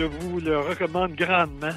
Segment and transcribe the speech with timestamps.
[0.00, 1.72] je vous le recommande grandement.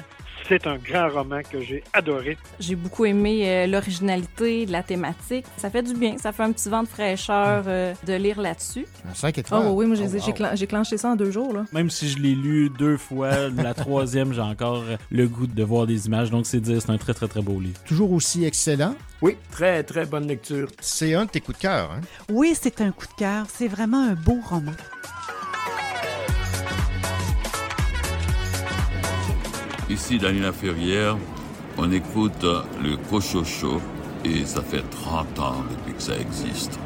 [0.48, 2.36] C'est un grand roman que j'ai adoré.
[2.60, 5.46] J'ai beaucoup aimé euh, l'originalité de la thématique.
[5.56, 8.84] Ça fait du bien, ça fait un petit vent de fraîcheur euh, de lire là-dessus.
[9.10, 9.62] Un 5 étoiles.
[9.66, 10.32] Oh oui, moi j'ai Oh, wow.
[10.34, 11.54] clen- clenché ça en deux jours.
[11.54, 11.64] Là.
[11.72, 15.86] Même si je l'ai lu deux fois, la troisième, j'ai encore le goût de voir
[15.86, 16.30] des images.
[16.30, 17.80] Donc, c'est dire, c'est un très, très, très beau livre.
[17.86, 18.94] Toujours aussi excellent.
[19.22, 20.68] Oui, très, très bonne lecture.
[20.80, 21.90] C'est un de tes coups de cœur.
[21.90, 22.00] Hein?
[22.30, 23.46] Oui, c'est un coup de cœur.
[23.48, 24.72] C'est vraiment un beau roman.
[29.90, 31.18] Ici Daniela Ferrière,
[31.76, 33.82] on écoute le Cochocho
[34.24, 36.78] et ça fait 30 ans depuis que ça existe.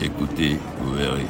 [0.00, 1.26] Écoutez, vous verrez.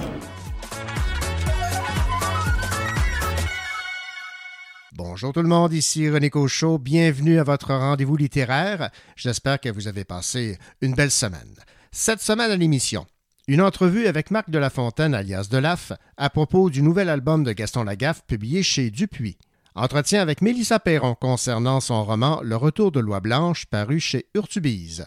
[4.93, 6.79] Bonjour tout le monde, ici René Cochot.
[6.79, 8.91] Bienvenue à votre rendez-vous littéraire.
[9.17, 11.57] J'espère que vous avez passé une belle semaine.
[11.91, 13.07] Cette semaine à l'émission,
[13.49, 17.53] une entrevue avec Marc de la Fontaine, alias Delaf, à propos du nouvel album de
[17.53, 19.37] Gaston Lagaffe publié chez Dupuis.
[19.75, 25.07] Entretien avec Mélissa Perron concernant son roman Le Retour de Loi Blanche paru chez Urtubise.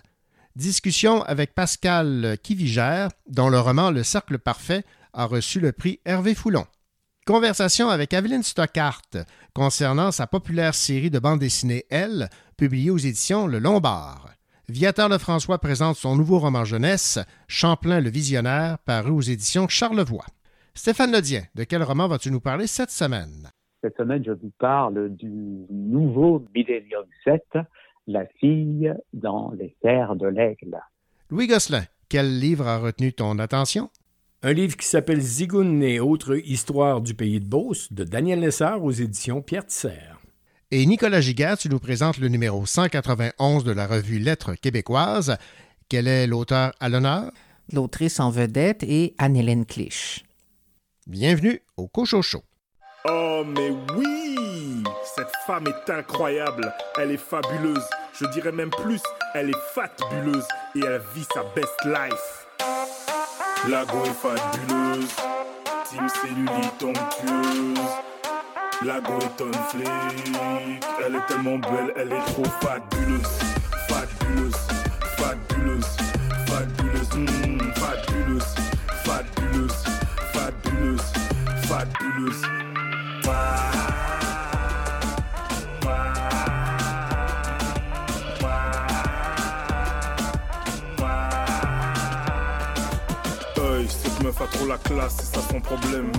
[0.55, 6.33] Discussion avec Pascal Kivigère, dont le roman Le Cercle Parfait a reçu le prix Hervé
[6.33, 6.65] Foulon.
[7.27, 9.17] Conversation avec Aveline Stockhart
[9.53, 14.31] concernant sa populaire série de bande dessinée Elle, publiée aux éditions Le Lombard.
[14.67, 20.25] Viateur Lefrançois présente son nouveau roman jeunesse, Champlain le Visionnaire, paru aux éditions Charlevoix.
[20.73, 23.51] Stéphane Ledien, de quel roman vas-tu nous parler cette semaine?
[23.85, 25.29] Cette semaine, je vous parle du
[25.69, 27.59] nouveau Millennium 7,
[28.07, 30.79] La fille dans les terres de l'aigle.
[31.29, 33.91] Louis Gosselin, quel livre a retenu ton attention?
[34.41, 38.83] Un livre qui s'appelle Zigoun et autres histoires du pays de Beauce de Daniel Lessard
[38.83, 40.15] aux éditions Pierre Tisser.
[40.71, 45.37] Et Nicolas Giguère, tu nous présentes le numéro 191 de la revue Lettres québécoises.
[45.89, 47.31] Quel est l'auteur à l'honneur?
[47.71, 50.25] L'autrice en vedette est Anne-Hélène Clich.
[51.05, 52.41] Bienvenue au Cochocho.
[53.07, 54.83] Oh mais oui
[55.15, 57.85] Cette femme est incroyable, elle est fabuleuse,
[58.19, 59.01] je dirais même plus,
[59.35, 62.47] elle est fabuleuse et elle vit sa best life.
[63.69, 65.15] La go est fabuleuse,
[65.87, 67.79] Team Cellulite onctueuse.
[68.83, 73.39] La go est on flic, elle est tellement belle, elle est trop fabuleuse.
[73.87, 74.67] Fabuleuse,
[75.17, 75.97] fabuleuse,
[76.47, 78.55] fabuleuse, mm, fabuleuse,
[79.03, 79.83] fabuleuse,
[80.33, 81.13] fabuleuse,
[81.67, 82.43] fabuleuse.
[82.43, 82.74] Hey,
[94.47, 96.11] trop la classe, c'est ça son problème.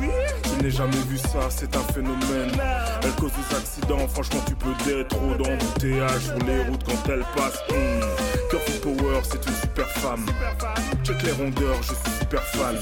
[0.45, 2.53] Je n'ai jamais vu ça, c'est un phénomène.
[3.03, 7.25] Elle cause des accidents, franchement tu peux d'être trop d'embouteillage sur les routes quand elle
[7.37, 7.63] passe.
[8.51, 10.27] Curvy Power, c'est une super femme.
[11.05, 12.77] Check les rondeurs, je suis super fan.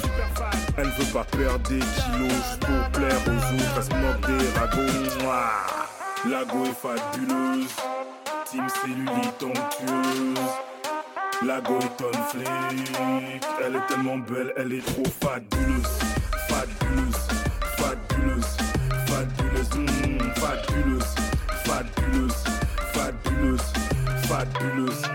[0.77, 3.88] Elle veut pas perdre des kilos juste pour plaire aux autres, elle se
[4.26, 5.22] des ragots.
[5.22, 5.84] Mouah.
[6.31, 7.69] La go est fabuleuse,
[8.50, 10.74] Team Cellulite onctueuse.
[11.43, 15.99] La go est on flic, elle est tellement belle, elle est trop fabuleuse,
[16.49, 17.28] fabuleuse,
[17.77, 18.56] fabuleuse,
[19.06, 21.15] fabuleuse, mm, fabuleuse,
[21.65, 22.44] fabuleuse,
[22.94, 23.73] fabuleuse,
[24.27, 25.13] fabuleuse.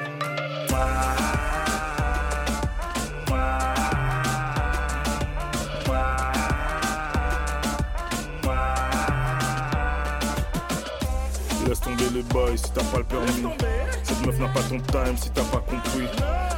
[12.19, 13.53] Les bails si t'as pas le permis.
[14.03, 16.07] Cette meuf n'a pas ton time si t'as pas compris.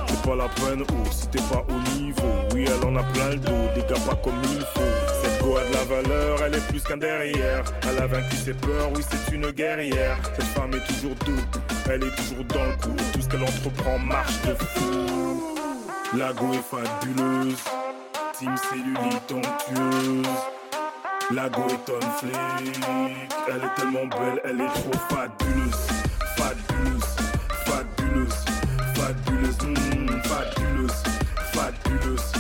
[0.08, 2.34] C'est pas la peine ou si t'es pas au niveau.
[2.54, 5.22] Oui, elle en a plein le dos, des gars pas comme il faut.
[5.22, 7.64] Cette go a de la valeur, elle est plus qu'un derrière.
[7.88, 10.18] Elle a vaincu ses peurs, oui, c'est une guerrière.
[10.36, 11.42] Cette femme est toujours debout,
[11.90, 12.96] elle est toujours dans le coup.
[13.14, 15.58] Tout ce qu'elle entreprend marche de fou.
[16.18, 17.58] La go est fabuleuse,
[18.38, 20.51] Team Cellulite onctueuse.
[21.34, 22.34] La go est on flic,
[23.48, 25.88] elle est tellement belle, elle est trop fabuleuse,
[26.36, 27.16] fabuleuse,
[27.66, 28.46] fabuleuse,
[28.96, 31.04] fabuleuse, mm, fabuleuse,
[31.54, 32.32] fabuleuse,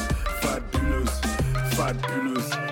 [0.41, 1.21] fabuleuse,
[1.75, 2.70] fabuleuse.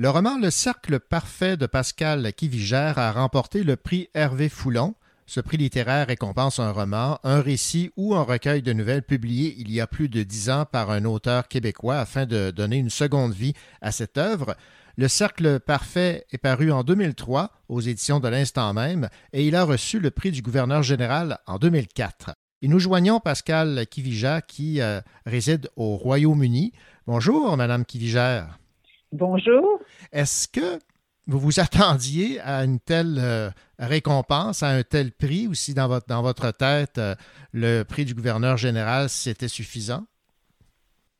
[0.00, 4.94] Le roman Le Cercle Parfait de Pascal Kivigère a remporté le prix Hervé Foulon.
[5.26, 9.72] Ce prix littéraire récompense un roman, un récit ou un recueil de nouvelles publié il
[9.72, 13.32] y a plus de dix ans par un auteur québécois afin de donner une seconde
[13.32, 14.54] vie à cette œuvre.
[14.96, 19.64] Le Cercle Parfait est paru en 2003 aux éditions de l'Instant même et il a
[19.64, 22.36] reçu le prix du gouverneur général en 2004.
[22.62, 26.72] Et nous joignons Pascal Kivija qui euh, réside au Royaume-Uni.
[27.08, 28.46] Bonjour, Madame Kivija.
[29.12, 29.80] Bonjour.
[30.12, 30.78] Est-ce que
[31.26, 35.86] vous vous attendiez à une telle euh, récompense, à un tel prix, ou si dans
[35.86, 37.14] votre, dans votre tête, euh,
[37.52, 40.04] le prix du gouverneur général, c'était suffisant?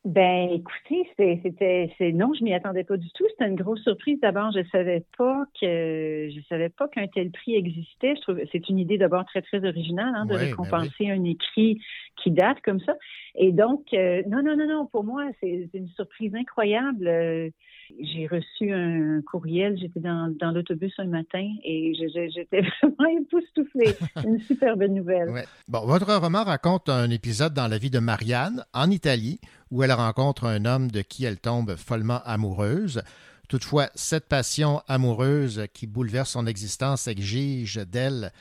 [0.04, 1.06] Ben, écoutez,
[1.42, 3.25] c'était, c'est non, je m'y attendais pas du tout.
[3.30, 4.19] C'était une grosse surprise.
[4.22, 8.14] D'abord, je savais pas que je savais pas qu'un tel prix existait.
[8.16, 11.25] Je trouve c'est une idée d'abord très très originale hein, de Oui, ben récompenser un
[11.25, 11.82] écrit
[12.16, 12.94] qui date comme ça.
[13.34, 14.86] Et donc, euh, non, non, non, non.
[14.86, 17.52] Pour moi, c'est une surprise incroyable.
[18.00, 19.79] J'ai reçu un courriel.
[19.79, 23.96] J'étais dans, dans l'autobus un matin et j'étais vraiment époustouflée.
[24.25, 25.31] Une super bonne nouvelle.
[25.31, 25.44] Ouais.
[25.69, 29.40] Bon, votre roman raconte un épisode dans la vie de Marianne, en Italie,
[29.70, 33.02] où elle rencontre un homme de qui elle tombe follement amoureuse.
[33.49, 38.32] Toutefois, cette passion amoureuse qui bouleverse son existence exige d'elle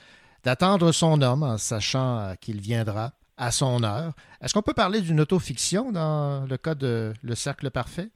[0.44, 4.14] d'attendre son homme en sachant qu'il viendra à son heure.
[4.42, 8.10] Est-ce qu'on peut parler d'une autofiction dans le cas de Le Cercle Parfait?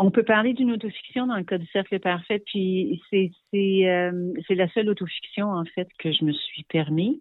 [0.00, 4.32] On peut parler d'une autofiction dans le cas du cercle parfait, puis c'est c'est euh,
[4.46, 7.18] c'est la seule autofiction en fait que je me suis permise,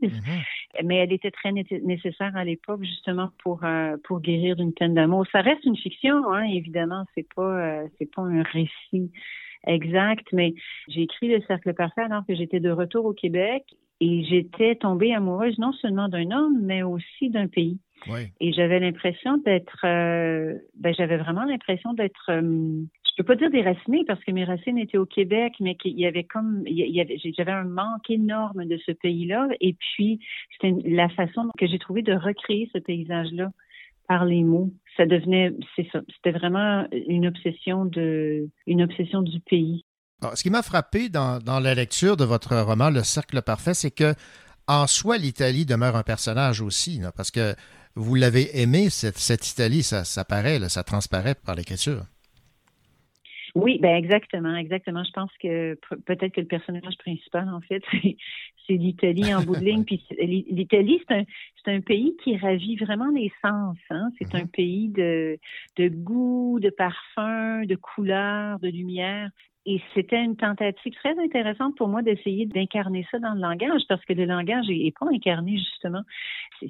[0.83, 4.93] mais elle était très né- nécessaire à l'époque justement pour euh, pour guérir d'une peine
[4.93, 5.25] d'amour.
[5.31, 9.11] Ça reste une fiction, hein, évidemment, c'est pas euh, c'est pas un récit
[9.65, 10.53] exact, mais
[10.87, 13.63] j'ai écrit le cercle parfait alors que j'étais de retour au Québec
[13.99, 17.79] et j'étais tombée amoureuse non seulement d'un homme, mais aussi d'un pays.
[18.07, 18.29] Oui.
[18.39, 23.49] Et j'avais l'impression d'être, euh, ben j'avais vraiment l'impression d'être, euh, je peux pas dire
[23.49, 27.01] déracinée parce que mes racines étaient au Québec, mais qu'il y avait comme, il y
[27.01, 29.47] avait, j'avais un manque énorme de ce pays-là.
[29.61, 30.19] Et puis
[30.53, 33.51] c'était la façon que j'ai trouvé de recréer ce paysage-là
[34.07, 34.71] par les mots.
[34.95, 39.83] Ça devenait, c'est ça, c'était vraiment une obsession de, une obsession du pays.
[40.33, 43.91] Ce qui m'a frappé dans, dans la lecture de votre roman Le Cercle Parfait, c'est
[43.91, 44.13] que
[44.67, 47.55] en soi, l'Italie demeure un personnage aussi, là, parce que
[47.97, 52.03] vous l'avez aimé, cette, cette Italie, ça, ça paraît, là, ça transparaît par l'écriture.
[53.55, 55.03] Oui, ben exactement, exactement.
[55.03, 57.81] Je pense que pe- peut-être que le personnage principal, en fait,
[58.67, 59.83] c'est, l'Italie en bout de ligne.
[59.83, 61.23] Puis l'Italie, c'est un,
[61.63, 63.77] c'est un pays qui ravit vraiment les sens.
[63.89, 64.11] Hein?
[64.19, 65.39] C'est un pays de,
[65.77, 69.31] de goût, de parfum, de couleurs, de lumière.
[69.69, 74.03] Et c'était une tentative très intéressante pour moi d'essayer d'incarner ça dans le langage, parce
[74.05, 76.03] que le langage n'est pas incarné, justement.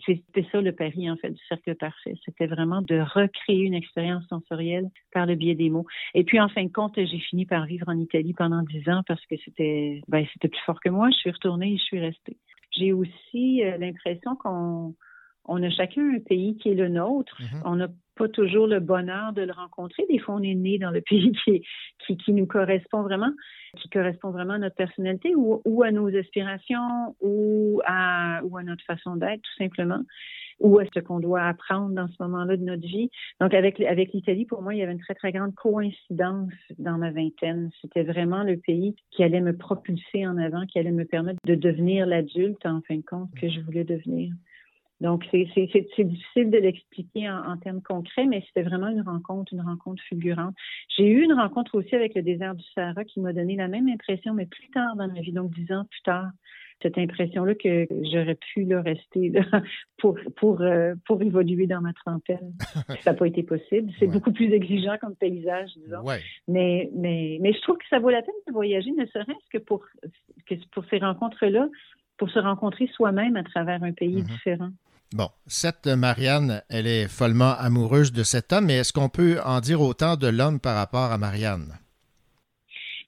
[0.04, 2.16] C'était ça le pari, en fait, du cercle parfait.
[2.26, 5.86] C'était vraiment de recréer une expérience sensorielle par le biais des mots.
[6.16, 9.04] Et puis, en fin de compte, j'ai fini par vivre en Italie pendant dix ans
[9.08, 11.12] parce que c'était ben, c'était plus fort que moi.
[11.12, 12.38] Je suis retournée et je suis restée.
[12.72, 14.96] J'ai aussi euh, l'impression qu'on
[15.48, 17.38] on a chacun un pays qui est le nôtre.
[17.66, 20.04] On n'a pas toujours le bonheur de le rencontrer.
[20.10, 21.64] Des fois, on est né dans le pays qui,
[22.06, 23.32] qui, qui nous correspond vraiment,
[23.78, 28.64] qui correspond vraiment à notre personnalité ou, ou à nos aspirations ou à, ou à
[28.64, 30.02] notre façon d'être, tout simplement
[30.60, 33.10] ou à ce qu'on doit apprendre dans ce moment-là de notre vie.
[33.40, 36.98] Donc, avec, avec l'Italie, pour moi, il y avait une très, très grande coïncidence dans
[36.98, 37.70] ma vingtaine.
[37.82, 41.56] C'était vraiment le pays qui allait me propulser en avant, qui allait me permettre de
[41.56, 44.34] devenir l'adulte, en fin de compte, que je voulais devenir.
[45.00, 49.62] Donc, c'est difficile de l'expliquer en, en termes concrets, mais c'était vraiment une rencontre, une
[49.62, 50.56] rencontre fulgurante.
[50.98, 53.88] J'ai eu une rencontre aussi avec le désert du Sahara qui m'a donné la même
[53.88, 56.32] impression, mais plus tard dans ma vie, donc dix ans plus tard.
[56.81, 59.42] Cette impression-là que j'aurais pu là, rester là,
[59.98, 62.54] pour, pour, euh, pour évoluer dans ma trentaine.
[63.02, 63.92] Ça n'a pas été possible.
[64.00, 66.04] C'est beaucoup plus exigeant comme paysage, disons.
[66.04, 66.19] Ouais.
[66.48, 69.57] Mais, mais, mais je trouve que ça vaut la peine de voyager, ne serait-ce que
[69.57, 69.86] pour,
[70.45, 71.68] que pour ces rencontres-là,
[72.18, 74.69] pour se rencontrer soi-même à travers un pays différent.
[75.14, 79.61] Bon, cette Marianne, elle est follement amoureuse de cet homme, mais est-ce qu'on peut en
[79.61, 81.80] dire autant de l'homme par rapport à Marianne?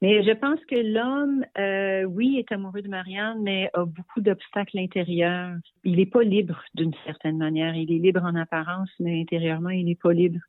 [0.02, 4.80] Mais je pense que l'homme, euh, oui, est amoureux de Marianne, mais a beaucoup d'obstacles
[4.80, 5.58] intérieurs.
[5.84, 7.76] Il n'est pas libre d'une certaine manière.
[7.76, 10.40] Il est libre en apparence, mais intérieurement, il n'est pas libre.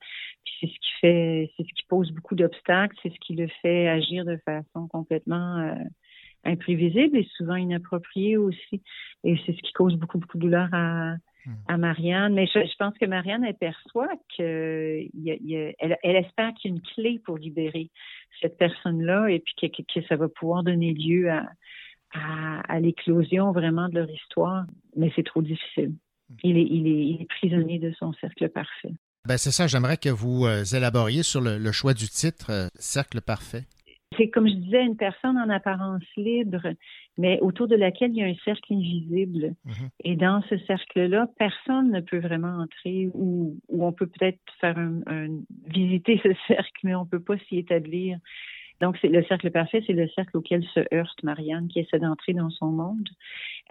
[0.44, 3.48] Puis c'est ce qui fait, c'est ce qui pose beaucoup d'obstacles, c'est ce qui le
[3.60, 5.74] fait agir de façon complètement euh,
[6.44, 8.82] imprévisible et souvent inappropriée aussi.
[9.24, 11.16] Et c'est ce qui cause beaucoup, beaucoup de douleur à,
[11.68, 12.34] à Marianne.
[12.34, 15.72] Mais je, je pense que Marianne, elle perçoit que il y a- il y a-
[15.78, 17.90] elle, elle espère qu'il y a une clé pour libérer
[18.40, 21.46] cette personne-là et puis que, que- que ça va pouvoir donner lieu à,
[22.14, 24.64] à, à l'éclosion vraiment de leur histoire.
[24.96, 25.92] Mais c'est trop difficile.
[26.44, 28.92] Il est, il, est, il est prisonnier de son cercle parfait.
[29.28, 32.68] Ben c'est ça, j'aimerais que vous euh, élaboriez sur le, le choix du titre, euh,
[32.76, 33.64] Cercle parfait.
[34.20, 36.60] C'est comme je disais, une personne en apparence libre,
[37.16, 39.54] mais autour de laquelle il y a un cercle invisible.
[40.04, 44.76] Et dans ce cercle-là, personne ne peut vraiment entrer ou, ou on peut peut-être faire
[44.76, 48.18] un, un- visiter ce cercle, mais on peut pas s'y établir.
[48.82, 52.34] Donc, c'est le cercle parfait, c'est le cercle auquel se heurte Marianne, qui essaie d'entrer
[52.34, 53.08] dans son monde.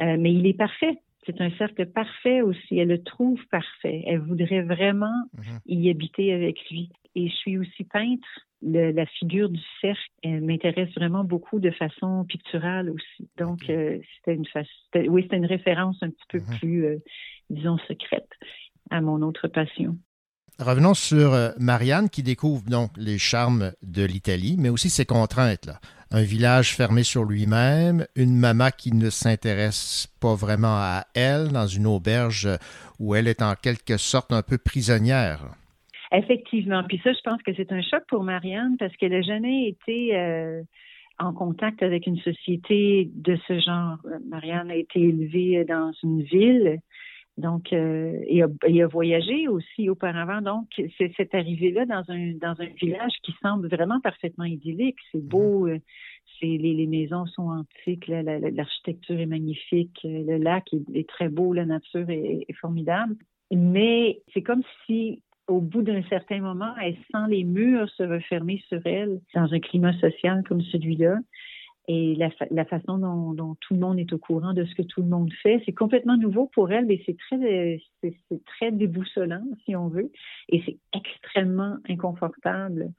[0.02, 0.98] Euh, mais il est parfait.
[1.28, 2.80] C'est un cercle parfait aussi.
[2.80, 4.04] Elle le trouve parfait.
[4.08, 5.60] Elle voudrait vraiment Mhm.
[5.68, 6.90] y habiter avec lui.
[7.14, 8.28] Et je suis aussi peintre.
[8.62, 13.30] Le- la figure du cercle m'intéresse vraiment beaucoup de façon picturale aussi.
[13.38, 16.98] Donc, euh, c'était une fa- c'était- oui, c'était une référence un petit peu plus, euh,
[17.50, 18.30] disons, secrète
[18.90, 19.98] à mon autre passion.
[20.60, 25.66] Revenons sur euh, Marianne qui découvre donc les charmes de l'Italie, mais aussi ses contraintes.
[25.66, 25.80] Là.
[26.12, 31.68] Un village fermé sur lui-même, une maman qui ne s'intéresse pas vraiment à elle dans
[31.68, 32.50] une auberge
[33.00, 35.46] où elle est en quelque sorte un peu prisonnière.
[36.12, 36.84] Effectivement.
[36.84, 40.18] Puis ça, je pense que c'est un choc pour Marianne parce qu'elle n'a jamais été
[40.18, 40.64] euh,
[41.20, 43.98] en contact avec une société de ce genre.
[44.28, 46.80] Marianne a été élevée dans une ville,
[47.38, 50.42] donc euh, et, a, et a voyagé aussi auparavant.
[50.42, 54.98] Donc, c'est cette arrivée-là dans un dans un village qui semble vraiment parfaitement idyllique.
[55.12, 55.68] C'est beau.
[55.68, 55.78] euh,
[56.40, 60.84] c'est les, les maisons sont antiques, la- la- la- l'architecture est magnifique, le lac est,
[60.96, 63.16] est très beau, la nature est, est formidable.
[63.52, 68.64] Mais c'est comme si au bout d'un certain moment, elle sent les murs se refermer
[68.70, 71.18] sur elle dans un climat social comme celui-là.
[71.92, 74.76] Et la, fa- la façon dont, dont tout le monde est au courant de ce
[74.76, 78.72] que tout le monde fait, c'est complètement nouveau pour elle, mais c'est très, c'est très
[78.72, 80.12] déboussolant, si on veut,
[80.50, 82.92] et c'est extrêmement inconfortable.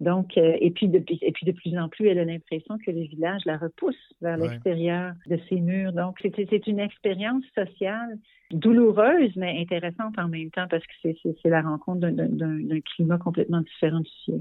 [0.00, 2.90] Donc, euh, et puis de, et puis de plus en plus, elle a l'impression que
[2.90, 4.48] le village la repousse vers Ouais.
[4.48, 5.92] l'extérieur de ses murs.
[5.92, 8.16] Donc, c'est, une expérience sociale
[8.52, 14.00] douloureuse, mais intéressante en même temps parce que c'est, la rencontre d'un, climat complètement différent
[14.00, 14.40] du sien.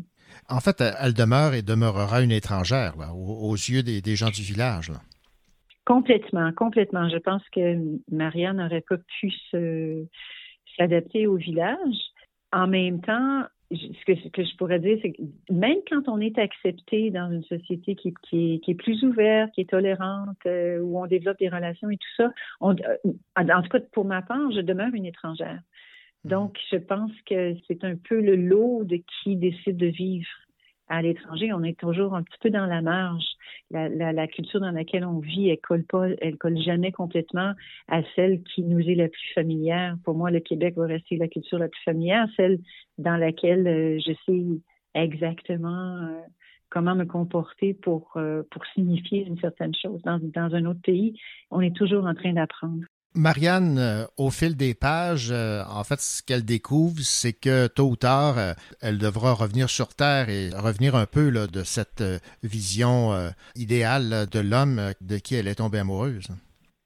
[0.50, 4.30] En fait, elle demeure et demeurera une étrangère là, aux, aux yeux des, des gens
[4.30, 4.90] du village.
[4.90, 4.98] là.
[5.86, 7.10] Complètement, complètement.
[7.10, 7.78] Je pense que
[8.12, 9.32] Marianne n'aurait pas pu
[10.78, 11.96] s'adapter au village.
[12.52, 15.22] En même temps, ce que, ce que je pourrais dire, c'est que
[15.52, 19.52] même quand on est accepté dans une société qui, qui, est, qui est plus ouverte,
[19.54, 22.32] qui est tolérante, euh, où on développe des relations et tout ça,
[22.62, 25.60] on, euh, en en tout cas pour ma part, je demeure une étrangère.
[26.24, 30.28] Donc, je pense que c'est un peu le lot de qui décide de vivre
[30.90, 31.54] à l'étranger.
[31.54, 33.26] On est toujours un petit peu dans la marge.
[33.70, 37.54] La, la, la culture dans laquelle on vit, elle colle pas, elle colle jamais complètement
[37.88, 39.98] à celle qui nous est la plus familière.
[40.04, 42.60] Pour moi, le Québec va rester la culture la plus familière, celle
[42.98, 44.44] dans laquelle euh, je sais
[44.94, 46.22] exactement euh,
[46.70, 50.02] comment me comporter pour, euh, pour signifier une certaine chose.
[50.04, 51.20] Dans, dans un autre pays,
[51.52, 52.84] on est toujours en train d'apprendre.
[53.16, 57.90] Marianne, euh, au fil des pages, euh, en fait, ce qu'elle découvre, c'est que tôt
[57.90, 62.04] ou tard, euh, elle devra revenir sur Terre et revenir un peu là, de cette
[62.44, 63.12] vision
[63.56, 66.28] idéale de l'homme de qui elle est tombée amoureuse.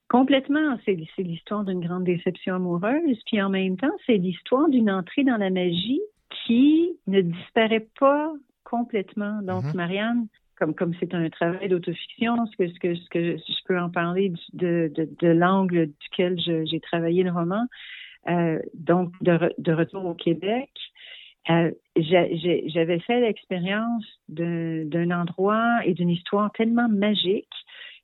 [0.08, 0.78] Complètement.
[0.84, 3.18] C'est l'histoire d'une grande déception amoureuse.
[3.26, 6.00] Puis en même temps, c'est l'histoire d'une entrée dans la magie
[6.46, 8.32] qui ne disparaît pas
[8.64, 9.40] complètement.
[9.42, 9.72] Donc, Mhm.
[9.74, 10.26] Marianne,
[10.62, 14.92] comme comme c'est un travail d'autofiction, ce que, ce que, je peux en parler de,
[15.22, 17.66] l'angle duquel j'ai travaillé le roman,
[18.28, 20.70] euh, donc de, re- de retour au Québec,
[21.50, 27.50] euh, j'avais fait l'expérience d'un endroit et d'une histoire tellement magique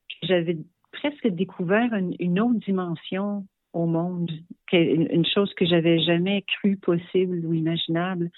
[0.09, 0.57] que j'avais
[0.91, 4.33] presque découvert une, une autre dimension au monde,
[4.73, 8.33] une chose que j'avais jamais cru possible ou imaginable.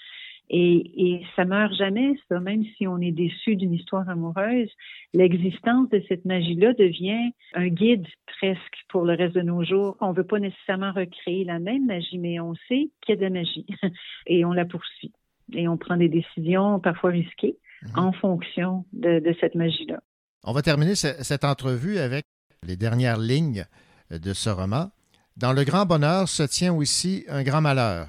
[0.53, 4.67] Et, et ça meurt jamais, ça, même si on est déçu d'une histoire amoureuse,
[5.13, 8.05] l'existence de cette magie-là devient un guide
[8.37, 9.95] presque pour le reste de nos jours.
[10.01, 13.21] On veut pas nécessairement recréer la même magie, mais on sait qu'il y a de
[13.21, 13.65] la magie
[14.27, 15.13] et on la poursuit.
[15.53, 17.55] Et on prend des décisions parfois risquées
[17.95, 20.01] en fonction de, de cette magie-là.
[20.43, 22.25] On va terminer ce- cette entrevue avec
[22.67, 23.65] les dernières lignes
[24.11, 24.91] de ce roman.
[25.37, 28.07] Dans le grand bonheur se tient aussi un grand malheur.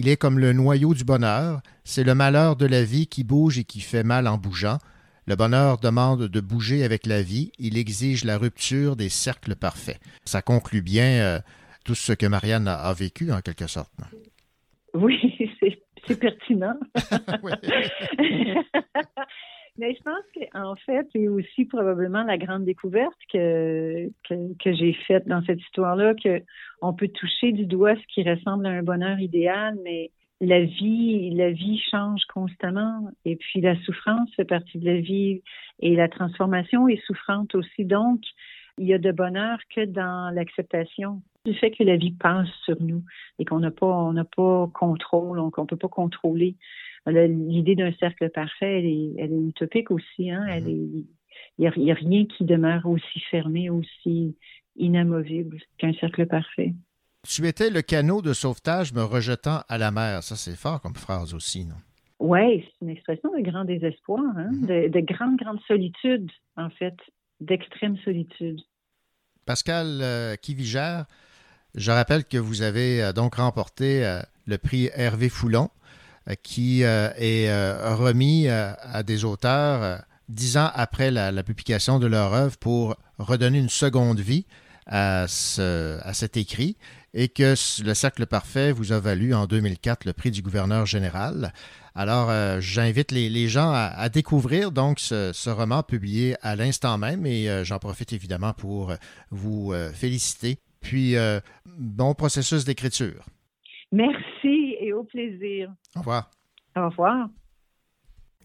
[0.00, 3.58] Il est comme le noyau du bonheur, c'est le malheur de la vie qui bouge
[3.58, 4.78] et qui fait mal en bougeant.
[5.26, 10.00] Le bonheur demande de bouger avec la vie, il exige la rupture des cercles parfaits.
[10.24, 11.38] Ça conclut bien euh,
[11.84, 13.92] tout ce que Marianne a, a vécu en quelque sorte.
[14.94, 15.18] Oui,
[15.60, 16.80] c'est c'est pertinent.
[19.78, 25.26] Mais je pense qu'en fait, c'est aussi probablement la grande découverte que, que, j'ai faite
[25.26, 26.42] dans cette histoire-là, que
[26.82, 30.10] on peut toucher du doigt ce qui ressemble à un bonheur idéal, mais
[30.40, 33.10] la vie, la vie change constamment.
[33.24, 35.42] Et puis la souffrance fait partie de la vie
[35.80, 37.84] et la transformation est souffrante aussi.
[37.84, 38.20] Donc,
[38.78, 42.80] il y a de bonheur que dans l'acceptation du fait que la vie passe sur
[42.80, 43.02] nous
[43.38, 46.56] et qu'on n'a pas, on n'a pas contrôle, on- qu'on peut pas contrôler.
[47.06, 50.30] L'idée d'un cercle parfait, elle est, elle est utopique aussi.
[50.30, 50.46] Hein?
[50.48, 50.88] Elle est,
[51.58, 54.36] il n'y a, rien qui demeure aussi fermé, aussi
[54.76, 56.74] inamovible qu'un cercle parfait.
[57.28, 60.22] Tu étais le canot de sauvetage me rejetant à la mer.
[60.22, 61.76] Ça, c'est fort comme phrase aussi, non?
[62.18, 64.50] Oui, c'est une expression de grand désespoir, hein?
[64.52, 66.94] de, de grande, grande solitude, en fait,
[67.40, 68.60] d'extrême solitude.
[69.46, 71.06] Pascal euh, Kivigère,
[71.74, 75.70] Je rappelle que vous avez euh, donc remporté euh, le prix Hervé Foulon,
[76.42, 77.52] qui est
[77.94, 83.68] remis à des auteurs dix ans après la, publication de leur œuvre pour redonner une
[83.68, 84.46] seconde vie
[84.86, 86.76] à, à cet écrit
[87.14, 91.52] et que le Cercle Parfait vous a valu en 2004 le prix du gouverneur général.
[91.96, 97.78] Alors, j'invite les, gens à, découvrir donc ce, roman publié à l'instant même et j'en
[97.78, 98.92] profite évidemment pour
[99.30, 101.40] vous féliciter puis, euh,
[101.78, 103.24] bon processus d'écriture.
[103.92, 105.72] Merci et au plaisir.
[105.96, 106.30] Au revoir.
[106.76, 107.28] Au revoir.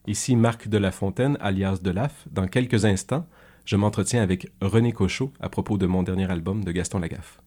[0.08, 2.28] Ici Marc de la Fontaine, alias Delaf.
[2.32, 3.28] Dans quelques instants,
[3.66, 7.42] je m'entretiens avec René Cochot à propos de mon dernier album de Gaston Lagaffe.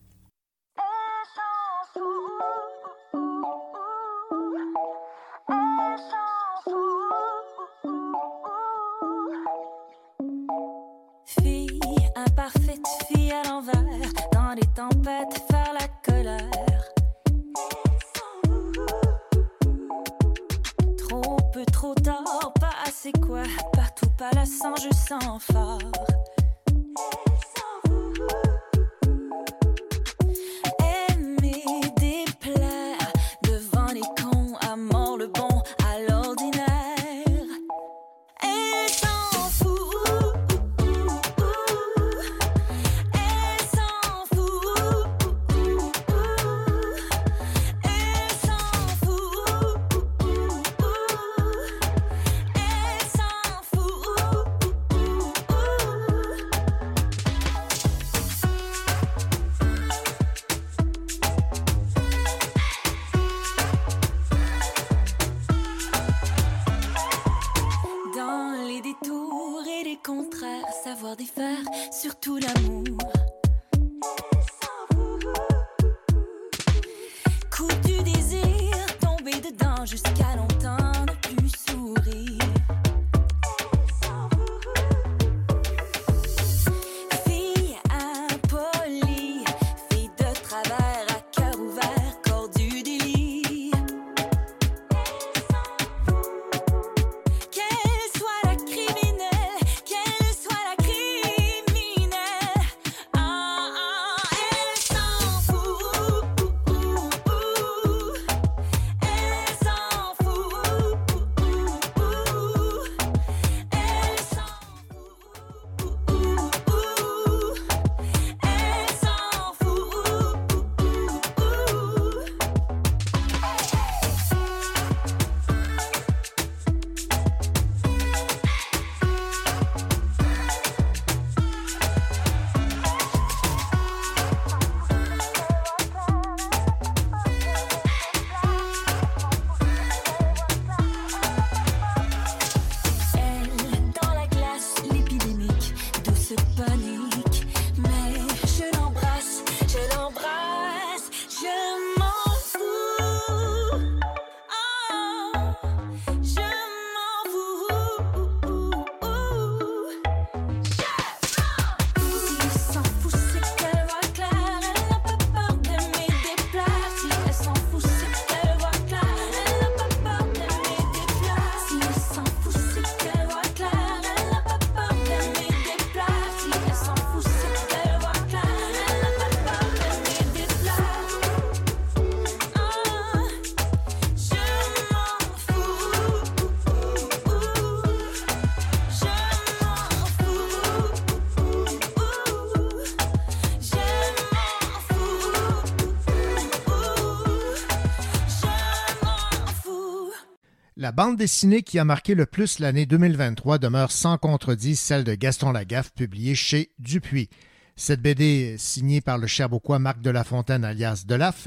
[200.98, 205.52] Bande dessinée qui a marqué le plus l'année 2023 demeure sans contredit celle de Gaston
[205.52, 207.30] Lagaffe, publiée chez Dupuis.
[207.76, 211.46] Cette BD, signée par le Cherbauquois Marc de la Fontaine alias Delaf,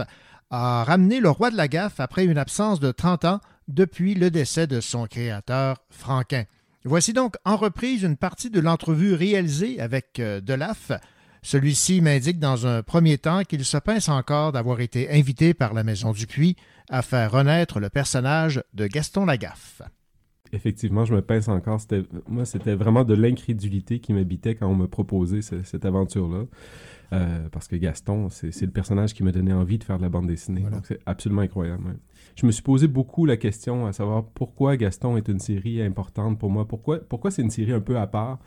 [0.51, 4.31] a ramené le roi de la gaffe après une absence de 30 ans depuis le
[4.31, 6.45] décès de son créateur Franquin.
[6.85, 10.93] Voici donc en reprise une partie de l'entrevue réalisée avec euh, Delaf.
[11.41, 15.83] Celui-ci m'indique dans un premier temps qu'il se pince encore d'avoir été invité par la
[15.83, 16.55] Maison Dupuis
[16.91, 19.81] à faire renaître le personnage de Gaston Lagaffe.
[20.53, 21.79] Effectivement, je me pince encore.
[22.27, 26.43] Moi, c'était vraiment de l'incrédulité qui m'habitait quand on me proposait cette aventure-là.
[27.13, 30.09] Euh, parce que Gaston, c'est le personnage qui m'a donné envie de faire de la
[30.09, 30.61] bande dessinée.
[30.69, 31.97] Donc, c'est absolument incroyable.
[32.35, 36.37] Je me suis posé beaucoup la question à savoir pourquoi Gaston est une série importante
[36.37, 36.67] pour moi.
[36.67, 38.39] Pourquoi, pourquoi c'est une série un peu à part?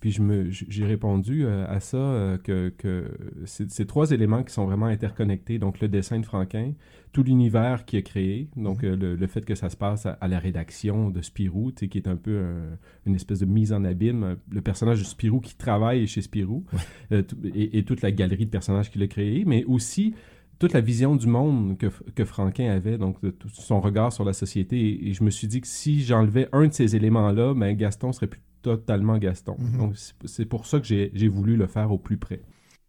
[0.00, 3.10] Puis me, j'ai répondu euh, à ça euh, que, que
[3.46, 5.58] c'est ces trois éléments qui sont vraiment interconnectés.
[5.58, 6.72] Donc le dessin de Franquin,
[7.12, 8.88] tout l'univers qu'il a créé, donc Mhm.
[8.90, 11.98] euh, le, le fait que ça se passe à, à la rédaction de Spirou, qui
[11.98, 14.36] est un peu un- une espèce de mise en abîme.
[14.50, 16.64] Le personnage de Spirou qui travaille chez Spirou,
[17.12, 17.22] euh,
[17.54, 20.14] et, et toute la galerie de personnages qu'il a créé, mais aussi
[20.58, 24.24] toute la vision du monde que, que Franquin avait, donc de tout son regard sur
[24.24, 24.76] la société.
[24.78, 28.10] Et, et je me suis dit que si j'enlevais un de ces éléments-là, ben Gaston
[28.12, 29.56] serait plus totalement Gaston.
[29.58, 29.78] Mhm.
[29.78, 29.92] Donc
[30.24, 32.40] c'est- pour ça que j'ai voulu le faire au plus près.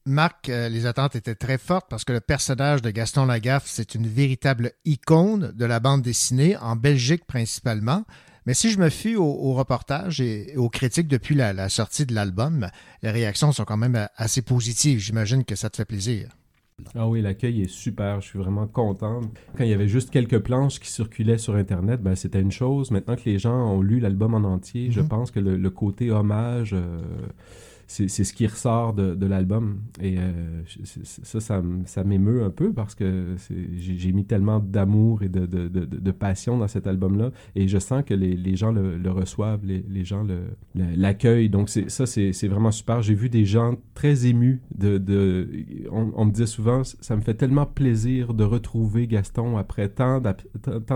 [0.10, 3.96] Marc, euh, les attentes étaient très fortes parce que le personnage de Gaston Lagaffe, c'est
[3.96, 8.04] une véritable icône de la bande dessinée, en Belgique principalement.
[8.46, 12.06] Mais si je me fie au, au reportage et aux critiques depuis la, la sortie
[12.06, 12.68] de l'album,
[13.04, 15.00] les réactions sont quand même euh, assez positives.
[15.00, 16.30] J'imagine que ça te fait plaisir.
[16.96, 19.20] Ah oui, l'accueil est super, je suis vraiment content.
[19.58, 22.90] Quand il y avait juste quelques planches qui circulaient sur Internet, ben, c'était une chose.
[22.90, 25.08] Maintenant que les gens ont lu l'album en entier, je Mhm.
[25.10, 27.02] pense que le, le côté hommage, euh,
[27.92, 29.80] c'est ce qui ressort de, de l'album.
[30.00, 30.62] Et euh,
[31.04, 33.36] ça, ça, ça m'émeut un peu parce que
[33.78, 37.32] j'ai mis tellement d'amour et de, de- de- passion dans cet album-là.
[37.56, 41.50] Et je sens que les, les gens le, reçoivent, les, les gens le- le- l'accueillent.
[41.50, 43.02] Donc ça, c'est vraiment super.
[43.02, 44.62] J'ai vu des gens très émus.
[44.78, 45.50] De,
[45.92, 50.20] on, on me disait souvent, ça me fait tellement plaisir de retrouver Gaston après tant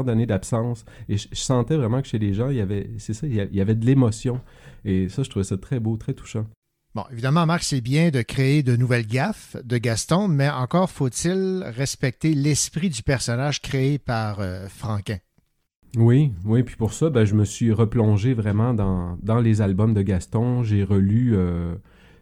[0.03, 0.85] d'années d'absence.
[1.09, 3.33] Et je, je sentais vraiment que chez les gens, il y avait, c'est ça, il
[3.51, 4.41] y avait de l'émotion.
[4.85, 6.45] Et ça, je trouvais ça très beau, très touchant.
[6.95, 11.63] Bon, évidemment, Marc, c'est bien de créer de nouvelles gaffes de Gaston, mais encore faut-il
[11.75, 15.17] respecter l'esprit du personnage créé par euh, Franquin.
[15.97, 19.93] Oui, oui, puis pour ça, ben, je me suis replongé vraiment dans, dans les albums
[19.95, 20.61] de Gaston.
[20.63, 21.73] J'ai relu, euh,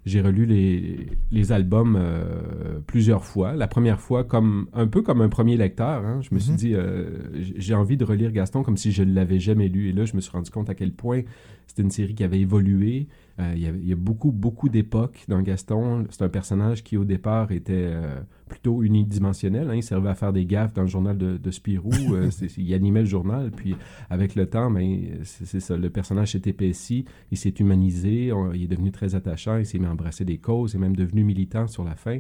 [0.06, 3.54] j'ai relu les, les albums euh, plusieurs fois.
[3.56, 6.20] La première fois, comme un peu comme un premier lecteur, hein.
[6.22, 6.58] je me suis Mhm.
[6.58, 7.10] dit, euh,
[7.58, 9.90] j'ai envie de relire Gaston comme si je ne l'avais jamais lu.
[9.90, 11.22] Et là, je me suis rendu compte à quel point
[11.68, 13.08] c'était une série qui avait évolué.
[13.40, 16.06] Euh, il, y y a beaucoup, beaucoup d'époques dans Gaston.
[16.10, 18.20] C'est un personnage qui, au départ, était euh,
[18.52, 19.70] plutôt unidimensionnel.
[19.70, 19.76] hein.
[19.76, 21.90] Il servait à faire des gaffes dans le journal de, de Spirou.
[22.12, 23.52] Euh, il animait le journal.
[23.56, 23.76] Puis,
[24.10, 25.78] avec le temps, ben, c'est ça.
[25.78, 27.06] Le personnage s'est épaissi.
[27.32, 28.32] Il s'est humanisé.
[28.34, 29.58] on- il est devenu très attachant.
[29.58, 30.74] Il s'est mis à embrasser des causes.
[30.74, 32.20] Il est même devenu militant sur la fin.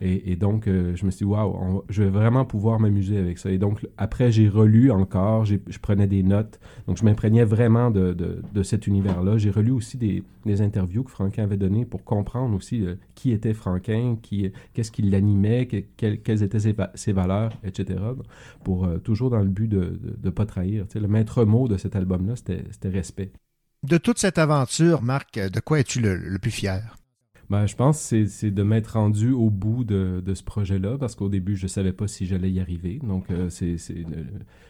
[0.00, 3.36] Et, et donc, euh, je me suis dit, waouh, je vais vraiment pouvoir m'amuser avec
[3.38, 3.50] ça.
[3.50, 5.44] Et donc, après, j'ai relu encore.
[5.44, 6.58] Je prenais des notes.
[6.86, 9.36] Donc, je m'imprégnais vraiment de, de- de cet univers-là.
[9.36, 13.32] J'ai relu aussi des, des interviews que Franquin avait données pour comprendre aussi euh, qui
[13.32, 17.98] était Franquin, qui, qu'est-ce qui l'animait, que- quelles, étaient ses, va- ses valeurs, etc.
[18.64, 20.86] Pour euh, toujours dans le but de ne pas trahir.
[20.94, 23.32] Le maître mot de cet album-là, c'était respect.
[23.82, 26.96] De toute cette aventure, Marc, de quoi es-tu le plus fier?
[27.48, 31.14] Ben, je pense que c'est- de m'être rendu au bout de, de ce projet-là parce
[31.14, 32.98] qu'au début, je ne savais pas si j'allais y arriver.
[33.04, 34.24] Donc, euh, c'est, c'est, euh,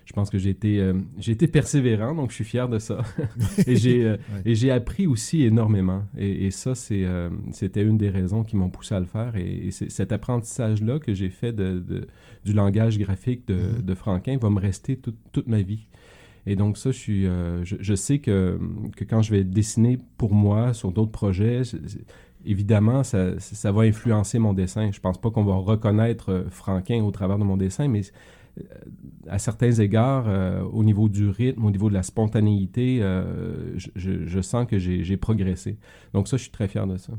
[0.04, 2.98] je pense que j'ai été, euh, j'ai été persévérant, donc je suis fier de ça.
[3.66, 4.18] et, j'ai, Ouais.
[4.44, 6.02] et j'ai appris aussi énormément.
[6.18, 7.06] Et, et ça, c'est,
[7.52, 9.36] c'était une des raisons qui m'ont poussé à le faire.
[9.36, 12.06] Et, et c'est cet apprentissage-là que j'ai fait de, de-
[12.44, 13.82] du langage graphique de, Mhm.
[13.82, 15.86] de Franquin va me rester toute- toute ma vie.
[16.48, 18.60] Et donc ça, je, suis, euh, je, je sais que,
[18.96, 21.62] que quand je vais dessiner pour moi sur d'autres projets,
[22.46, 24.90] évidemment, ça, va influencer mon dessin.
[24.92, 28.02] Je pense pas qu'on va reconnaître euh, Franquin au travers de mon dessin, mais
[28.58, 28.62] euh,
[29.28, 33.00] à certains égards, euh, au niveau du rythme, au niveau de la spontanéité,
[33.76, 35.78] je, sens que j'ai progressé.
[36.14, 37.12] Donc ça, je suis très fier de ça.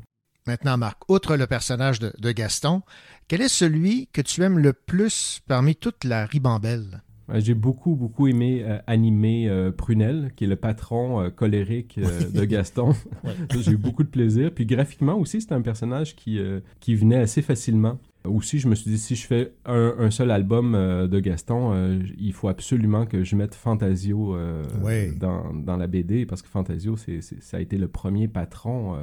[0.47, 2.81] Maintenant, Marc, outre le personnage de Gaston,
[3.27, 7.01] quel est celui que tu aimes le plus parmi toute la ribambelle?
[7.29, 11.97] Ouais, J'ai beaucoup, beaucoup aimé euh, animer euh, Prunel, qui est le patron euh, colérique
[11.97, 12.93] euh, de Gaston.
[13.59, 14.51] J'ai eu beaucoup de plaisir.
[14.53, 17.99] Puis graphiquement aussi, c'est un personnage qui, euh, qui venait assez facilement.
[18.27, 21.73] Aussi, je me suis dit, si je fais un, un seul album euh, de Gaston,
[21.73, 25.11] euh, il faut absolument que je mette Fantasio euh, Ouais.
[25.19, 28.95] dans, dans la BD, parce que Fantasio, c'est, c'est- ça a été le premier patron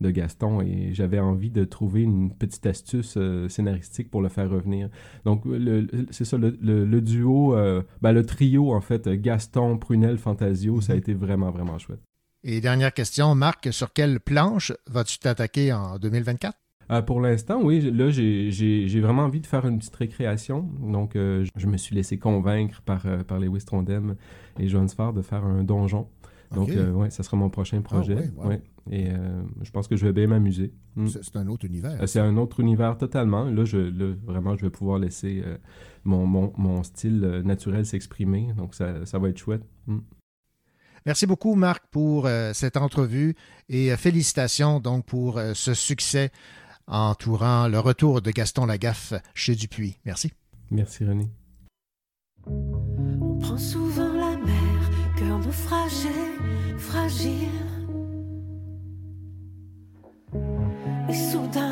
[0.00, 3.16] de Gaston, et j'avais envie de trouver une petite astuce
[3.48, 4.88] scénaristique pour le faire revenir.
[5.24, 7.54] Donc, le- le- c'est ça, le, duo,
[8.02, 12.00] ben, le trio, en fait, Gaston, Prunel, Fantasio, ça a été vraiment, vraiment chouette.
[12.44, 16.56] Et dernière question, Marc, sur quelle planche vas-tu t'attaquer en 2024?
[16.90, 20.62] Euh, pour l'instant, oui, là, j'ai- vraiment envie de faire une petite récréation.
[20.80, 24.16] Donc, euh, je- me suis laissé convaincre par, euh, par Lewis Trondheim
[24.58, 26.08] et Johan Sfar de faire un donjon.
[26.54, 26.76] Donc, Ok.
[26.76, 28.14] euh, ouais, ça sera mon prochain projet.
[28.14, 28.46] ouais, wow.
[28.48, 28.62] Ouais.
[28.90, 30.72] Et euh, je pense que je vais bien m'amuser.
[30.96, 31.06] Mm.
[31.08, 32.00] C'est un autre univers.
[32.00, 33.44] Euh, C'est un autre univers totalement.
[33.44, 35.42] Là, je, là, vraiment, je vais pouvoir laisser
[36.04, 38.54] mon, mon, mon style naturel s'exprimer.
[38.56, 39.62] Donc, ça, ça va être chouette.
[39.88, 39.98] Mm.
[41.04, 43.34] Merci beaucoup, Marc, pour cette entrevue
[43.68, 46.30] et félicitations donc pour ce succès
[46.88, 49.98] entourant le retour de Gaston Lagaffe chez Dupuis.
[50.04, 50.32] Merci.
[50.70, 51.30] Merci René.
[52.46, 56.08] On prend souvent la mer, cœur naufragé,
[56.78, 57.48] fragile.
[61.08, 61.67] Et soudain,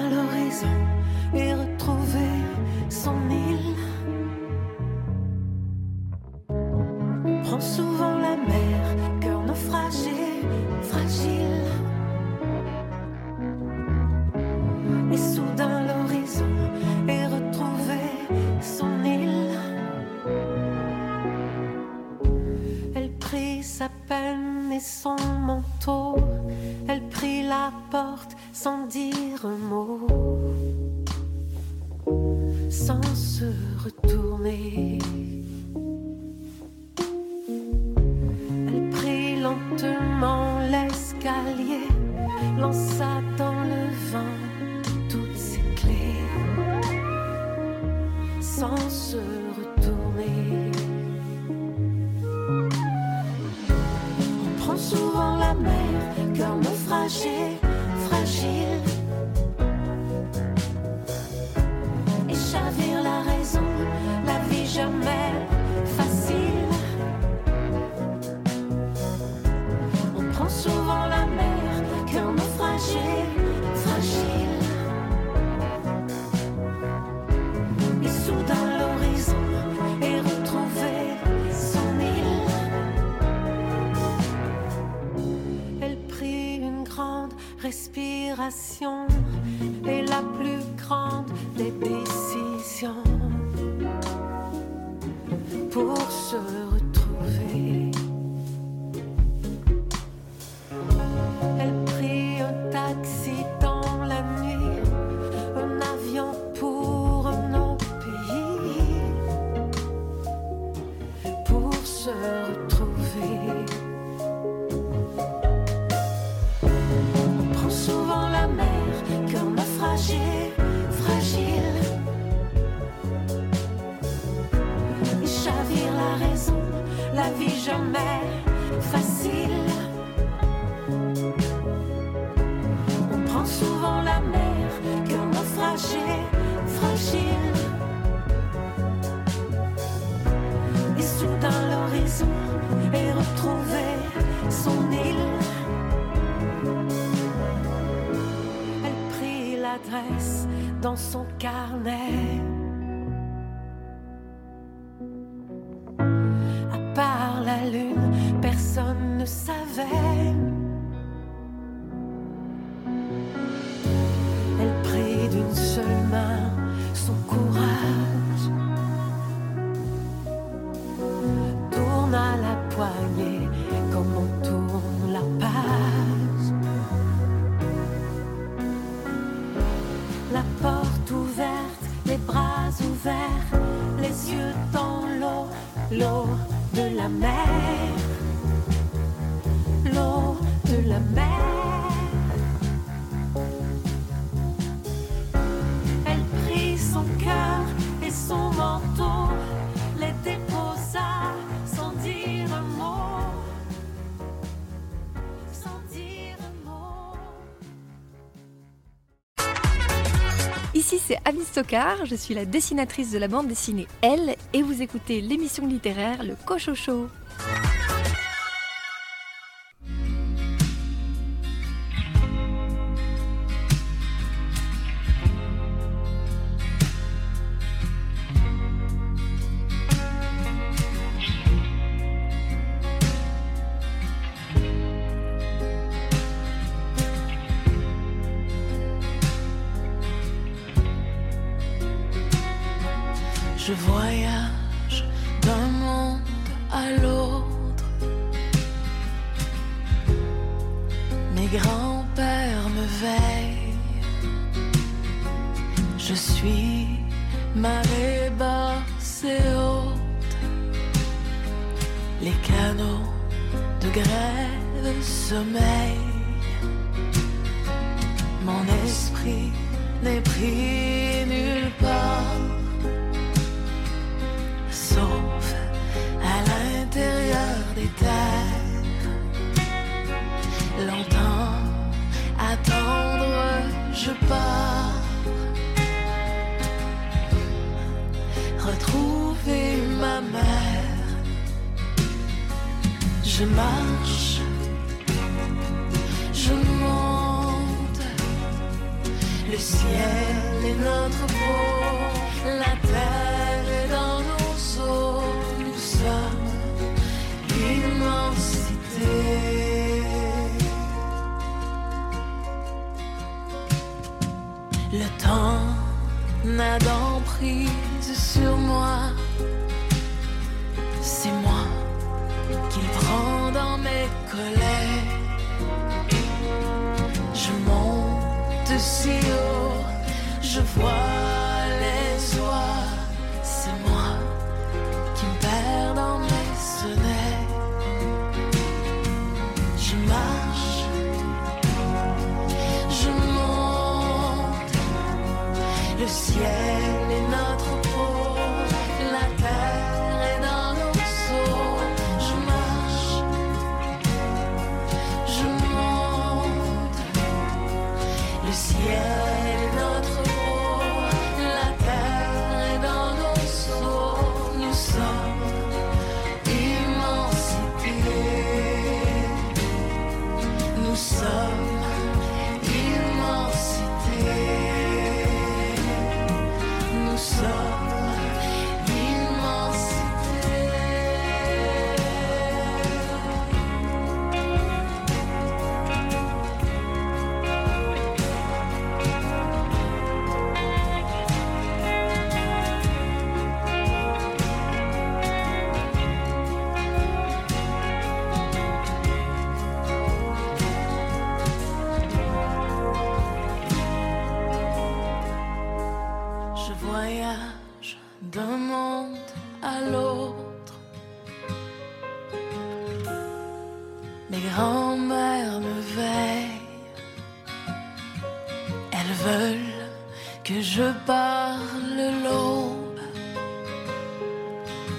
[210.77, 214.83] Ici, c'est Amis Stockard, je suis la dessinatrice de la bande dessinée Elle, et vous
[214.83, 217.09] écoutez l'émission littéraire Le Cochocho.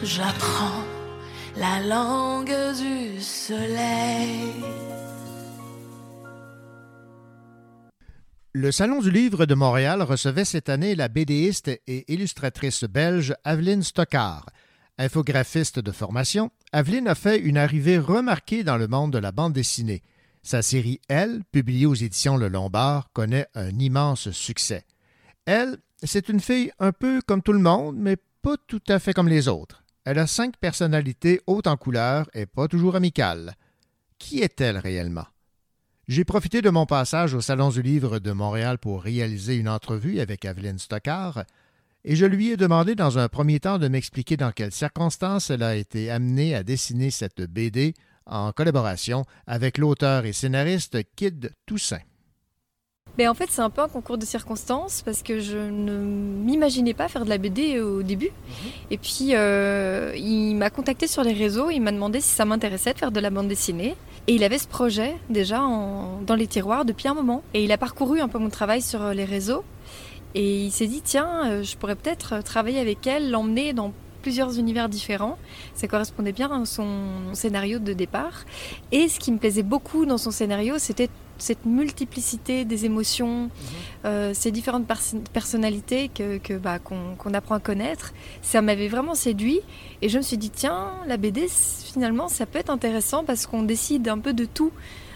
[0.08, 0.86] J'apprends
[1.58, 4.54] la langue du soleil.
[8.54, 13.84] Le Salon du Livre de Montréal recevait cette année la BDiste et illustratrice belge Aveline
[13.84, 14.46] Stockard.
[14.98, 19.52] Infographiste de formation, Aveline a fait une arrivée remarquée dans le monde de la bande
[19.52, 20.04] dessinée.
[20.41, 24.86] Sa série Elle, publiée aux éditions Le Lombard, connaît un immense succès.
[25.46, 29.13] Elle, c'est une fille un peu comme tout le monde, mais pas tout à fait
[29.13, 29.84] comme les autres.
[30.10, 33.56] Elle a cinq personnalités hautes en couleur et pas toujours amicales.
[34.17, 35.26] Qui est-elle réellement?
[36.08, 40.22] J'ai profité de mon passage au Salon du Livre de Montréal pour réaliser une entrevue
[40.22, 41.43] avec Aveline Stockard
[42.06, 45.62] et je lui ai demandé dans un premier temps de m'expliquer dans quelles circonstances elle
[45.62, 47.93] a été amenée à dessiner cette BD
[48.26, 52.00] en collaboration avec l'auteur et scénariste Kid Toussaint.
[53.18, 56.94] Ben en fait, c'est un peu un concours de circonstances parce que je ne m'imaginais
[56.94, 58.30] pas faire de la BD au début.
[58.92, 62.94] Et puis, euh, il m'a contacté sur les réseaux, il m'a demandé si ça m'intéressait
[62.94, 63.96] de faire de la bande dessinée.
[64.28, 67.42] Et il avait ce projet déjà en- dans les tiroirs depuis un moment.
[67.56, 69.64] Et il a parcouru un peu mon travail sur les réseaux.
[70.36, 74.60] Et il s'est dit, tiens, euh, je pourrais peut-être travailler avec elle, l'emmener dans plusieurs
[74.60, 75.38] univers différents.
[75.74, 76.86] Ça correspondait bien à son
[77.34, 78.44] scénario de départ.
[78.92, 83.50] Et ce qui me plaisait beaucoup dans son scénario, c'était cette multiplicité des émotions,
[84.06, 88.13] euh, ces différentes pers- personnalités que, bah, qu'on apprend à connaître.
[88.41, 89.60] Ça m'avait vraiment séduit.
[90.02, 93.63] Et je me suis dit, tiens, la BD, finalement, ça peut être intéressant parce qu'on
[93.63, 94.71] décide un peu de tout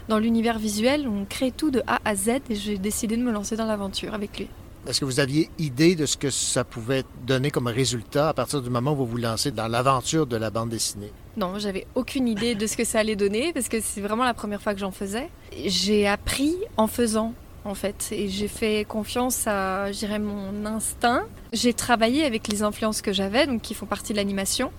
[0.08, 1.06] dans l'univers visuel.
[1.08, 2.28] On crée tout de A à Z.
[2.50, 4.48] Et j'ai décidé de me lancer dans l'aventure avec lui.
[4.86, 8.60] Est-ce que vous aviez idée de ce que ça pouvait donner comme résultat à partir
[8.62, 11.12] du moment où vous vous lancez dans l'aventure de la bande dessinée?
[11.36, 14.34] Non, j'avais aucune idée de ce que ça allait donner parce que c'est vraiment la
[14.34, 15.30] première fois que j'en faisais.
[15.64, 17.32] J'ai appris en faisant
[17.64, 21.24] en fait et j'ai fait confiance à, je dirais, mon instinct.
[21.52, 24.72] J'ai travaillé avec les influences que j'avais, donc qui font partie de l'animation,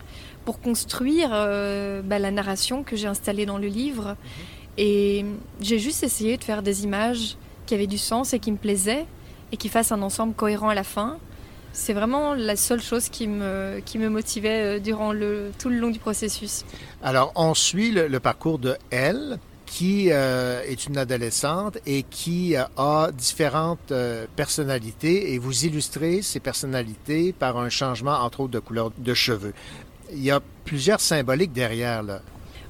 [0.46, 4.16] pour construire euh, bah, la narration que j'ai installée dans le livre.
[4.78, 5.26] Et
[5.60, 9.06] j'ai juste essayé de faire des images qui avaient du sens et qui me plaisaient
[9.52, 11.18] et qui fassent un ensemble cohérent à la fin.
[11.74, 15.78] C'est vraiment la seule chose qui me, qui me motivait euh, durant le, tout le
[15.78, 16.64] long du processus.
[17.02, 22.56] Alors, on suit le, le parcours de Elle, qui euh, est une adolescente et qui
[22.56, 28.52] euh, a différentes euh, personnalités, et vous illustrez ces personnalités par un changement, entre autres,
[28.52, 29.54] de couleur de cheveux.
[30.12, 32.22] Il y a plusieurs symboliques derrière, là.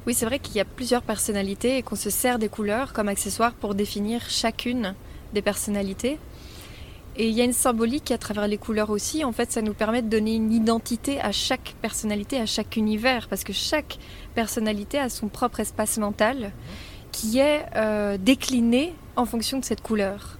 [0.07, 3.09] Oui, c'est vrai qu'il y a plusieurs personnalités et qu'on se sert des couleurs comme
[3.09, 4.95] accessoire pour définir chacune
[5.33, 6.19] des personnalités.
[7.15, 9.23] Et il y a une symbolique à travers les couleurs aussi.
[9.23, 13.27] En fait, ça nous permet de donner une identité à chaque personnalité, à chaque univers,
[13.27, 13.99] parce que chaque
[14.33, 16.51] personnalité a son propre espace mental
[17.11, 20.37] qui est euh, décliné en fonction de cette couleur.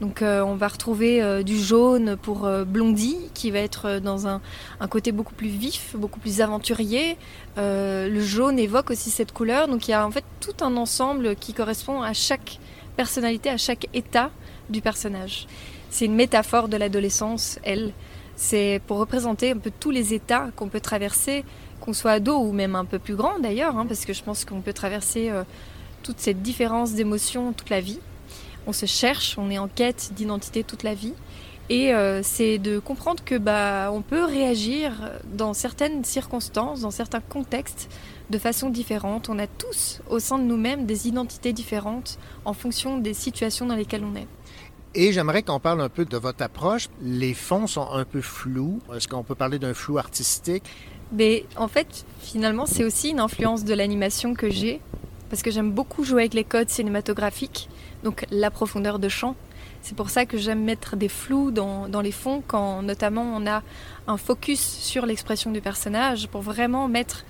[0.00, 4.26] Donc euh, on va retrouver euh, du jaune pour euh, Blondie, qui va être dans
[4.26, 4.40] un,
[4.80, 7.16] un côté beaucoup plus vif, beaucoup plus aventurier.
[7.56, 11.36] Le jaune évoque aussi cette couleur, donc il y a en fait tout un ensemble
[11.36, 12.58] qui correspond à chaque
[12.96, 14.30] personnalité, à chaque état
[14.70, 15.46] du personnage.
[15.90, 17.92] C'est une métaphore de l'adolescence, elle.
[18.36, 21.44] C'est pour représenter un peu tous les états qu'on peut traverser,
[21.80, 24.44] qu'on soit ado ou même un peu plus grand d'ailleurs, hein, parce que je pense
[24.44, 25.42] qu'on peut traverser euh,
[26.02, 27.98] toute cette différence d'émotions toute la vie.
[28.66, 31.14] On se cherche, on est en quête d'identité toute la vie.
[31.70, 37.20] Et euh, c'est de comprendre que bah, on peut réagir dans certaines circonstances, dans certains
[37.20, 37.88] contextes,
[38.30, 39.28] de façon différente.
[39.28, 43.76] On a tous au sein de nous-mêmes des identités différentes en fonction des situations dans
[43.76, 44.26] lesquelles on est.
[44.94, 46.88] Et j'aimerais qu'on parle un peu de votre approche.
[47.00, 48.80] Les fonds sont un peu flous.
[48.94, 50.64] Est-ce qu'on peut parler d'un flou artistique?
[51.12, 54.80] Mais en fait, finalement, c'est aussi une influence de l'animation que j'ai,
[55.28, 57.68] parce que j'aime beaucoup jouer avec les codes cinématographiques,
[58.02, 59.36] donc la profondeur de champ.
[59.82, 63.46] C'est pour ça que j'aime mettre des flous dans, dans les fonds, quand notamment on
[63.46, 63.62] a
[64.06, 67.24] un focus sur l'expression du personnage, pour vraiment mettre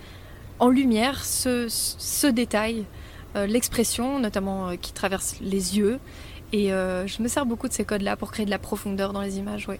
[0.58, 2.84] en lumière ce, ce détail,
[3.36, 6.00] euh, l'expression notamment euh, qui traverse les yeux.
[6.52, 9.22] Et euh, je me sers beaucoup de ces codes-là pour créer de la profondeur dans
[9.22, 9.76] les images, oui.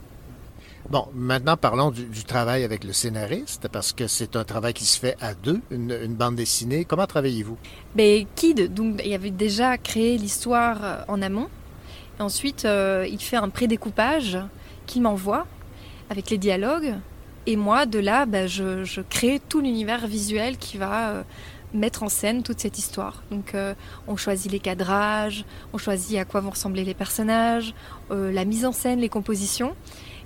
[0.88, 4.84] Bon, maintenant parlons du, du travail avec le scénariste, parce que c'est un travail qui
[4.84, 6.84] se fait à deux, une, une bande dessinée.
[6.84, 7.56] Comment travaillez-vous?
[7.94, 11.48] Mais Kid, donc, il avait déjà créé l'histoire euh, en amont.
[12.18, 14.38] Et ensuite, euh, il fait un prédécoupage
[14.86, 15.46] qu'il m'envoie
[16.08, 16.94] avec les dialogues.
[17.46, 21.22] Et moi, de là, bah, je, je crée tout l'univers visuel qui va euh,
[21.74, 23.22] mettre en scène toute cette histoire.
[23.30, 23.74] Donc, euh,
[24.06, 27.74] on choisit les cadrages, on choisit à quoi vont ressembler les personnages,
[28.10, 29.74] euh, la mise en scène, les compositions.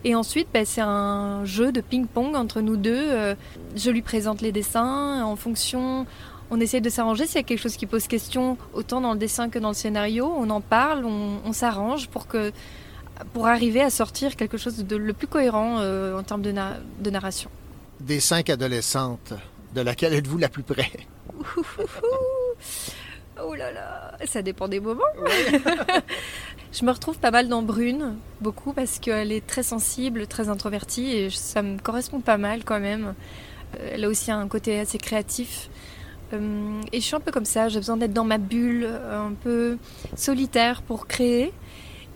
[0.04, 2.92] Et ensuite, bah, c'est un jeu de ping-pong entre nous deux.
[2.94, 3.34] Euh,
[3.74, 6.06] je lui présente les dessins en fonction.
[6.50, 9.18] On essaie de s'arranger s'il y a quelque chose qui pose question, autant dans le
[9.18, 10.30] dessin que dans le scénario.
[10.36, 12.26] On en parle, on, s'arrange pour
[13.32, 17.48] pour arriver à sortir quelque chose de le plus cohérent en termes de, de narration.
[18.00, 19.32] Des cinq adolescentes,
[19.74, 20.90] de laquelle êtes-vous la plus près?
[23.42, 25.02] Oh là là, ça dépend des moments.
[26.72, 31.10] je me retrouve pas mal dans Brune, beaucoup parce qu'elle est très sensible, très introvertie
[31.10, 33.14] et ça me correspond pas mal quand même.
[33.80, 35.68] Euh, Elle a aussi un côté assez créatif.
[36.32, 39.32] Euh, et je suis un peu comme ça, j'ai besoin d'être dans ma bulle, un
[39.32, 39.78] peu
[40.16, 41.52] solitaire pour créer.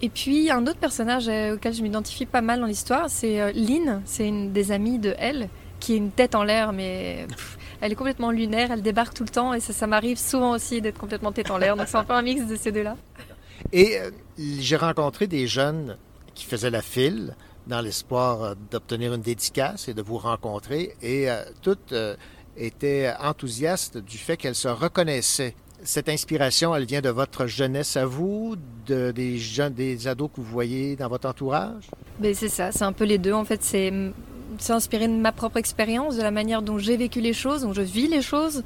[0.03, 4.03] Et puis un autre personnage euh, auquel je m'identifie pas mal dans l'histoire, c'est Lynn,
[4.05, 5.49] c'est une des amies de elle,
[5.81, 9.25] qui est une tête en l'air, mais pff, elle est complètement lunaire, elle débarque tout
[9.25, 11.77] le temps et ça, ça m'arrive souvent aussi d'être complètement tête en l'air.
[11.77, 12.97] Donc c'est un peu un mix de ces deux-là.
[13.73, 15.97] Et euh, j'ai rencontré des jeunes
[16.35, 17.35] qui faisaient la file
[17.67, 22.17] dans l'espoir euh, d'obtenir une dédicace et de vous rencontrer, et euh, toutes euh,
[22.57, 25.55] étaient enthousiastes du fait qu'elles se reconnaissaient.
[25.85, 28.57] Cette inspiration, elle vient de votre jeunesse à vous,
[28.87, 31.85] de, des jeunes, des ados que vous voyez dans votre entourage?
[32.19, 33.33] Mais c'est ça, c'est un peu les deux.
[33.33, 33.93] En fait, c'est
[34.61, 37.73] c'est inspiré de ma propre expérience, de la manière dont j'ai vécu les choses, dont
[37.73, 38.63] je vis les choses,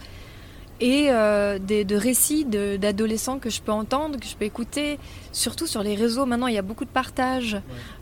[0.81, 4.99] et euh, des, de récits d'adolescents que je peux entendre, que je peux écouter.
[5.31, 7.57] Surtout sur les réseaux, maintenant, il y a beaucoup de partage.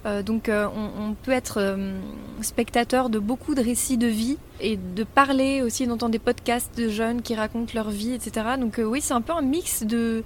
[0.07, 1.77] Euh, donc, euh, on, on peut être
[2.41, 6.89] spectateur de beaucoup de récits de vie et de parler aussi, d'entendre des podcasts de
[6.89, 8.47] jeunes qui racontent leur vie, etc.
[8.59, 10.25] Donc, oui, c'est un peu un mix de,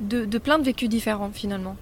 [0.00, 1.76] de, de plein de vécus différents, finalement.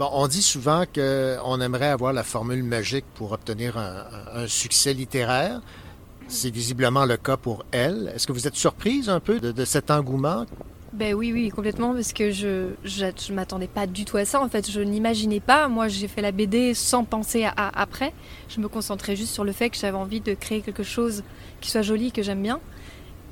[0.00, 5.60] Bon, on dit souvent qu'on aimerait avoir la formule magique pour obtenir un, succès littéraire.
[6.26, 8.10] C'est visiblement le cas pour elle.
[8.14, 10.46] Est-ce que vous êtes surprise un peu de, de cet engouement?
[10.94, 14.40] Ben oui, oui, complètement, parce que je je, je m'attendais pas du tout à ça.
[14.40, 15.68] En fait, je n'imaginais pas.
[15.68, 18.14] Moi, j'ai fait la BD sans penser à, à- après.
[18.48, 21.24] Je me concentrais juste sur le fait que j'avais envie de créer quelque chose
[21.60, 22.58] qui soit joli, que j'aime bien.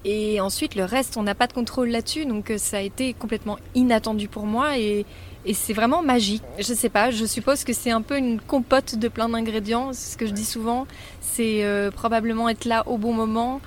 [0.05, 3.15] Et ensuite, le reste, on n'a pas de contrôle là-dessus, donc euh, ça a été
[3.15, 5.07] complètement inattendu pour moi et,
[5.45, 6.43] et c'est vraiment magique.
[6.59, 9.93] Je sais pas, je suppose que c'est un peu une compote de plein d'ingrédients.
[9.93, 10.87] C'est ce que je dis souvent.
[11.21, 13.61] C'est euh, probablement être là au bon moment,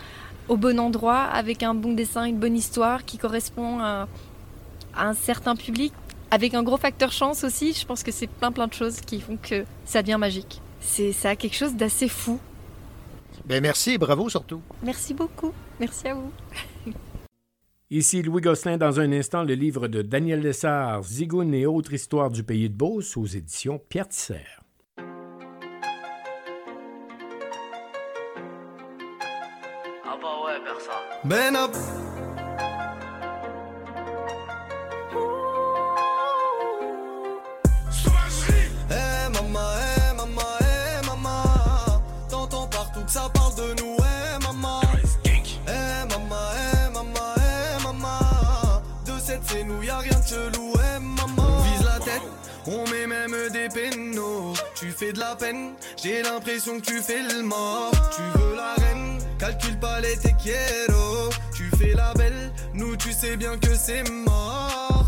[0.47, 4.07] au bon endroit, avec un bon dessin, une bonne histoire qui correspond à,
[4.95, 5.93] à un certain public,
[6.30, 7.74] avec un gros facteur chance aussi.
[7.74, 10.61] Je pense que c'est plein plein de choses qui font que ça devient magique.
[10.82, 12.39] C'est ça a quelque chose d'assez fou.
[13.45, 14.61] Ben merci et bravo surtout.
[14.84, 15.51] Merci beaucoup.
[15.80, 16.32] Merci à vous.
[17.93, 22.29] Ici Louis Gosselin dans un instant le livre de Daniel Lessard, Zigoun et autres histoires
[22.29, 24.45] du pays de Beauce aux éditions Pierre Tisser.
[30.05, 30.93] Ah bah ouais, personne.
[31.25, 31.75] Ben up.
[54.76, 57.91] Tu fais de la peine, j'ai l'impression que tu fais le mort.
[58.13, 61.30] Tu veux la reine, calcule pas les te quiero.
[61.55, 65.05] Tu fais la belle, nous tu sais bien que c'est mort.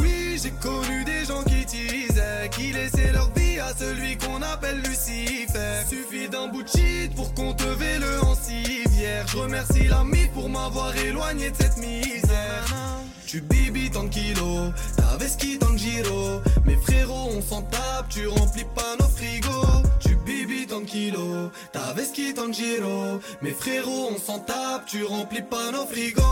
[0.00, 4.80] Oui, j'ai connu des gens qui disaient qu'ils laissaient leur vie à celui qu'on appelle
[4.80, 5.84] Lucifer.
[5.86, 9.26] Suffit d'un bout de shit pour qu'on te le en civière.
[9.26, 13.05] Je remercie l'ami pour m'avoir éloigné de cette misère.
[13.26, 16.40] Tu bibi tant de kilos, ta qui tant de giro.
[16.64, 19.82] Mes frérots, on s'en tape, tu remplis pas nos frigos.
[19.98, 23.18] Tu bibi tant de kilos, ta qui tant de giro.
[23.42, 26.22] Mes frérots, on s'en tape, tu remplis pas nos frigos.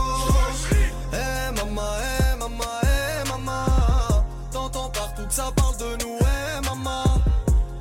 [1.11, 4.25] Eh maman, eh maman, eh maman.
[4.51, 7.03] T'entends partout que ça parle de nous, eh maman.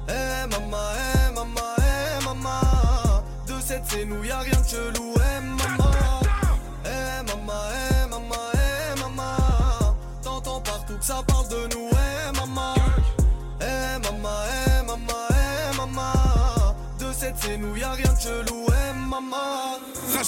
[0.09, 3.23] Eh maman, eh maman, eh maman.
[3.47, 5.14] De cette c'est nous, y'a rien de chelou,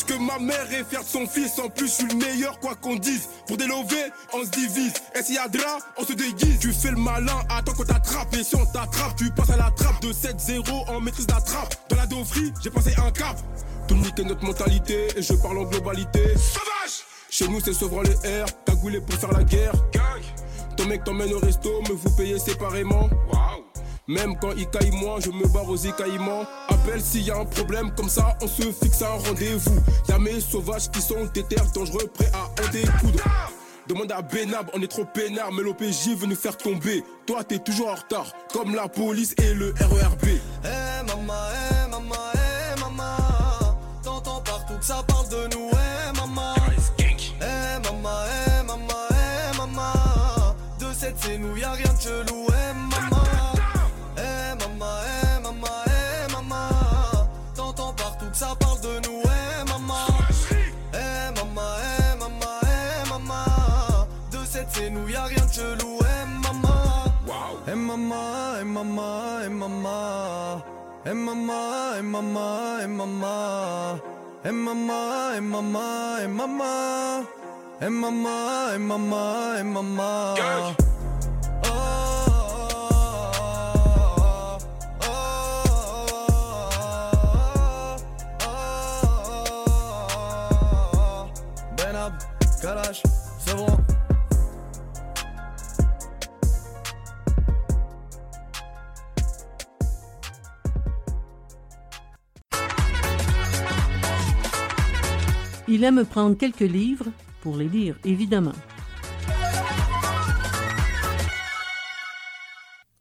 [0.07, 1.59] que ma mère est fière de son fils.
[1.59, 3.29] En plus, je suis le meilleur, quoi qu'on dise.
[3.47, 4.93] Pour délover, on se divise.
[5.15, 6.59] Et s'il y a drap, on se déguise.
[6.61, 8.35] Tu fais le malin, attends qu'on t'attrape.
[8.35, 10.01] Et si on t'attrape, tu passes à la trappe.
[10.01, 11.75] De 7-0 en maîtrise la trappe.
[11.89, 13.37] Dans la dauphrie, j'ai passé un cap.
[13.89, 15.09] Tout le monde est notre mentalité.
[15.17, 16.23] Et je parle en globalité.
[16.37, 17.05] Sauvage!
[17.29, 18.47] Chez nous, c'est souvent les airs.
[18.65, 19.73] Cagoulé pour faire la guerre.
[19.93, 20.23] Gang!
[20.77, 23.09] Ton mec t'emmène au resto, mais vous payez séparément.
[23.33, 23.66] Waouh!
[24.09, 26.45] Même quand il caille moins, je me barre aux écaillements.
[26.69, 29.81] Appelle s'il y a un problème, comme ça on se fixe un rendez-vous.
[30.09, 33.25] Y'a mes sauvages qui sont déter, dangereux, prêts à en découdre.
[33.89, 37.03] Demande à Benab, on est trop peinard, mais l'OPJ veut nous faire tomber.
[37.27, 40.39] Toi t'es toujours en retard, comme la police et le RERB.
[71.15, 71.99] Maman.
[71.99, 74.01] Eh maman, eh maman, eh maman.
[74.45, 77.27] Eh maman, eh maman, eh maman.
[77.81, 80.86] Eh maman, eh maman, eh maman.
[105.69, 107.07] Il aime prendre quelques livres
[107.41, 108.53] pour les lire, évidemment.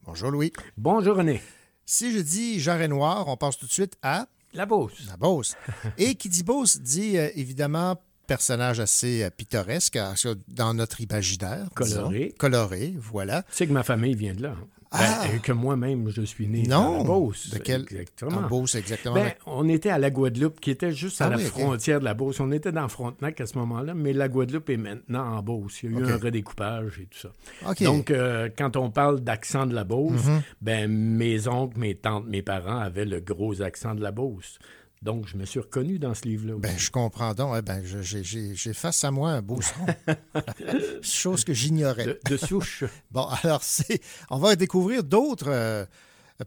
[0.03, 0.51] Bonjour Louis.
[0.77, 1.41] Bonjour René.
[1.85, 4.27] Si je dis jarret noir, on passe tout de suite à...
[4.53, 5.05] La Beauce.
[5.07, 5.55] La Beauce.
[5.97, 9.99] Et qui dit Beauce dit euh, évidemment personnage assez euh, pittoresque
[10.47, 11.67] dans notre imaginaire.
[11.75, 12.19] Coloré.
[12.19, 12.35] disons.
[12.39, 13.43] Coloré, voilà.
[13.43, 14.55] Tu sais que ma famille vient de là.
[14.57, 14.67] hein?
[14.97, 15.21] Ah!
[15.27, 16.95] Ben, et que moi-même, je suis né Non.
[16.95, 17.49] à la Beauce.
[17.51, 18.37] De quel- Exactement.
[18.37, 19.15] en Beauce, exactement.
[19.15, 22.05] Ben, on était à la Guadeloupe, qui était juste à Ah la oui, frontière de
[22.05, 22.39] la Beauce.
[22.39, 25.83] On était dans Frontenac à ce moment-là, mais la Guadeloupe est maintenant en Beauce.
[25.83, 27.75] Il y a eu un redécoupage et tout ça.
[27.83, 30.41] Donc, euh, quand on parle d'accent de la Beauce, Mhm.
[30.61, 34.59] ben, mes oncles, mes tantes, mes parents avaient le gros accent de la Beauce.
[35.05, 36.55] Donc, je me suis reconnu dans ce livre-là.
[36.57, 37.53] Ben, je comprends donc.
[37.55, 39.85] hein, ben, j'ai- face à moi un beauceron.
[41.03, 42.05] Chose que j'ignorais.
[42.05, 42.83] De, de souche.
[43.11, 44.01] Bon, alors, c'est,
[44.31, 45.85] on va découvrir d'autres euh,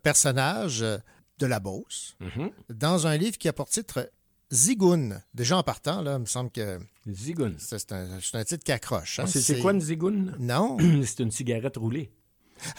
[0.03, 0.99] personnages euh,
[1.39, 2.51] de la Beauce Mhm.
[2.71, 4.11] dans un livre qui a pour titre
[4.53, 5.23] Zigoun.
[5.35, 6.81] Déjà en partant, là, il me semble que.
[7.09, 7.55] Zigoun.
[7.59, 9.21] C'est un, titre qui accroche.
[9.21, 9.25] hein.
[9.27, 10.35] Ah, c'est, quoi une zigoune?
[10.41, 10.77] Non.
[11.05, 12.11] c'est une cigarette roulée.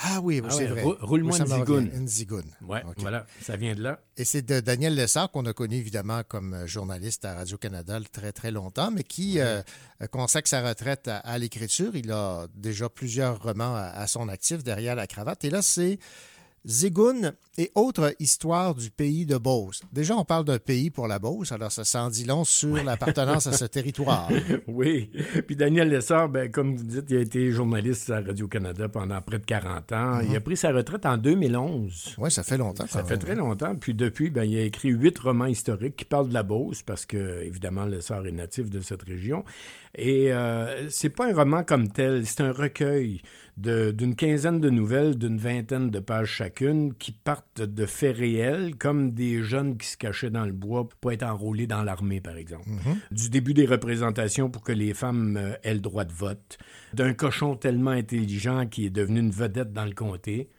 [0.03, 0.81] Ah oui, oui, Ah c'est ouais, vrai.
[0.83, 1.91] rou- roule-moi Oui, une zigoune.
[1.93, 2.51] Une zigoune.
[2.61, 2.93] OK.
[2.97, 3.99] voilà, ça vient de là.
[4.17, 8.31] Et c'est de Daniel Lessard qu'on a connu évidemment comme euh, journaliste à Radio-Canada très
[8.31, 9.61] très longtemps, mais qui euh,
[10.11, 11.95] consacre sa retraite à, à l'écriture.
[11.95, 15.43] Il a déjà plusieurs romans à, à son actif derrière la cravate.
[15.45, 15.99] Et là, c'est
[16.67, 19.81] Zigoun et autres histoires du pays de Beauce.
[19.91, 23.47] Déjà, on parle d'un pays pour la Beauce, alors ça s'en dit long sur l'appartenance
[23.47, 24.29] à ce territoire.
[24.67, 25.11] oui.
[25.47, 29.39] Puis Daniel Lessard, ben, comme vous dites, il a été journaliste à Radio-Canada pendant près
[29.39, 30.19] de 40 ans.
[30.21, 32.15] Il a pris sa retraite en 2011.
[32.17, 32.87] Oui, ça fait longtemps.
[32.87, 33.75] Ça fait très longtemps.
[33.75, 37.05] Puis depuis, ben, il a écrit huit romans historiques qui parlent de la Beauce, parce
[37.05, 39.43] que, évidemment, Lessard est natif de cette région.
[39.95, 43.21] Et euh, c'est pas un roman comme tel, c'est un recueil
[43.59, 49.11] d'une quinzaine de nouvelles d'une vingtaine de pages chacune qui partent de faits réels, comme
[49.11, 52.37] des jeunes qui se cachaient dans le bois pour pas être enrôlés dans l'armée, par
[52.37, 52.69] exemple.
[53.11, 56.57] Du début des représentations pour que les femmes euh, aient le droit de vote,
[56.93, 60.49] d'un cochon tellement intelligent qui est devenu une vedette dans le comté.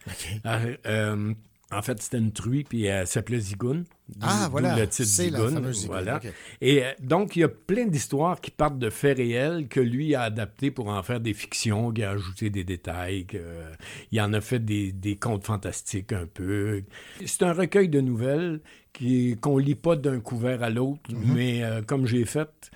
[0.46, 1.34] Euh, euh,
[1.73, 3.85] en fait, c'était une truie, puis elle s'appelait Zigoun.
[4.21, 6.21] Ah, voilà, le titre c'est la Zigoun, Zigoun, Voilà.
[6.61, 10.14] Et euh, donc, il y a plein d'histoires qui partent de faits réels que lui
[10.14, 13.71] a adaptés pour en faire des fictions, qui a ajouté des détails, que, euh,
[14.11, 16.83] il en a fait des, des contes fantastiques un peu.
[17.25, 18.61] C'est un recueil de nouvelles
[18.93, 21.35] qui, qu'on lit pas d'un couvert à l'autre, Mhm.
[21.35, 22.73] mais euh, comme j'ai fait,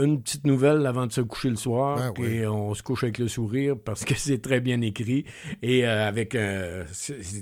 [0.00, 2.26] une petite nouvelle avant de se coucher le soir, Ben oui.
[2.36, 5.24] et on se couche avec le sourire parce que c'est très bien écrit
[5.62, 6.84] et euh, avec euh,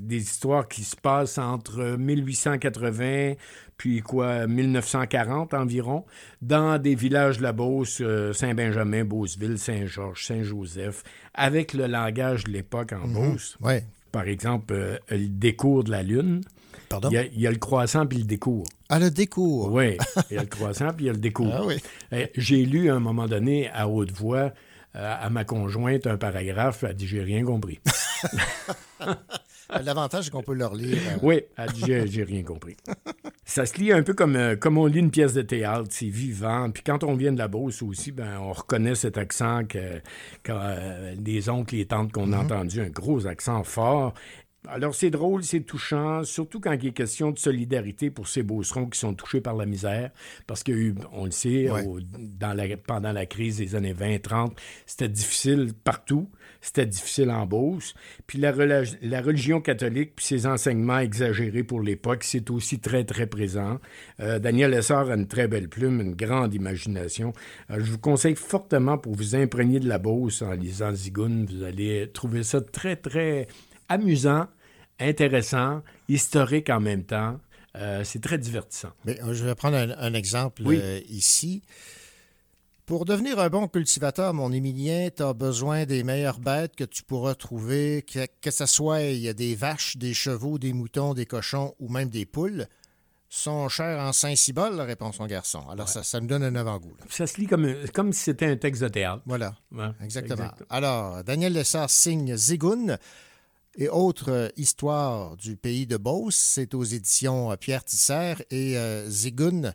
[0.02, 3.34] des histoires qui se passent entre 1880
[3.76, 6.04] puis quoi 1940 environ
[6.40, 11.02] dans des villages de la Beauce, euh, Saint-Benjamin, Beauceville, Saint-Georges, Saint-Joseph,
[11.34, 13.12] avec le langage de l'époque en Mhm.
[13.32, 13.58] Beauce.
[13.60, 13.84] Ouais.
[14.12, 16.40] Par exemple, le décours de la Lune.
[16.88, 17.08] Pardon?
[17.10, 18.64] Il y a, il y a le croissant puis le décours.
[18.88, 19.72] Ah, le décours.
[19.72, 19.96] Oui,
[20.30, 21.52] il y a le croissant puis il y a le décours.
[21.54, 21.76] Ah oui.
[22.12, 24.52] Eh, J'ai lu à un moment donné à haute voix
[24.94, 27.80] euh, à ma conjointe un paragraphe, elle dit j'ai rien compris.
[29.84, 30.96] L'avantage, c'est qu'on peut leur lire.
[31.08, 32.76] euh, Oui, elle dit j'ai- rien compris.
[33.44, 36.06] Ça se lit un peu comme, euh, comme on lit une pièce de théâtre, c'est
[36.08, 36.70] vivant.
[36.70, 40.00] Puis quand on vient de la Beauce aussi, ben, on reconnaît cet accent que,
[40.44, 44.14] que, euh, les oncles et tantes qu'on a entendu, un gros accent fort.
[44.68, 48.86] Alors c'est drôle, c'est touchant, surtout quand il est question de solidarité pour ces beaucerons
[48.86, 50.10] qui sont touchés par la misère,
[50.46, 51.84] parce qu'il y a eu, on le sait, Ouais.
[51.86, 56.28] au- dans la, pendant la crise des années 20-30, c'était difficile partout,
[56.60, 57.94] c'était difficile en Beauce.
[58.26, 63.78] Puis la religion catholique, puis ses enseignements exagérés pour l'époque, c'est aussi très, très présent.
[64.20, 67.32] Euh, Daniel Essard a une très belle plume, une grande imagination.
[67.70, 71.62] Euh, je vous conseille fortement pour vous imprégner de la Beauce en lisant Zigoun, vous
[71.62, 73.46] allez trouver ça très, très
[73.88, 74.46] amusant,
[75.00, 77.38] intéressant, historique en même temps.
[77.76, 78.90] Euh, c'est très divertissant.
[79.04, 80.78] Mais euh, je vais prendre un, un exemple Oui.
[80.80, 81.62] euh, ici.
[82.86, 87.02] Pour devenir un bon cultivateur, mon Émilien, tu as besoin des meilleures bêtes que tu
[87.02, 91.12] pourras trouver, que, que ce soit il y a des vaches, des chevaux, des moutons,
[91.12, 92.66] des cochons ou même des poules.
[93.28, 95.68] Sont chers en Saint-Cybole, répond son garçon.
[95.68, 96.94] Alors, ça, ça nous donne un avant-goût.
[97.10, 99.20] Ça se lit comme, comme si c'était un texte de théâtre.
[99.26, 99.56] Voilà.
[99.72, 100.44] Ouais, Exactement.
[100.44, 100.62] exact.
[100.70, 102.98] Alors, Daniel Lessard signe Zigoun
[103.76, 106.36] et autre euh, histoire du pays de Beauce.
[106.36, 109.72] C'est aux éditions euh, Pierre Tisser et euh, Zigoun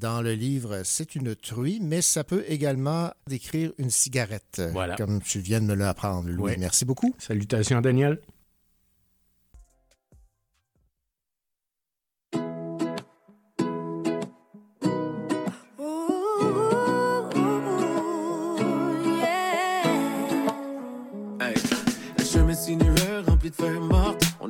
[0.00, 4.96] dans le livre C'est une truie, mais ça peut également décrire une cigarette, Voilà.
[4.96, 6.52] comme tu viens de me l'apprendre, Louis.
[6.52, 6.56] Ouais.
[6.58, 7.14] Merci beaucoup.
[7.18, 8.18] Salutations, Daniel.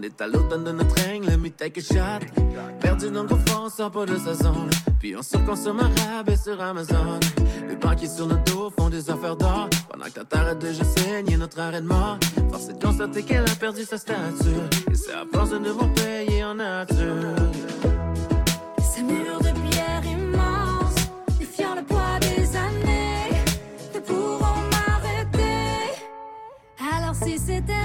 [0.04, 1.94] Est à l'automne de notre règne, le que shot.
[2.80, 4.70] Perdu dans le confort, sort pas de sa zone.
[4.98, 7.18] Puis on surconsomme un rabais sur Amazon.
[7.68, 9.68] Les banquiers sur nos dos font des affaires d'or.
[9.90, 12.18] Pendant que ta t'arrêtes de je saigne notre arrêt de mort.
[12.50, 14.68] Force est de constater qu'elle a perdu sa stature.
[14.90, 17.36] Et c'est à force de devoir payer en nature.
[18.78, 23.30] Ces murs de pierre immenses, défiant le poids des années,
[23.94, 25.96] ne pourront m'arrêter.
[26.94, 27.83] Alors si c'était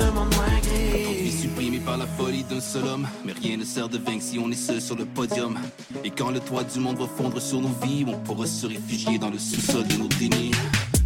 [0.00, 3.08] un monde moins gris vie supprimée par la folie d'un seul homme.
[3.24, 5.58] Mais rien ne sert de vaincre si on est seul sur le podium.
[6.04, 9.18] Et quand le toit du monde va fondre sur nos vies, on pourra se réfugier
[9.18, 10.50] dans le sous-sol de notre déni.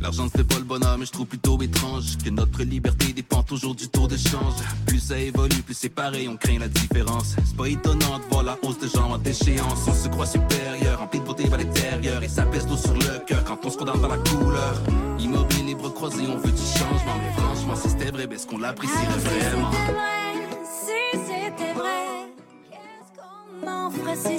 [0.00, 3.42] L'argent ne fait pas le bonheur, mais je trouve plutôt étrange que notre liberté dépend
[3.42, 4.54] toujours du taux de change.
[4.86, 7.34] Plus ça évolue, plus c'est pareil, on craint la différence.
[7.44, 9.86] C'est pas étonnant de voir la hausse de gens en déchéance.
[9.88, 13.24] On se croit supérieur, rempli de beauté vers l'extérieur, et ça pèse l'eau sur le
[13.26, 14.80] cœur quand on se condamne dans la couleur.
[15.18, 18.46] Immobile, les bras croisés, on veut du changement, mais franchement, si c'était vrai, ben, est-ce
[18.46, 19.70] qu'on l'apprécierait vraiment?
[19.72, 22.30] Si c'était vrai,
[22.70, 24.38] qu'est-ce qu'on en ferait si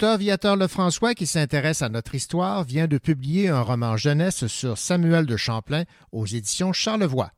[0.00, 4.78] L'auteur Viateur Lefrançois, qui s'intéresse à notre histoire, vient de publier un roman jeunesse sur
[4.78, 5.82] Samuel de Champlain
[6.12, 7.32] aux éditions Charlevoix.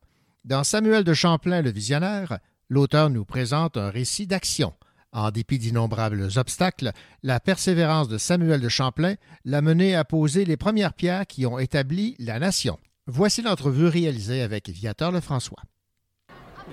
[0.45, 2.39] Dans Samuel de Champlain, le visionnaire,
[2.69, 4.75] l'auteur nous présente un récit d'action.
[5.11, 6.93] En dépit d'innombrables obstacles,
[7.23, 9.15] la persévérance de Samuel de Champlain
[9.47, 12.79] l'a mené à poser les premières pierres qui ont établi la nation.
[13.07, 15.63] Voici l'entrevue réalisée avec Viateur Lefrançois.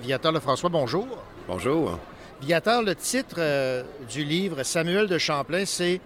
[0.04, 1.08] Viateur Lefrançois, bonjour.
[1.48, 1.98] Bonjour.
[2.42, 6.00] Viateur, le titre euh, du livre Samuel de Champlain, c'est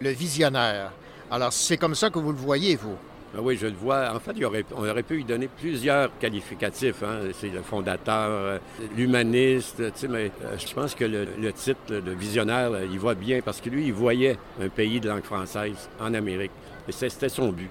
[0.00, 0.92] Le Visionnaire.
[1.30, 2.96] Alors, c'est comme ça que vous le voyez, vous.
[3.34, 4.14] Ah oui, je le vois.
[4.14, 7.02] En fait, il aurait, on aurait pu lui donner plusieurs qualificatifs.
[7.02, 7.20] hein.
[7.38, 8.58] C'est le fondateur, euh,
[8.96, 12.98] l'humaniste, tu sais, mais euh, je pense que le, le titre de visionnaire, là, il
[12.98, 16.52] va bien parce que lui, il voyait un pays de langue française en Amérique.
[16.86, 17.70] Et c'était son but.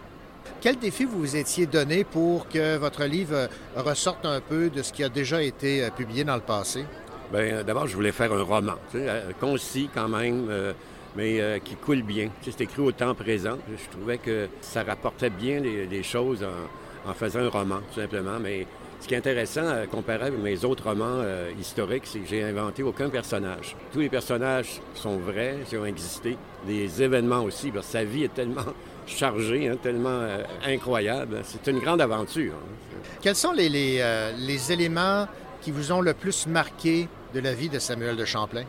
[0.62, 4.92] Quel défi vous vous étiez donné pour que votre livre ressorte un peu de ce
[4.92, 6.84] qui a déjà été publié dans le passé?
[7.32, 10.72] Bien, d'abord, je voulais faire un roman, tu sais, euh, concis quand même, euh,
[11.16, 12.30] mais euh, qui coule bien.
[12.42, 13.58] Tu sais, c'est écrit au temps présent.
[13.70, 18.00] Je trouvais que ça rapportait bien les, les choses en, en faisant un roman, tout
[18.00, 18.40] simplement.
[18.42, 18.66] Mais
[19.02, 22.44] ce qui est intéressant, euh, comparé avec mes autres romans euh, historiques, c'est que j'ai
[22.44, 23.76] inventé aucun personnage.
[23.92, 26.38] Tous les personnages sont vrais, ils ont existé.
[26.66, 28.62] Les événements aussi, sa vie est tellement
[29.06, 31.42] chargée, hein, tellement euh, incroyable.
[31.44, 32.54] C'est une grande aventure.
[32.54, 32.98] hein.
[33.22, 35.28] Quels sont les, les, euh, les éléments
[35.72, 38.66] vous ont le plus marqué de la vie de Samuel de Champlain?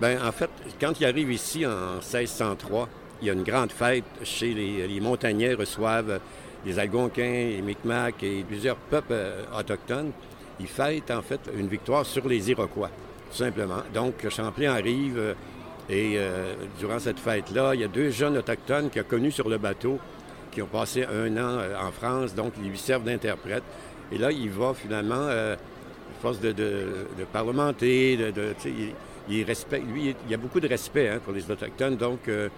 [0.00, 2.88] Ben, en fait, quand il arrive ici en 1603,
[3.20, 6.20] il y a une grande fête chez les, les montagnais reçoivent
[6.64, 10.12] les Algonquins, les Micmacs et plusieurs peuples euh, autochtones.
[10.60, 12.90] Ils fêtent en fait une victoire sur les Iroquois,
[13.30, 13.82] tout simplement.
[13.94, 15.34] Donc, Champlain arrive euh,
[15.88, 19.48] et euh, durant cette fête-là, il y a deux jeunes autochtones qu'il a connus sur
[19.48, 19.98] le bateau
[20.50, 23.62] qui ont passé un an en France, donc ils lui servent d'interprète.
[24.10, 25.28] Et là, il va finalement,
[26.18, 26.54] force de,
[27.32, 29.44] parlementer, il,
[29.92, 32.48] lui, il y a beaucoup de respect hein, pour les Autochtones, donc euh,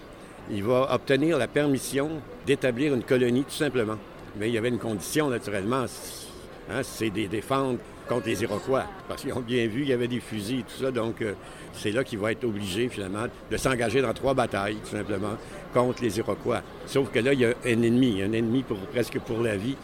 [0.50, 2.08] il va obtenir la permission
[2.46, 3.96] d'établir une colonie, tout simplement.
[4.38, 6.28] Mais il y avait une condition, naturellement, c'est-
[6.72, 10.08] hein, c'est de défendre contre les Iroquois, parce qu'ils ont bien vu qu'il y avait
[10.08, 11.34] des fusils et tout ça, donc euh,
[11.72, 15.36] c'est là qu'il va être obligé, finalement, de s'engager dans trois batailles, tout simplement,
[15.72, 16.62] contre les Iroquois.
[16.86, 19.76] Sauf que là, il y a un ennemi, un ennemi pour, presque pour la vie,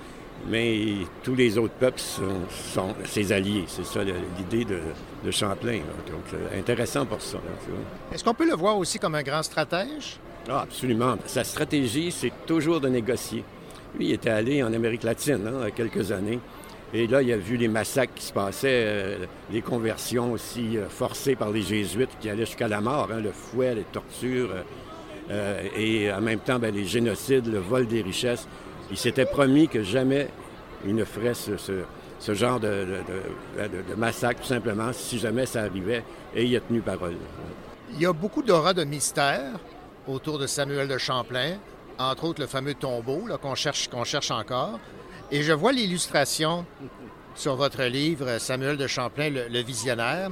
[0.49, 3.65] mais tous les autres peuples sont, sont ses alliés.
[3.67, 4.79] C'est ça l'idée de,
[5.25, 5.79] de Champlain.
[5.79, 6.13] là.
[6.13, 7.39] Donc, euh, intéressant pour ça.
[8.13, 10.19] Est-ce qu'on peut le voir aussi comme un grand stratège?
[10.49, 11.17] Ah, absolument.
[11.27, 13.43] Sa stratégie, c'est toujours de négocier.
[13.99, 16.39] Lui, il était allé en Amérique latine hein, il y a quelques années.
[16.95, 20.89] Et là, il a vu les massacres qui se passaient, euh, les conversions aussi euh,
[20.89, 24.51] forcées par les Jésuites qui allaient jusqu'à la mort, hein, le fouet, les tortures,
[25.31, 28.47] euh, et en même temps, ben, les génocides, le vol des richesses.
[28.91, 30.29] Il s'était promis que jamais
[30.85, 32.87] il ne ferait ce, ce- genre de,
[33.97, 36.05] massacre, tout simplement, si jamais ça arrivait.
[36.35, 37.17] Et il a tenu parole.
[37.93, 39.53] Il y a beaucoup d'aura de mystère
[40.07, 41.57] autour de Samuel de Champlain,
[41.99, 44.79] entre autres le fameux tombeau qu'on cherche, qu'on cherche encore.
[45.31, 46.65] Et je vois l'illustration
[47.35, 50.31] sur votre livre, Samuel de Champlain, le, le visionnaire.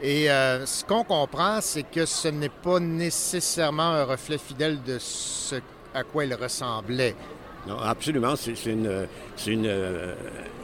[0.00, 4.96] Et euh, ce qu'on comprend, c'est que ce n'est pas nécessairement un reflet fidèle de
[5.00, 5.56] ce
[5.94, 7.16] à quoi il ressemblait.
[7.84, 8.34] Absolument.
[8.36, 10.14] C'est euh,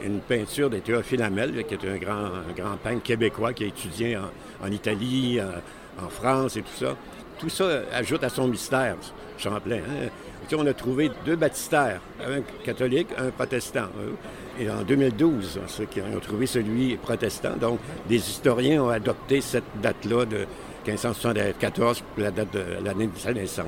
[0.03, 1.29] une peinture de Théophile
[1.67, 6.61] qui est un grand, peintre québécois qui a étudié en, Italie, en, en France et
[6.61, 6.95] tout ça.
[7.39, 8.95] Tout ça ajoute à son mystère,
[9.37, 9.77] Champlain.
[9.77, 10.09] hein.
[10.53, 13.89] On a trouvé deux baptistères, un catholique, un protestant.
[13.99, 14.15] hein.
[14.59, 17.57] Et en 2012, ceux qui ont trouvé celui protestant.
[17.59, 20.45] Donc, des historiens ont adopté cette date-là de
[20.85, 23.65] 1574 pour la date de l'année de sa naissance.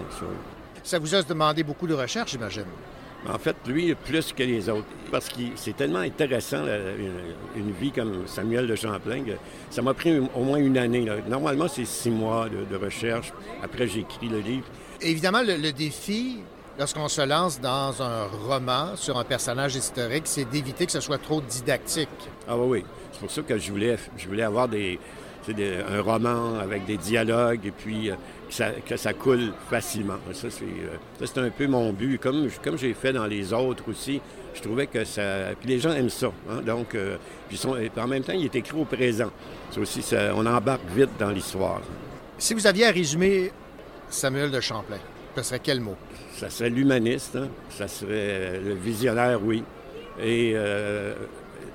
[0.84, 2.64] Ça vous a demandé beaucoup de recherche, j'imagine?
[3.28, 4.86] En fait, lui, plus que les autres.
[5.12, 9.32] Parce que c'est tellement intéressant, là, une, une vie comme Samuel de Champlain, que
[9.70, 11.06] ça m'a pris au moins une année.
[11.06, 11.16] là.
[11.28, 13.34] Normalement, c'est six mois de, de recherche.
[13.64, 14.66] Après, j'ai écrit le livre.
[15.02, 16.40] Évidemment, le, le défi
[16.80, 21.18] lorsqu'on se lance dans un roman sur un personnage historique, c'est d'éviter que ce soit
[21.18, 22.10] trop didactique.
[22.48, 22.86] Ah oui, oui.
[23.12, 25.00] C'est pour ça que je voulais, je voulais avoir des,
[25.50, 28.16] un roman avec des dialogues et puis euh,
[28.50, 30.18] ça, que ça coule facilement.
[30.34, 32.20] Ça, c'est euh, ça, c'est un peu mon but.
[32.20, 34.22] Comme, comme j'ai fait dans les autres aussi,
[34.54, 35.50] je trouvais que ça...
[35.60, 36.32] Puis les gens aiment ça.
[36.50, 36.62] hein.
[36.66, 37.18] Donc, euh,
[37.48, 39.32] puis sont- et en même temps, il est écrit au présent.
[39.72, 41.82] C'est aussi, ça, on embarque vite dans l'histoire.
[42.38, 43.52] Si vous aviez à résumer
[44.10, 44.98] Samuel de Champlain,
[45.36, 45.96] ce serait quel mot?
[46.34, 47.48] Ça serait l'humaniste, hein.
[47.70, 49.64] ça serait euh, le visionnaire, oui,
[50.22, 51.14] et euh,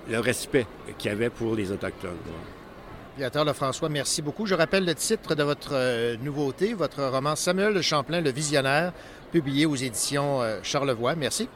[0.09, 0.67] le respect
[0.99, 2.11] qu'il y avait pour les Autochtones.
[2.11, 2.52] ouais.
[3.17, 4.47] Viateur Lefrançois, merci beaucoup.
[4.47, 8.95] Je rappelle le titre de votre euh, nouveauté, votre roman Samuel de Champlain, Le Visionnaire,
[9.31, 11.15] publié aux éditions euh, Charlevoix.
[11.15, 11.47] Merci.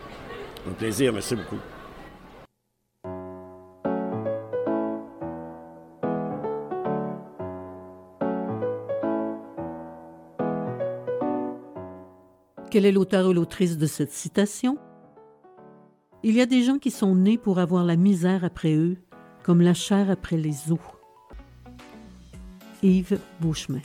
[0.68, 1.56] Un plaisir, merci beaucoup.
[12.70, 14.76] Quel est l'auteur ou l'autrice de cette citation?
[16.22, 18.98] Il y a des gens qui sont nés pour avoir la misère après eux,
[19.42, 20.95] comme la chair après les os.
[22.86, 23.82] Yves Bushme.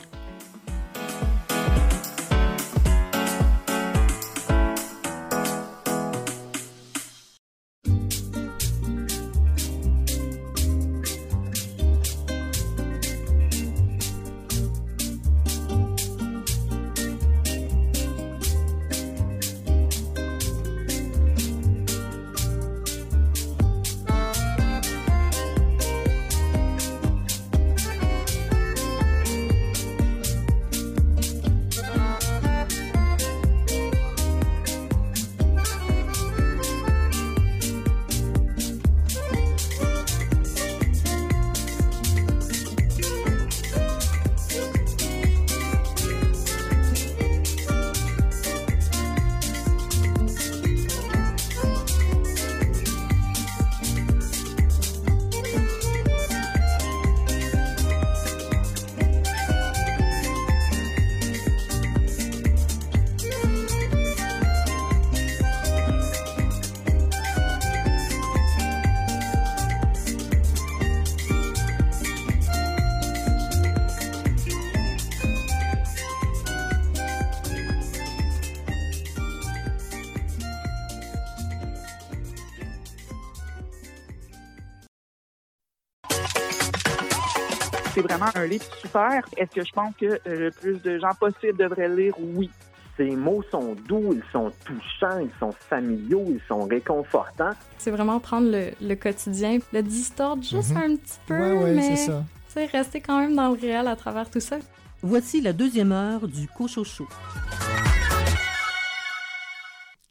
[87.94, 89.22] C'est vraiment un livre super.
[89.36, 92.14] Est-ce que je pense que euh, le plus de gens possible devraient le lire?
[92.18, 92.50] Oui.
[92.96, 97.52] Ces mots sont doux, ils sont touchants, ils sont familiaux, ils sont réconfortants.
[97.78, 100.76] C'est vraiment prendre le, le quotidien, le distordre juste Mhm.
[100.76, 102.24] un petit peu, Ouais, ouais, mais c'est ça.
[102.70, 104.56] rester quand même dans le réel à travers tout ça.
[105.02, 107.08] Voici la deuxième heure du Cochocho.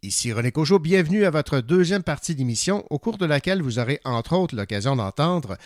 [0.04, 4.02] Ici René Cogeot, bienvenue à votre deuxième partie d'émission, au cours de laquelle vous aurez
[4.04, 5.58] entre autres l'occasion d'entendre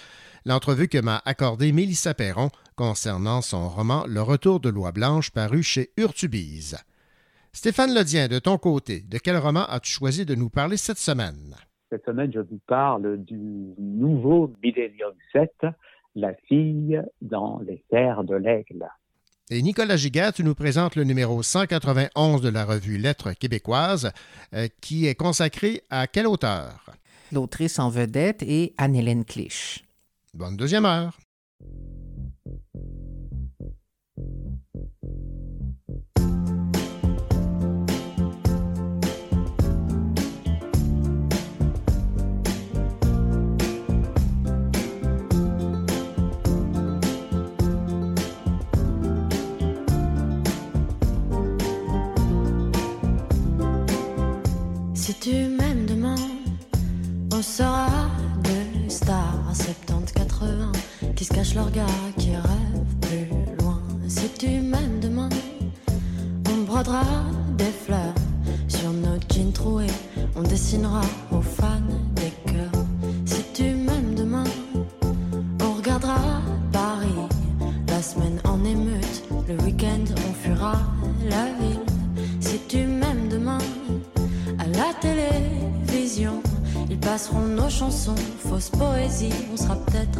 [0.45, 5.63] l'entrevue que m'a accordée Mélissa Perron concernant son roman Le Retour de Loi Blanche paru
[5.63, 6.77] chez Urtubise.
[7.51, 11.55] Stéphane Ledien, de ton côté, de quel roman as-tu choisi de nous parler cette semaine?
[11.89, 13.37] Cette semaine, je vous parle du
[13.77, 15.67] nouveau Millennium 7,
[16.15, 18.85] La fille dans les terres de l'aigle.
[19.49, 24.11] Et Nicolas Giguère, tu nous présentes le numéro 191 de la revue Lettres québécoises,
[24.53, 26.85] euh, qui est consacré à quel auteur?
[27.31, 29.84] L'autrice en vedette est Anne-Hélène Clich.
[30.35, 31.17] Bonne deuxième heure.
[54.93, 56.15] Si tu m'aimes demain,
[57.31, 57.87] on sera
[58.43, 59.84] deux stars à 70-80
[61.25, 61.85] qui se cachent leur gars,
[62.17, 63.27] qui rêvent plus
[63.59, 63.81] loin.
[64.07, 65.29] Si tu m'aimes demain,
[66.51, 67.03] on brodera
[67.57, 68.13] des fleurs
[68.67, 69.87] sur nos jeans troués,
[70.35, 71.01] on dessinera
[71.31, 71.81] aux fans
[72.15, 72.83] des cœurs.
[73.25, 74.43] Si tu m'aimes demain,
[75.63, 77.19] on regardera Paris,
[77.87, 80.75] la semaine en émeute, le week-end on fuira
[81.27, 81.85] la ville.
[82.39, 83.57] Si tu m'aimes demain,
[84.59, 86.43] à la télévision,
[86.87, 88.15] ils passeront nos chansons,
[88.47, 90.19] fausse poésie, on sera peut-être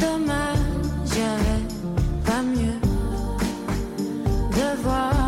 [0.00, 0.58] Dommage,
[1.06, 1.62] j'avais
[2.26, 2.80] pas mieux
[4.50, 5.21] de voir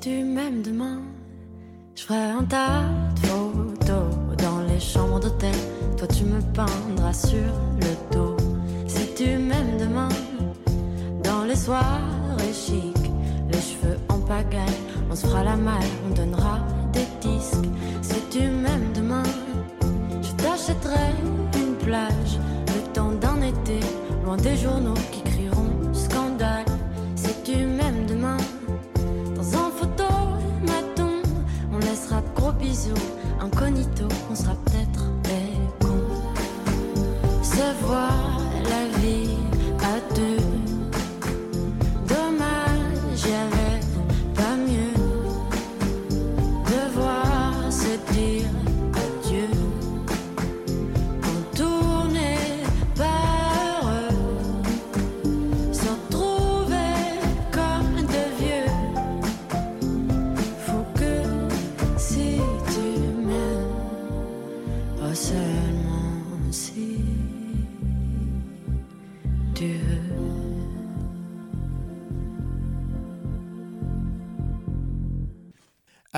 [0.00, 1.02] tu m'aimes demain,
[1.94, 2.84] je ferai un tas
[3.16, 5.54] de photos dans les chambres d'hôtel.
[5.98, 8.36] Toi, tu me peindras sur le dos.
[8.86, 10.08] Si tu m'aimes demain,
[11.22, 12.96] dans les soirées chic,
[13.52, 14.80] les cheveux en pagaille,
[15.10, 16.60] on se fera la malle, on donnera
[16.94, 17.68] des disques.
[18.00, 19.24] Si tu m'aimes demain,
[20.22, 21.12] je t'achèterai
[21.56, 22.38] une plage,
[22.68, 23.80] le temps d'un été,
[24.24, 25.29] loin des journaux qui
[33.40, 37.42] incognito, on sera peut-être des cons.
[37.42, 38.39] Se voir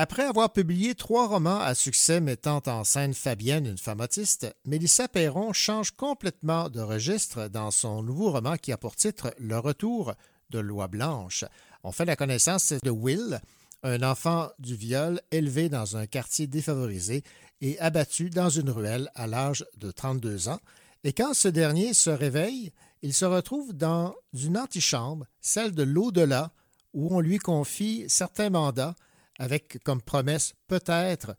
[0.03, 5.07] Après avoir publié trois romans à succès mettant en scène Fabienne, une femme autiste, Mélissa
[5.07, 10.13] Perron change complètement de registre dans son nouveau roman qui a pour titre Le retour
[10.49, 11.45] de Loi Blanche.
[11.85, 13.39] On fait la connaissance de Will,
[13.83, 17.23] un enfant du viol élevé dans un quartier défavorisé
[17.61, 20.59] et abattu dans une ruelle à l'âge de 32 ans.
[21.05, 22.73] Et quand ce dernier se réveille,
[23.03, 26.51] il se retrouve dans une antichambre, celle de l'au-delà,
[26.93, 28.95] où on lui confie certains mandats
[29.39, 31.35] avec comme promesse peut-être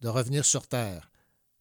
[0.00, 1.10] de revenir sur Terre.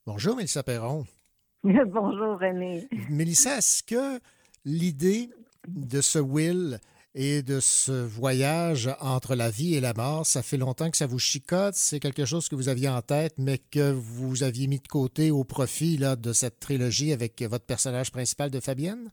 [0.05, 1.05] Bonjour, Mélissa Perron.
[1.63, 2.87] Bonjour René.
[3.09, 4.19] Mélissa, est-ce que
[4.63, 5.29] l'idée
[5.67, 6.79] de ce Will
[7.13, 11.07] et de ce voyage entre la vie et la mort, ça fait longtemps que ça
[11.07, 11.73] vous chicote?
[11.73, 15.31] C'est quelque chose que vous aviez en tête, mais que vous aviez mis de côté
[15.31, 19.09] au profit là, de cette trilogie avec votre personnage principal de Fabienne?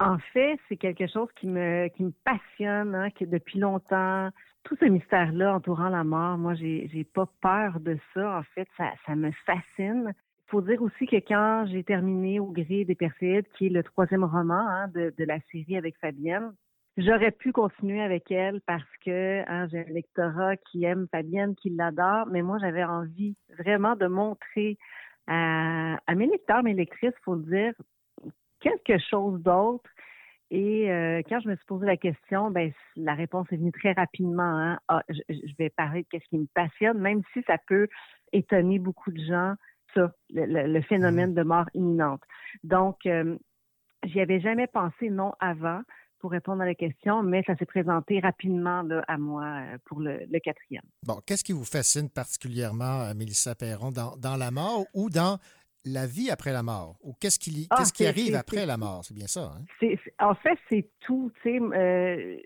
[0.00, 4.30] En fait, c'est quelque chose qui me qui me passionne, hein, que depuis longtemps.
[4.64, 8.38] Tout ce mystère-là entourant la mort, moi, j'ai j'ai pas peur de ça.
[8.38, 10.12] En fait, ça, me fascine.
[10.46, 14.24] Faut dire aussi que quand j'ai terminé Au gré des Perséides, qui est le troisième
[14.24, 16.52] roman hein, de, la série avec Fabienne,
[16.96, 21.70] j'aurais pu continuer avec elle parce que hein, j'ai un lectorat qui aime Fabienne, qui
[21.70, 24.78] l'adore, mais moi, j'avais envie vraiment de montrer
[25.26, 27.74] à, à mes lecteurs, mes lectrices, faut le dire,
[28.60, 29.88] quelque chose d'autre.
[30.50, 33.92] Et euh, quand je me suis posé la question, ben la réponse est venue très
[33.92, 34.42] rapidement.
[34.42, 34.78] Hein.
[34.88, 37.86] Ah, je, je vais parler de ce qui me passionne, même si ça peut
[38.32, 39.54] étonner beaucoup de gens,
[39.94, 42.22] ça, le, le- le phénomène de mort imminente.
[42.64, 43.36] Donc, euh,
[44.04, 45.82] j'y avais jamais pensé non avant
[46.20, 50.00] pour répondre à la question, mais ça s'est présenté rapidement là, à moi euh, pour
[50.00, 50.82] le, le quatrième.
[51.06, 55.38] Bon, qu'est-ce qui vous fascine particulièrement, Mélissa Perron, dans, dans la mort ou dans
[55.84, 56.96] la vie après la mort?
[57.02, 59.04] Ou qu'est-ce qui, Ah, qu'est-ce qui arrive après la mort?
[59.04, 59.94] C'est bien ça, hein?
[60.20, 61.32] En fait, c'est tout.
[61.46, 62.36] Euh,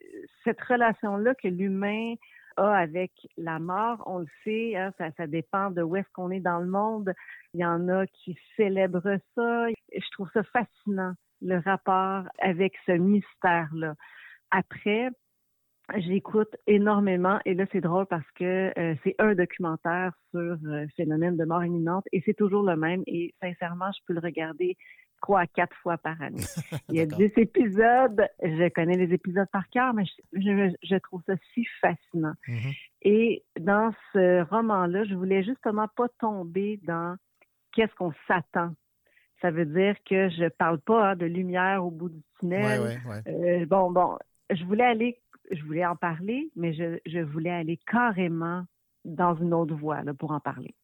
[0.44, 2.14] cette relation-là que l'humain
[2.56, 6.30] a avec la mort, on le sait, hein, ça, ça dépend de où est-ce qu'on
[6.30, 7.12] est dans le monde.
[7.54, 9.68] Il y en a qui célèbrent ça.
[9.68, 13.94] Je trouve ça fascinant, le rapport avec ce mystère-là.
[14.50, 15.08] Après,
[15.96, 20.88] j'écoute énormément, et là c'est drôle parce que euh, c'est un documentaire sur euh, le
[20.96, 24.76] phénomène de mort imminente, et c'est toujours le même, et sincèrement, je peux le regarder
[25.20, 26.42] trois à quatre fois par année.
[26.88, 30.96] Il y a dix épisodes, je connais les épisodes par cœur, mais je, je, je
[30.96, 32.34] trouve ça si fascinant.
[33.02, 37.16] Et dans ce roman-là, je voulais justement pas tomber dans
[37.72, 38.74] qu'est-ce qu'on s'attend.
[39.40, 42.80] Ça veut dire que je parle pas hein, de lumière au bout du tunnel.
[42.80, 43.22] Ouais, ouais,
[43.62, 44.16] Euh, bon, bon,
[44.50, 45.20] je voulais aller,
[45.50, 48.64] je voulais en parler, mais je, je voulais aller carrément
[49.04, 50.74] dans une autre voie là, pour en parler.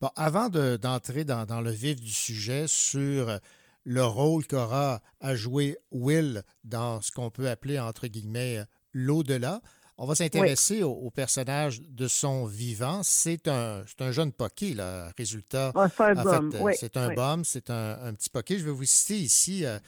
[0.00, 3.38] Bon, avant de- d'entrer dans, dans le vif du sujet sur
[3.84, 9.60] le rôle qu'aura à jouer Will dans ce qu'on peut appeler, entre guillemets, l'au-delà,
[9.98, 13.02] on va s'intéresser au, au personnage de son vivant.
[13.02, 15.10] C'est un, un jeune poqué, là.
[15.16, 15.72] Résultat.
[15.74, 17.14] Ah, c'est un en bum, fait, euh, oui, c'est un oui.
[17.14, 18.58] bum, c'est un, un petit poqué.
[18.58, 19.78] Je vais vous citer ici euh,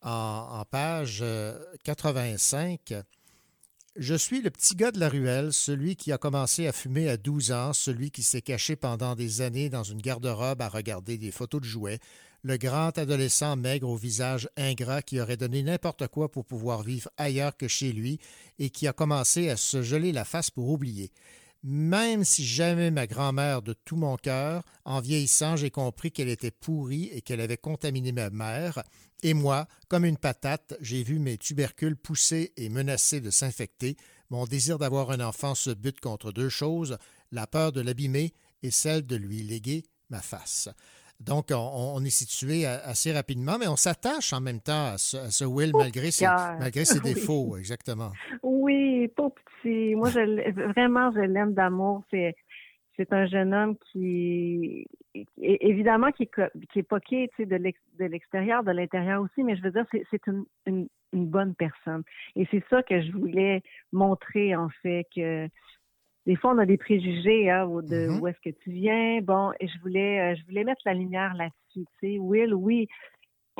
[0.00, 0.10] en,
[0.60, 2.94] en page euh, 85.
[3.98, 7.16] Je suis le petit gars de la ruelle, celui qui a commencé à fumer à
[7.16, 11.32] 12 ans, celui qui s'est caché pendant des années dans une garde-robe à regarder des
[11.32, 11.98] photos de jouets,
[12.44, 17.10] le grand adolescent maigre au visage ingrat qui aurait donné n'importe quoi pour pouvoir vivre
[17.16, 18.20] ailleurs que chez lui
[18.60, 21.10] et qui a commencé à se geler la face pour oublier.
[21.64, 26.52] Même si j'aimais ma grand-mère de tout mon cœur, en vieillissant, j'ai compris qu'elle était
[26.52, 28.82] pourrie et qu'elle avait contaminé ma mère.
[29.24, 33.96] Et moi, comme une patate, j'ai vu mes tubercules pousser et menacer de s'infecter.
[34.30, 36.96] Mon désir d'avoir un enfant se bute contre deux choses,
[37.32, 40.68] la peur de l'abîmer et celle de lui léguer ma face.
[41.20, 41.56] Donc, on,
[41.96, 45.44] on est situé assez rapidement, mais on s'attache en même temps à ce, à ce
[45.44, 46.56] Will malgré ses, cœur.
[46.60, 47.14] malgré ses Oui.
[47.14, 48.12] défauts, exactement.
[48.42, 49.94] Oui, pas petit.
[49.96, 50.20] Moi, je,
[50.72, 52.04] vraiment, je l'aime d'amour.
[52.10, 52.36] C'est,
[52.96, 54.86] c'est un jeune homme qui,
[55.36, 56.30] évidemment, qui est,
[56.72, 59.70] qui est poqué, tu sais, de l'ex- de l'extérieur, de l'intérieur aussi, mais je veux
[59.72, 62.02] dire, c'est, c'est une, une, une bonne personne.
[62.36, 63.62] Et c'est ça que je voulais
[63.92, 65.48] montrer, en fait, que
[66.28, 69.22] des fois, on a des préjugés hein, de où est-ce que tu viens.
[69.22, 71.86] Bon, et je voulais, euh, je voulais mettre la lumière là-dessus.
[71.86, 72.86] Tu sais, Will, oui,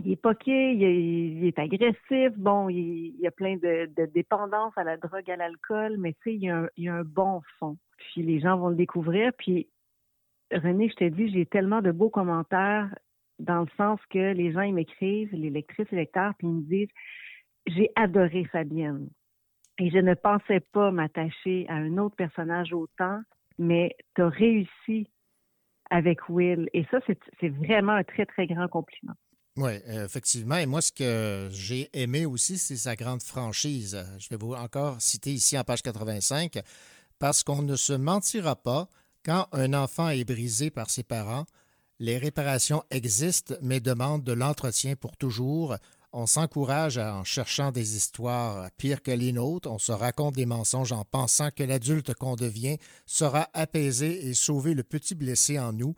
[0.04, 3.88] il est poqué, il est, il est agressif, bon, il, il y a plein de,
[3.96, 6.84] de dépendance à la drogue, à l'alcool, mais tu sais, il y, a un, il
[6.84, 7.78] y a un bon fond.
[7.96, 9.32] Puis les gens vont le découvrir.
[9.38, 9.66] Puis
[10.52, 12.94] René, je t'ai dit, j'ai tellement de beaux commentaires
[13.38, 16.68] dans le sens que les gens, ils m'écrivent, les lectrices et lecteurs, puis ils me
[16.68, 16.92] disent,
[17.66, 19.08] j'ai adoré Fabienne.
[19.78, 23.20] Et je ne pensais pas m'attacher à un autre personnage autant,
[23.58, 25.08] mais tu as réussi
[25.90, 26.68] avec Will.
[26.72, 26.98] Et ça,
[27.40, 29.14] c'est vraiment un très, très grand compliment.
[29.56, 30.56] Oui, effectivement.
[30.56, 34.04] Et moi, ce que j'ai aimé aussi, c'est sa grande franchise.
[34.18, 36.60] Je vais vous encore citer ici en page 85,
[37.18, 38.88] parce qu'on ne se mentira pas,
[39.24, 41.44] quand un enfant est brisé par ses parents,
[41.98, 45.76] les réparations existent, mais demandent de l'entretien pour toujours.
[46.12, 49.70] On s'encourage en cherchant des histoires pires que les nôtres.
[49.70, 54.72] On se raconte des mensonges en pensant que l'adulte qu'on devient saura apaiser et sauver
[54.72, 55.94] le petit blessé en nous,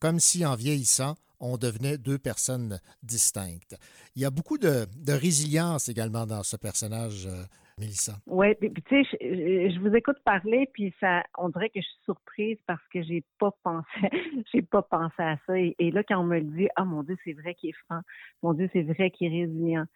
[0.00, 3.76] comme si en vieillissant, on devenait deux personnes distinctes.
[4.16, 7.44] Il y a beaucoup de, de résilience également dans ce personnage, euh,
[7.78, 8.12] Mélissa.
[8.26, 12.04] Oui, tu sais, je, je vous écoute parler, puis ça, on dirait que je suis
[12.04, 14.10] surprise parce que j'ai pas pensé,
[14.52, 15.58] j'ai pas pensé à ça.
[15.58, 17.78] Et, et là, quand on me le dit, ah mon Dieu, c'est vrai qu'il est
[17.86, 18.00] franc,
[18.42, 19.86] mon Dieu, c'est vrai qu'il est résilient.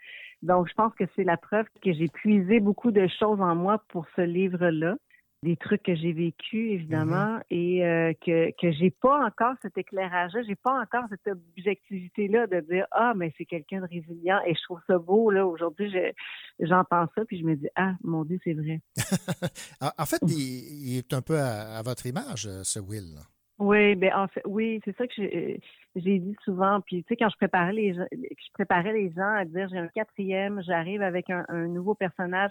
[0.43, 3.83] Donc, je pense que c'est la preuve que j'ai puisé beaucoup de choses en moi
[3.89, 4.97] pour ce livre-là,
[5.45, 10.43] des trucs que j'ai vécu évidemment, et euh, que que j'ai pas encore cet éclairage-là,
[10.43, 14.41] j'ai pas encore cette objectivité-là de dire ah mais c'est quelqu'un de résilient.
[14.47, 17.95] Et je trouve ça beau là aujourd'hui, je- j'entends ça puis je me dis ah
[18.03, 18.81] mon Dieu, c'est vrai.
[19.99, 23.15] En fait, il, il est un peu à, à votre image, euh, ce Will.
[23.15, 23.21] là.
[23.61, 25.61] Oui, ben en fait, oui, c'est ça que j'ai
[25.97, 26.81] j'ai dit souvent.
[26.81, 29.79] Puis tu sais, quand je préparais les gens, je préparais les gens à dire j'ai
[29.79, 32.51] un quatrième, j'arrive avec un, un nouveau personnage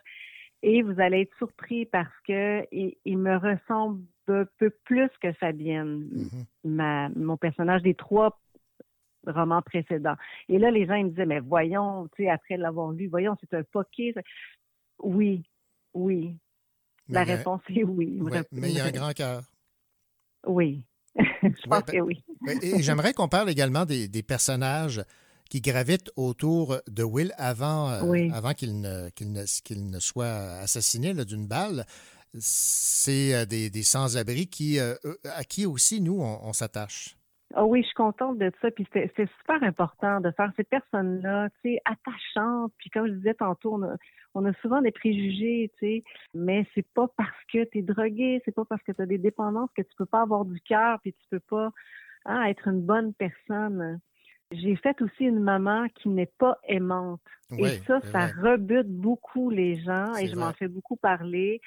[0.63, 5.31] et vous allez être surpris parce que il, il me ressemble un peu plus que
[5.33, 6.09] Fabienne,
[6.63, 8.39] ma mon personnage des trois
[9.25, 10.15] romans précédents.
[10.49, 13.35] Et là, les gens ils me disaient mais voyons, tu sais, après l'avoir lu, voyons,
[13.41, 14.13] c'est un poké.
[14.99, 15.43] Oui,
[15.93, 16.35] oui.
[17.09, 18.19] La Mais a- réponse est oui.
[18.21, 19.43] Ouais, mais il y a un grand cœur.
[20.45, 20.83] Oui.
[21.15, 22.23] je pense ben- que oui.
[22.41, 25.01] Ben, Et j'aimerais qu'on parle également des, des personnages
[25.49, 28.31] qui gravitent autour de Will avant, euh, Oui.
[28.33, 31.85] avant qu'il ne, qu'il ne, qu'il ne soit assassiné d'une balle.
[32.39, 34.95] C'est euh, des, des sans-abri qui, euh,
[35.35, 37.17] à qui aussi, nous, on, on s'attache.
[37.53, 38.69] Ah oui, je suis contente de ça.
[38.71, 42.73] Puis c'était super important de faire ces personnes-là, tu sais, attachantes.
[42.77, 43.95] Puis comme je disais tantôt, on a,
[44.33, 48.41] on a souvent des préjugés, tu sais, mais c'est pas parce que tu es drogué,
[48.43, 50.99] c'est pas parce que tu as des dépendances que tu peux pas avoir du cœur,
[51.01, 51.71] puis tu peux pas
[52.25, 53.99] hein, être une bonne personne.
[54.51, 57.21] J'ai fait aussi une maman qui n'est pas aimante.
[57.51, 58.51] Oui, et ça, ça vrai.
[58.51, 61.61] rebute beaucoup les gens et je m'en fais beaucoup parler.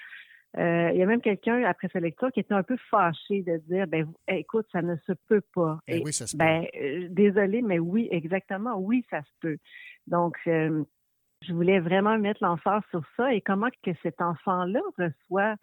[0.58, 3.58] Euh, il y a même quelqu'un, après sa lecture, qui était un peu fâché de
[3.68, 5.78] dire, ben, écoute, ça ne se peut pas.
[5.86, 6.38] Et, oui, ça se peut.
[6.38, 9.58] ben, euh, désolé, mais oui, exactement, oui, ça se peut.
[10.08, 10.82] Donc, euh,
[11.46, 15.54] je voulais vraiment mettre l'emphase sur ça et comment que cet enfant-là reçoit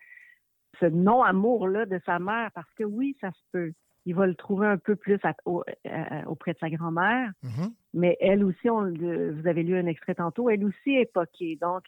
[0.80, 3.74] ce non-amour-là de sa mère, parce que oui, ça se peut.
[4.08, 7.72] Il va le trouver un peu plus à- au- euh, auprès de sa grand-mère, Mm-hmm.
[7.94, 11.58] mais elle aussi, on, vous avez lu un extrait tantôt, elle aussi est poquée.
[11.62, 11.84] Donc,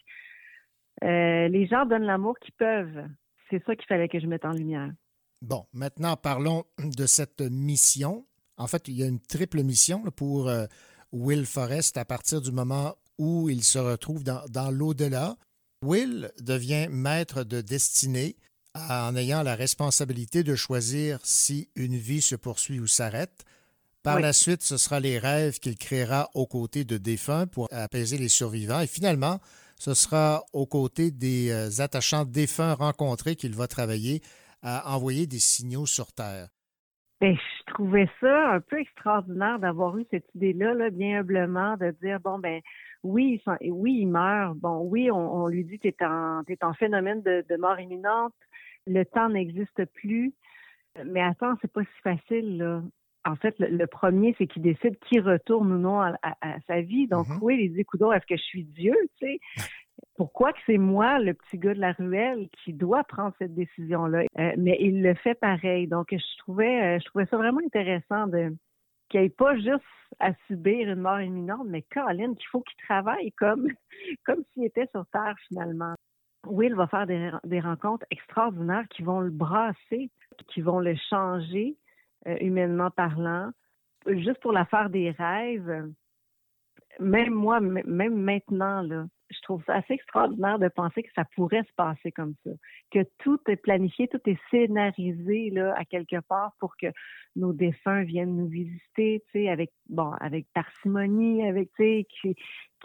[1.02, 3.04] euh, les gens donnent l'amour qu'ils peuvent.
[3.48, 4.92] C'est ça qu'il fallait que je mette en lumière.
[5.42, 8.26] Bon, maintenant, parlons de cette mission.
[8.58, 10.66] En fait, il y a une triple mission là, pour euh,
[11.12, 15.36] Will Forrest à partir du moment où il se retrouve dans, dans l'au-delà.
[15.82, 18.36] Will devient maître de destinée
[18.74, 23.44] en ayant la responsabilité de choisir si une vie se poursuit ou s'arrête.
[24.02, 24.22] Par Oui.
[24.22, 28.28] la suite, ce sera les rêves qu'il créera aux côtés de défunts pour apaiser les
[28.28, 28.80] survivants.
[28.80, 29.40] Et finalement,
[29.76, 34.22] ce sera aux côtés des euh, attachants défunts rencontrés qu'il va travailler
[34.62, 36.48] à envoyer des signaux sur Terre.
[37.20, 41.94] Ben, je trouvais ça un peu extraordinaire d'avoir eu cette idée-là, là, bien humblement, de
[42.02, 42.62] dire bon ben
[43.02, 44.56] oui, oui, il meurt.
[44.56, 48.32] Bon, oui, on, on lui dit t'es en t'es en phénomène de, de mort imminente.
[48.92, 50.32] Le temps n'existe plus.
[51.04, 52.82] Mais attends, c'est pas si facile, là.
[53.24, 56.60] En fait, le, le premier, c'est qu'il décide qui retourne ou non à, à- à
[56.66, 57.06] sa vie.
[57.06, 59.38] Donc, oui, il dit, est-ce que je suis Dieu, tu sais?
[60.16, 64.24] Pourquoi que c'est moi, le petit gars de la ruelle, qui doit prendre cette décision-là?
[64.38, 65.86] Euh, mais il le fait pareil.
[65.86, 68.54] Donc, je trouvais, euh, je trouvais ça vraiment intéressant de
[69.10, 69.84] qu'il n'y ait pas juste
[70.18, 73.66] à subir une mort imminente, mais Colin, qu'il faut qu'il travaille comme,
[74.24, 75.94] comme s'il était sur Terre finalement.
[76.46, 80.10] Will va faire des, des rencontres extraordinaires qui vont le brasser,
[80.48, 81.76] qui vont le changer,
[82.26, 83.50] euh, humainement parlant.
[84.06, 85.90] Juste pour la faire des rêves,
[86.98, 91.62] même moi, même maintenant, là, je trouve ça assez extraordinaire de penser que ça pourrait
[91.62, 92.50] se passer comme ça.
[92.90, 96.88] Que tout est planifié, tout est scénarisé là, à quelque part pour que
[97.36, 102.34] nos défunts viennent nous visiter, tu sais, avec bon, avec parcimonie, avec tu sais,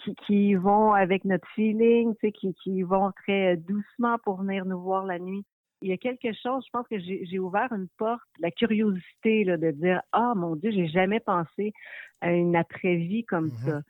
[0.03, 4.65] qui, qui, vont avec notre feeling, tu sais, qui, qui vont très doucement pour venir
[4.65, 5.43] nous voir la nuit.
[5.81, 9.57] Il y a quelque chose, je pense que j'ai ouvert une porte, la curiosité là,
[9.57, 11.73] de dire Ah mon Dieu, j'ai jamais pensé
[12.21, 13.81] à une après-vie comme ça.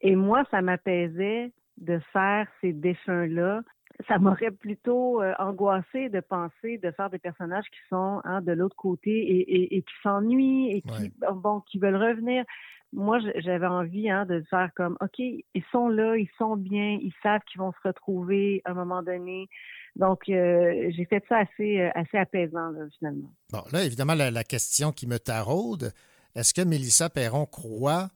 [0.00, 3.62] Et moi, ça m'apaisait de faire ces défunts-là.
[4.08, 8.52] Ça m'aurait plutôt euh, angoissé de penser de faire des personnages qui sont hein, de
[8.52, 12.44] l'autre côté et, et- et qui s'ennuient et qui bon qui veulent revenir.
[12.92, 17.12] Moi, j'avais envie hein, de faire comme OK, ils sont là, ils sont bien, ils
[17.22, 19.48] savent qu'ils vont se retrouver à un moment donné.
[19.96, 23.32] Donc, euh, j'ai fait ça assez euh, assez apaisant là, finalement.
[23.50, 25.92] Bon, là, évidemment, la, la question qui me taraude,
[26.34, 28.08] est-ce que Mélissa Perron croit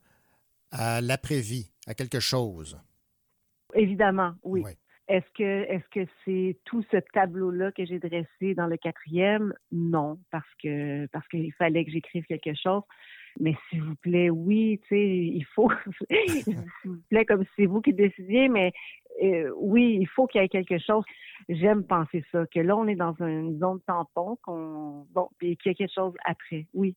[0.73, 2.78] à l'après-vie, à quelque chose?
[3.74, 4.62] Évidemment, oui.
[5.11, 9.53] Est-ce que est-ce que c'est tout ce tableau-là que j'ai dressé dans le quatrième?
[9.73, 12.82] Non, parce que parce qu'il fallait que j'écrive quelque chose.
[13.41, 15.70] Mais s'il vous plaît, oui, tu sais, il faut,
[16.45, 18.73] s'il vous plaît, comme si c'est vous qui décidiez, mais
[19.23, 21.05] euh, oui, il faut qu'il y ait quelque chose.
[21.49, 25.70] J'aime penser ça, que là, on est dans une zone tampon, qu'on, bon, qu'il y
[25.70, 26.95] a quelque chose après, oui.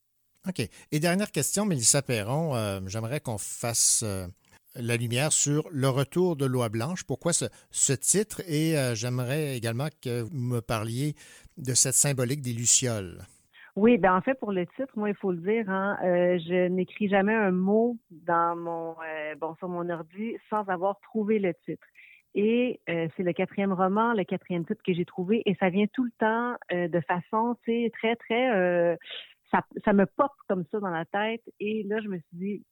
[0.48, 0.68] OK.
[0.92, 4.28] Et dernière question, Mélissa Perron, euh, j'aimerais qu'on fasse euh,
[4.76, 7.04] la lumière sur le retour de Loi Blanche.
[7.04, 8.42] Pourquoi ce, ce titre?
[8.48, 11.16] Et euh, j'aimerais également que vous me parliez
[11.58, 13.22] de cette symbolique des Lucioles.
[13.76, 16.68] Oui, ben en fait pour le titre, moi il faut le dire, hein, euh, je
[16.68, 21.56] n'écris jamais un mot dans mon euh, bon sur mon ordi sans avoir trouvé le
[21.66, 21.88] titre.
[22.36, 25.88] Et euh, c'est le quatrième roman, le quatrième titre que j'ai trouvé, et ça vient
[25.92, 28.98] tout le temps de façon, tu sais, très très,
[29.84, 31.44] ça, me pop comme ça dans la tête.
[31.60, 32.64] Et là je me suis dit,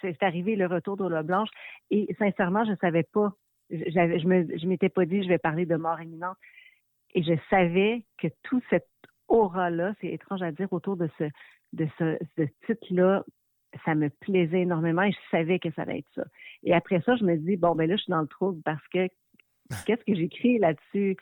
[0.00, 1.50] c'est- arrivé le retour de la blanche,
[1.90, 3.32] et sincèrement je savais pas,
[3.70, 6.36] je je m'étais pas dit je vais parler de mort imminente,
[7.14, 8.88] et je savais que tout cette
[9.28, 11.24] aura-là, c'est étrange à dire, autour de ce,
[11.72, 13.24] de ce, ce titre-là,
[13.84, 16.24] ça me plaisait énormément et je savais que ça allait être ça.
[16.62, 18.86] Et après ça, je me dis, bon, ben là, je suis dans le trouble parce
[18.88, 19.08] que
[19.84, 21.16] qu'est-ce que j'écris là-dessus?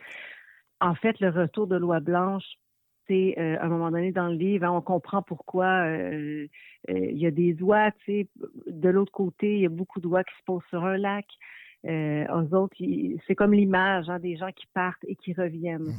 [0.80, 2.44] En fait, le retour de Loi Blanche,
[3.10, 6.46] euh, à un moment donné dans le livre, hein, on comprend pourquoi euh,
[6.90, 8.28] euh, il y a des oies, tu sais,
[8.66, 11.26] de l'autre côté, il y a beaucoup d'oies qui se posent sur un lac.
[11.84, 12.76] Eux autres,
[13.26, 15.94] c'est comme l'image hein, des gens qui partent et qui reviennent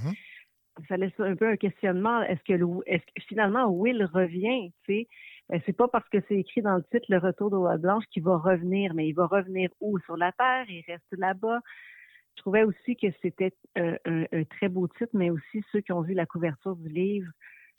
[0.88, 2.22] ça laisse un peu un questionnement.
[2.24, 5.60] Est-ce que, le- est-ce que finalement Will revient, tu sais?
[5.66, 8.24] C'est pas parce que c'est écrit dans le titre Le Retour de Loi Blanche qu'il
[8.24, 9.98] va revenir, mais il va revenir où?
[10.00, 10.66] Sur la Terre?
[10.68, 11.62] Il reste là-bas?
[12.38, 15.92] Je trouvais aussi que c'était euh, un, un très beau titre, mais aussi ceux qui
[15.92, 17.32] ont vu la couverture du livre,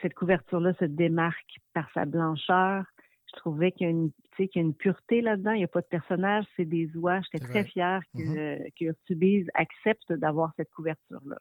[0.02, 2.84] cette couverture-là se démarque par sa blancheur.
[3.26, 5.52] Je trouvais qu'il y a une, tu sais, qu'il y a une pureté là-dedans.
[5.52, 7.20] Il n'y a pas de personnage, c'est des oies.
[7.20, 11.36] J'étais très fière que, que Urtubise accepte d'avoir cette couverture-là.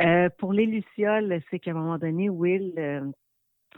[0.00, 3.04] Euh, pour les Lucioles, c'est qu'à un moment donné, Will euh,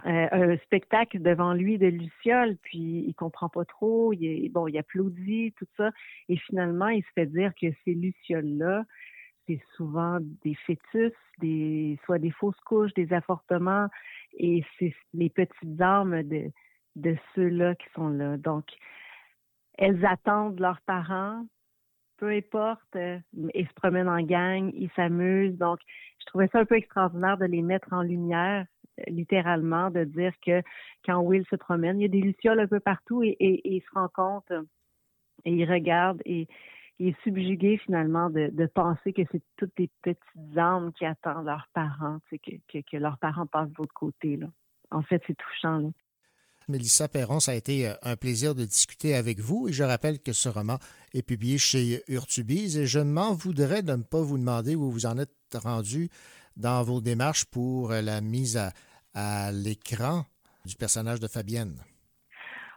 [0.07, 4.77] euh, un spectacle devant lui de Lucioles, puis il comprend pas trop, il bon, il
[4.79, 5.91] applaudit, tout ça,
[6.29, 8.85] et finalement, il se fait dire que ces Lucioles-là,
[9.47, 13.89] c'est souvent des fœtus, des, soit des fausses couches, des avortements,
[14.39, 16.51] et c'est les petites âmes de,
[16.97, 18.37] de ceux-là qui sont là.
[18.37, 18.65] Donc,
[19.79, 21.45] elles attendent leurs parents,
[22.19, 23.19] peu importe, euh,
[23.55, 25.59] ils se promènent en gang, ils s'amusent.
[25.59, 25.81] Donc,
[26.21, 30.33] je trouvais ça un peu extraordinaire de les mettre en lumière, euh, littéralement, de dire
[30.45, 30.63] que
[31.05, 33.91] quand Will se promène, il y a des lucioles un peu partout et, il se
[33.95, 34.63] rend compte euh,
[35.45, 36.47] et il regarde et
[36.99, 41.69] il est subjugué finalement de, penser que c'est toutes des petites âmes qui attendent leurs
[41.73, 44.39] parents, que, leurs parents passent de l'autre côté.
[44.91, 45.79] En fait, c'est touchant.
[45.79, 45.89] Là.
[46.69, 50.21] Mélissa Perron, ça a été euh, un plaisir de discuter avec vous et je rappelle
[50.21, 50.79] que ce roman
[51.13, 55.07] est publié chez Urtubise et je m'en voudrais de ne pas vous demander où vous
[55.07, 56.09] en êtes rendu
[56.57, 58.73] dans vos démarches pour euh, la mise à,
[59.15, 60.25] à l'écran
[60.65, 61.77] du personnage de Fabienne?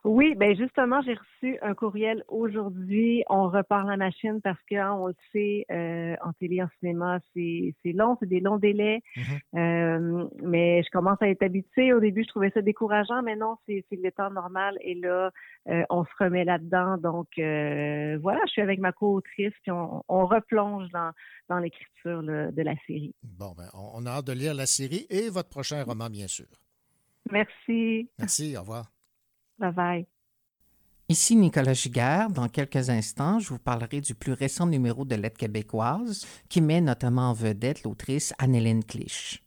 [0.06, 3.24] Oui, ben justement, j'ai reçu un courriel aujourd'hui.
[3.28, 7.18] On repart la machine parce que hein, on le sait, euh, en télé, en cinéma,
[7.34, 9.02] c'est long, c'est des longs délais.
[9.56, 11.92] Euh, mais je commence à être habituée.
[11.92, 14.78] Au début, je trouvais ça décourageant, mais non, c'est le temps normal.
[14.82, 15.32] Et là,
[15.70, 16.98] euh, on se remet là-dedans.
[16.98, 21.12] Donc voilà, je suis avec ma co-autrice, puis on, on replonge dans
[21.50, 23.16] dans l'écriture de la série.
[23.24, 26.28] Bon, ben, on, on a hâte de lire la série et votre prochain roman, bien
[26.28, 26.46] sûr.
[27.32, 28.08] Merci.
[28.20, 28.95] Merci, au revoir.
[29.60, 30.08] Bye bye.
[31.08, 32.30] Ici Nicolas Giguère.
[32.32, 36.82] Dans quelques instants, je vous parlerai du plus récent numéro de Lettres québécoises qui met
[36.82, 39.44] notamment en vedette l'autrice Anne-Hélène Clich.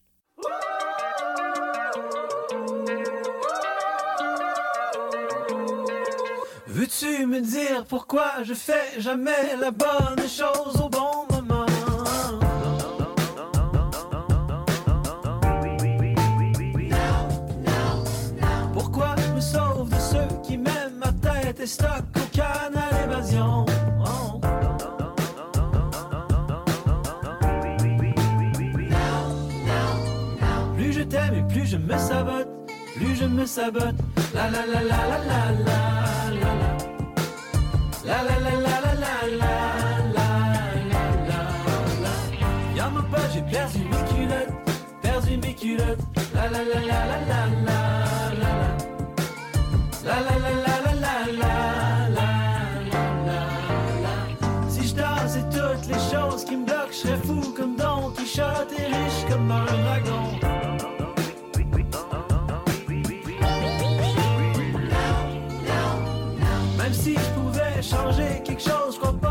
[6.68, 11.17] Veux-tu me dire pourquoi je fais jamais la bonne chose au bon
[24.00, 24.40] Oh.
[30.76, 32.48] Plus je t'aime et plus je me sabote,
[32.96, 33.94] plus je me sabote.
[34.34, 35.80] La la la la la la la
[36.32, 36.70] la la.
[38.06, 39.52] La la la la la la la
[40.14, 40.28] la
[40.88, 41.40] la la
[42.02, 42.14] la.
[42.76, 44.54] Y'a mon pote, j'ai perdu mes culottes,
[45.02, 46.04] perdu mes culottes.
[46.34, 47.80] La la la la la la la la
[48.40, 48.52] la.
[50.04, 50.67] La la la la la la
[56.98, 60.24] serais fou comme Don Quichotte et riche comme un dragon.
[66.76, 69.27] Même si je pouvais changer quelque chose, je crois pas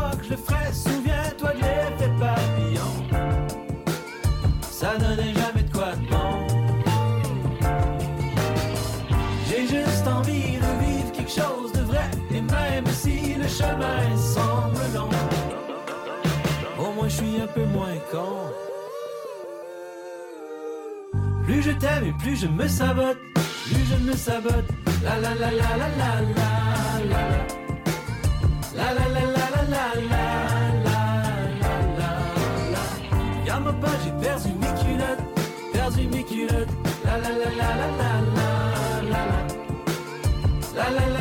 [21.84, 23.18] et plus je me sabote,
[23.66, 24.68] plus je me sabote.
[25.02, 26.50] La la la la la la la
[27.10, 27.22] la.
[28.76, 30.24] La la la la la la la
[30.84, 30.96] la.
[33.46, 35.24] Garde ma pas, j'ai perdu mes culottes,
[35.72, 36.74] perdu mes culottes.
[37.04, 38.50] La la la la la la la
[39.10, 39.22] la.
[40.76, 41.17] La la la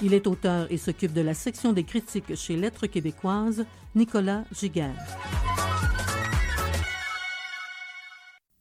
[0.00, 4.94] Il est auteur et s'occupe de la section des critiques chez Lettres québécoises, Nicolas Giguère.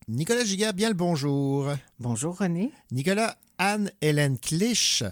[0.07, 1.69] Nicolas Giguère, bien le bonjour.
[1.99, 2.71] Bonjour René.
[2.91, 5.03] Nicolas, Anne-Hélène Clich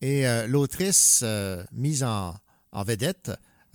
[0.00, 2.34] est euh, l'autrice euh, mise en,
[2.72, 3.32] en vedette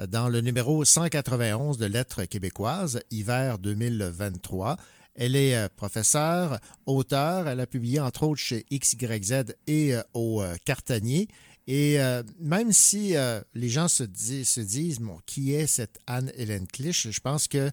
[0.08, 4.78] dans le numéro 191 de Lettres québécoises, hiver 2023.
[5.16, 7.50] Elle est euh, professeure, auteure.
[7.50, 11.28] Elle a publié entre autres chez XYZ et euh, au euh, Cartanier.
[11.68, 16.00] Et euh, même si euh, les gens se, dis- se disent bon, qui est cette
[16.08, 17.70] Anne-Hélène Clich, je pense que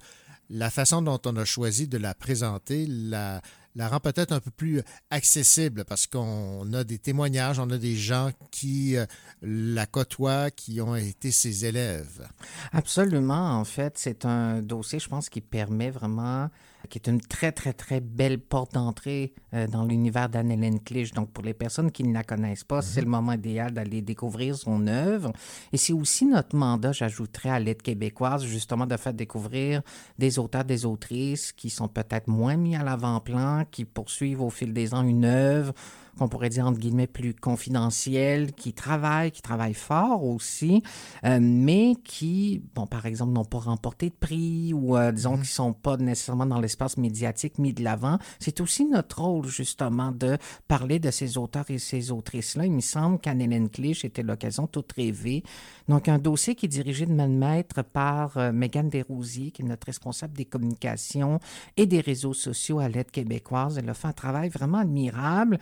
[0.50, 3.40] la façon dont on a choisi de la présenter la,
[3.78, 7.96] la rend peut-être un peu plus accessible parce qu'on a des témoignages, on a des
[7.96, 9.06] gens qui euh,
[9.42, 12.28] la côtoient, qui ont été ses élèves.
[12.72, 13.58] Absolument.
[13.58, 16.50] En fait, c'est un dossier, je pense, qui permet vraiment,
[16.88, 21.12] qui est une très, très, très belle porte d'entrée euh, dans l'univers d'Anne-Hélène Clich.
[21.12, 24.56] Donc, pour les personnes qui ne la connaissent pas, c'est le moment idéal d'aller découvrir
[24.56, 25.32] son œuvre.
[25.72, 29.82] Et c'est aussi notre mandat, j'ajouterais, à l'aide québécoise, justement, de faire découvrir
[30.18, 34.72] des auteurs, des autrices qui sont peut-être moins mis à l'avant-plan, qui poursuivent au fil
[34.72, 35.72] des ans une œuvre
[36.18, 40.82] qu'on pourrait dire entre guillemets plus confidentiels, qui travaillent, qui travaillent fort aussi,
[41.24, 45.46] euh, mais qui, bon, par exemple, n'ont pas remporté de prix ou euh, disons qui
[45.46, 48.18] sont pas nécessairement dans l'espace médiatique mis de l'avant.
[48.38, 50.36] C'est aussi notre rôle justement de
[50.66, 52.66] parler de ces auteurs et ces autrices-là.
[52.66, 55.42] Il me semble qu'Anne-Hélène Clich était l'occasion toute rêvée.
[55.88, 59.62] Donc un dossier qui est dirigé de main de maître par euh, Mégane Desrosiers, qui
[59.62, 61.40] est notre responsable des communications
[61.76, 63.78] et des réseaux sociaux à l'aide québécoise.
[63.78, 65.58] Elle a fait un travail vraiment admirable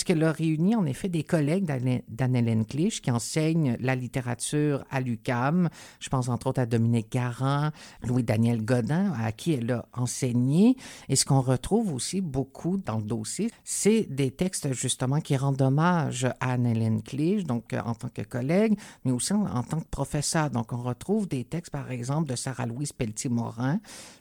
[0.00, 4.98] puisqu'elle a réuni en effet des collègues d'Anne- d'Anne-Hélène Clich qui enseignent la littérature à
[4.98, 5.68] l'UCAM.
[6.00, 7.68] Je pense entre autres à Dominique Garand,
[8.02, 10.78] Louis-Daniel Godin, à qui elle a enseigné.
[11.10, 15.60] Et ce qu'on retrouve aussi beaucoup dans le dossier, c'est des textes justement qui rendent
[15.60, 19.80] hommage à Anne-Hélène Clich, donc euh, en tant que collègue, mais aussi en, en tant
[19.80, 20.48] que professeur.
[20.48, 23.80] Donc on retrouve des textes, par exemple, de Sarah-Louise Pelletier-Morin,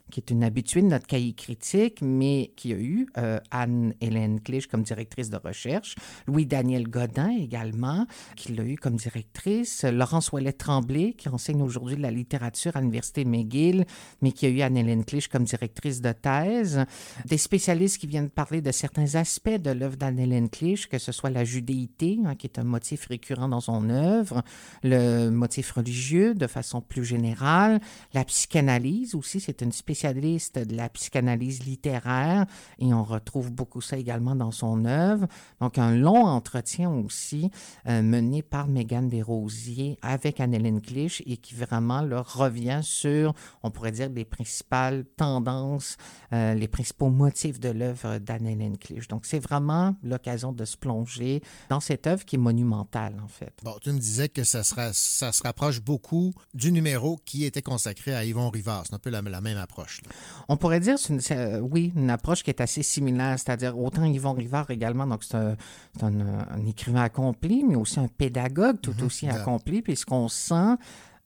[0.10, 4.68] qui est une habituée de notre cahier critique, mais qui a eu euh, Anne-Hélène Clich
[4.68, 5.96] comme directrice de recherche,
[6.28, 8.06] Louis-Daniel Godin également,
[8.36, 13.86] qui l'a eu comme directrice, Laurence Ouellet-Tremblay, qui enseigne aujourd'hui la littérature à l'Université McGill,
[14.22, 16.86] mais qui a eu Anne-Hélène Clich comme directrice de thèse,
[17.26, 21.30] des spécialistes qui viennent parler de certains aspects de l'œuvre d'Anne-Hélène Clich, que ce soit
[21.30, 24.44] la judéité, hein, qui est un motif récurrent dans son œuvre,
[24.84, 27.80] le motif religieux de façon plus générale,
[28.14, 29.72] la psychanalyse aussi, c'est une
[30.08, 32.46] de la psychanalyse littéraire
[32.78, 35.28] et on retrouve beaucoup ça également dans son œuvre.
[35.60, 37.52] Donc un long entretien aussi
[37.88, 43.72] euh, mené par Mégane Desrosiers avec Anne-Hélène Clich et qui vraiment là, revient sur, on
[43.72, 45.98] pourrait dire, les principales tendances,
[46.34, 49.08] euh, les principaux motifs de l'œuvre d'Anne-Hélène Clich.
[49.10, 53.54] Donc c'est vraiment l'occasion de se plonger dans cette œuvre qui est monumentale en fait.
[53.64, 57.62] Bon, tu me disais que ça, sera, ça se rapproche beaucoup du numéro qui était
[57.62, 58.84] consacré à Yvon Rivard.
[58.88, 59.89] C'est un peu la même approche.
[60.04, 60.12] Là.
[60.48, 64.34] On pourrait dire, une- euh, oui, une approche qui est assez similaire, c'est-à-dire autant Yvon
[64.34, 65.56] Rivard également, donc c'est un,
[65.98, 66.14] c'est un,
[66.52, 69.34] un écrivain accompli, mais aussi un pédagogue tout aussi Ouais.
[69.34, 70.76] accompli, puis ce qu'on sent,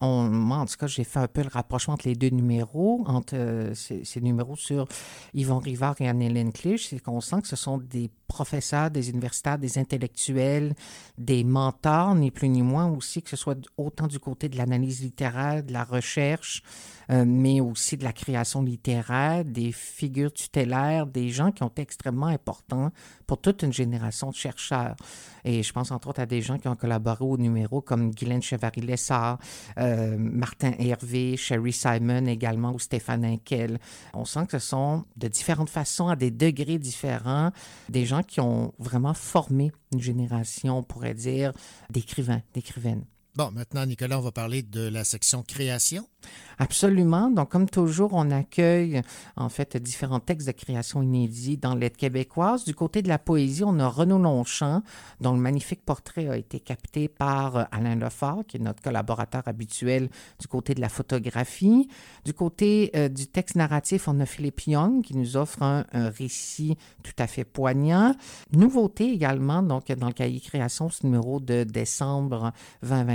[0.02, 3.04] on, moi, en tout cas, j'ai fait un peu le rapprochement entre les deux numéros,
[3.08, 4.86] entre euh, ces, ces numéros sur
[5.34, 9.58] Yvon Rivard et Anne-Hélène Clich, c'est qu'on sent que ce sont des professeurs, des universitaires,
[9.58, 10.74] des intellectuels,
[11.18, 15.02] des mentors, ni plus ni moins aussi, que ce soit autant du côté de l'analyse
[15.02, 16.64] littéraire, de la recherche,
[17.12, 21.82] euh, mais aussi de la création littéraire, des figures tutélaires, des gens qui ont été
[21.82, 22.92] extrêmement importants
[23.28, 24.96] pour toute une génération de chercheurs.
[25.44, 28.42] Et je pense entre autres à des gens qui ont collaboré au numéro comme Guylaine
[28.42, 29.40] Chevary-Lessard,
[29.78, 33.80] euh, Martin Hervé, Sherry Simon également ou Stéphane Inkel.
[34.14, 37.52] On sent que ce sont de différentes façons, à des degrés différents,
[37.90, 41.52] des gens qui ont vraiment formé une génération, on pourrait dire,
[41.90, 43.04] d'écrivains, d'écrivaines.
[43.36, 46.08] Bon, maintenant, Nicolas, on va parler de la section création.
[46.60, 47.32] Absolument.
[47.32, 49.02] Donc, comme toujours, on accueille
[49.36, 52.64] en fait différents textes de création inédits dans l'aide québécoise.
[52.64, 54.84] Du côté de la poésie, on a Renaud Longchamp,
[55.20, 59.42] dont le magnifique portrait a été capté par euh, Alain Lefort, qui est notre collaborateur
[59.48, 61.90] habituel du côté de la photographie.
[62.26, 66.10] Du côté euh, du texte narratif, on a Philippe Young, qui nous offre un, un
[66.10, 68.16] récit tout à fait poignant.
[68.52, 72.54] Nouveauté également, donc dans le cahier création, ce numéro de décembre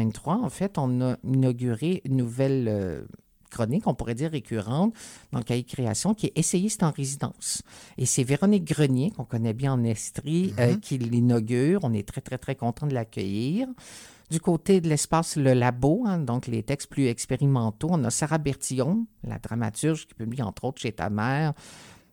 [0.08, 3.02] 2023, en fait, on a inauguré une nouvelle euh,
[3.50, 4.94] chronique, on pourrait dire récurrente,
[5.32, 7.62] dans le cahier création, qui est essayiste en résidence.
[7.96, 11.80] Et c'est Véronique Grenier, qu'on connaît bien en Estrie, euh, qui l'inaugure.
[11.82, 13.68] On est très, très, très content de l'accueillir.
[14.30, 18.36] Du côté de l'espace Le Labo, hein, donc les textes plus expérimentaux, on a Sarah
[18.36, 21.54] Bertillon, la dramaturge qui publie entre autres chez ta mère,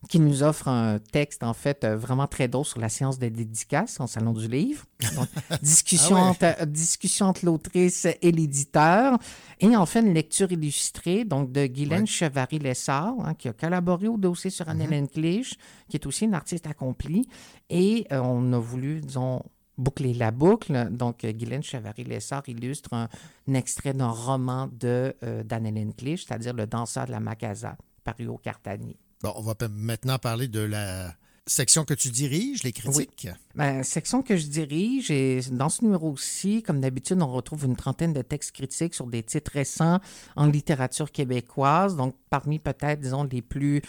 [0.08, 3.30] qui nous offre un texte, en fait, euh, vraiment très drôle sur la science des
[3.30, 4.86] dédicaces en Salon du Livre.
[5.16, 5.28] Donc,
[5.62, 6.30] discussion, Ah ouais.
[6.30, 9.18] entre, euh, discussion entre l'autrice et l'éditeur.
[9.60, 14.50] Et enfin, une lecture illustrée donc de Guylaine Chevary-Lessard, hein, qui a collaboré au dossier
[14.50, 15.58] sur Anne-Hélène Clich,
[15.90, 17.28] qui est aussi une artiste accomplie.
[17.70, 19.42] Et euh, on a voulu, disons,
[19.78, 20.90] boucler la boucle.
[20.92, 23.10] Donc, Guylaine Chevary-Lessard illustre un,
[23.48, 28.28] un extrait d'un roman de euh, d'Anne-Hélène Clich, c'est-à-dire Le danseur de la Macasa, paru
[28.28, 28.98] au Cartanier.
[29.24, 31.16] Bon, on va maintenant parler de la
[31.48, 33.28] section que tu diriges, les critiques.
[33.54, 38.14] Ben, section que je dirige, et dans ce numéro-ci, comme d'habitude, on retrouve une trentaine
[38.14, 40.00] de textes critiques sur des titres récents
[40.36, 41.96] en littérature québécoise.
[41.96, 43.84] Donc, parmi peut-être, disons, les plus,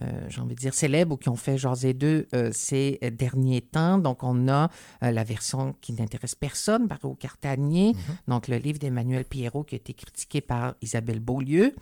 [0.00, 3.60] euh, j'ai envie de dire, célèbres ou qui ont fait jaser d'eux euh, ces derniers
[3.60, 3.98] temps.
[3.98, 4.70] Donc, on a
[5.02, 7.94] euh, la version qui n'intéresse personne, par au Cartanier.
[8.26, 11.74] Donc, le livre d'Emmanuel Pierrot qui a été critiqué par Isabelle Beaulieu.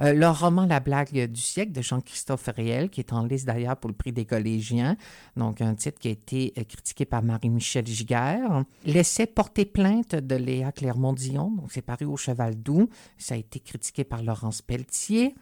[0.00, 3.76] Euh, le roman La blague du siècle de Jean-Christophe Réel, qui est en liste d'ailleurs
[3.76, 4.96] pour le prix des collégiens.
[5.36, 8.64] Donc, un titre qui a été euh, critiqué par Marie-Michel Giguère.
[8.84, 12.88] L'essai Porter plainte de Léa Clermont-Dion, donc c'est paru au Cheval Doux.
[13.18, 15.34] Ça a été critiqué par Laurence Pelletier.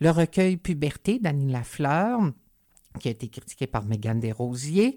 [0.00, 2.20] Le recueil Puberté d'Annie Lafleur,
[2.98, 4.96] qui a été critiqué par Mégane Desrosiers.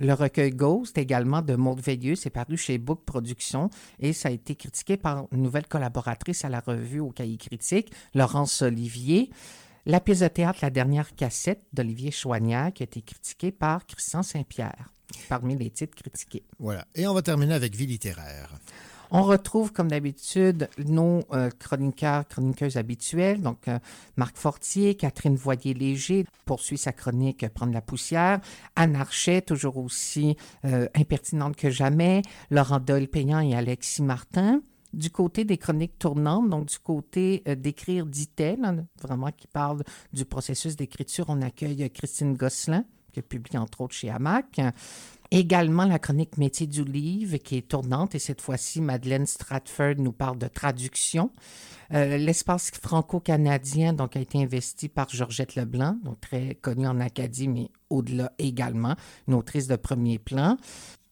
[0.00, 3.68] Le recueil Ghost également de Maud Veilleux, c'est paru chez Book Productions
[3.98, 7.92] et ça a été critiqué par une nouvelle collaboratrice à la revue au Cahier Critique,
[8.14, 9.30] Laurence Olivier.
[9.86, 14.22] La pièce de théâtre La dernière cassette d'Olivier Chouanière qui a été critiquée par Christian
[14.22, 14.94] Saint-Pierre,
[15.28, 16.44] parmi les titres critiqués.
[16.60, 16.86] Voilà.
[16.94, 18.56] Et on va terminer avec Vie littéraire.
[19.10, 23.40] On retrouve, comme d'habitude, nos euh, chroniqueurs, chroniqueuses habituels.
[23.40, 23.78] Donc, euh,
[24.16, 28.40] Marc Fortier, Catherine Voyer-Léger poursuit sa chronique Prendre la poussière.
[28.76, 30.36] Anne Archet, toujours aussi
[30.66, 32.22] euh, impertinente que jamais.
[32.50, 34.60] Laurent Dole-Payant et Alexis Martin.
[34.92, 39.82] Du côté des chroniques tournantes, donc du côté d'écrire dit-elle, hein, vraiment qui parle
[40.14, 44.58] du processus d'écriture, on accueille Christine Gosselin, qui publie entre autres chez Hamac.
[45.30, 50.12] Également la chronique Métier du livre qui est tournante et cette fois-ci Madeleine Stratford nous
[50.12, 51.30] parle de traduction.
[51.92, 57.46] Euh, L'espace franco-canadien donc a été investi par Georgette Leblanc, donc très connue en Acadie
[57.46, 58.96] mais au-delà également,
[59.26, 60.56] une autrice de premier plan.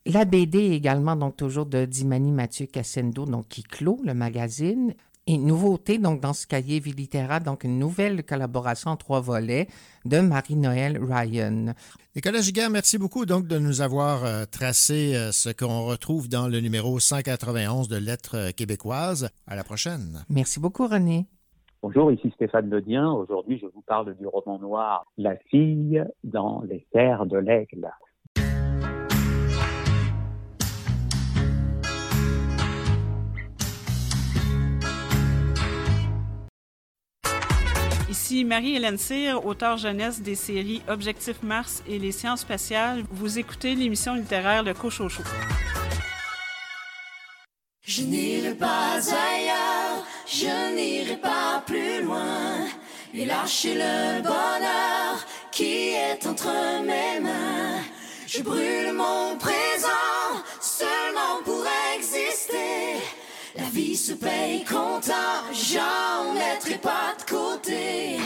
[0.06, 4.94] La BD également donc toujours de Dimani Mathieu Cassendo donc qui clôt le magazine.
[5.28, 9.66] Et nouveauté, donc, dans ce cahier Vie littéraire, donc une nouvelle collaboration en trois volets
[10.04, 11.74] de Marie-Noël Ryan.
[12.14, 16.46] Nicolas Giguère, merci beaucoup donc de nous avoir euh, tracé euh, ce qu'on retrouve dans
[16.46, 19.28] le numéro 191 de Lettres québécoises.
[19.48, 20.24] À la prochaine.
[20.30, 21.26] Merci beaucoup, René.
[21.82, 23.10] Bonjour, ici Stéphane Ledien.
[23.10, 27.90] Aujourd'hui, je vous parle du roman noir La fille dans les terres de l'aigle.
[38.08, 43.02] Ici Marie-Hélène Cyr, auteure jeunesse des séries Objectif Mars et Les sciences spatiales.
[43.10, 45.24] Vous écoutez l'émission littéraire Le Cochocho.
[47.82, 52.66] Je n'irai pas ailleurs, je n'irai pas plus loin
[53.12, 56.52] et lâcher le bonheur qui est entre
[56.82, 57.82] mes mains.
[58.28, 60.15] Je brûle mon présent
[63.58, 68.18] La vie se paye comptant, j'en mettrai pas de côté.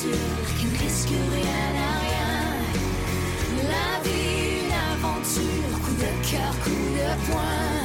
[0.00, 2.34] Futur qui risque rien à rien.
[3.68, 7.82] La vie, une aventure, coup de cœur, coup de poing.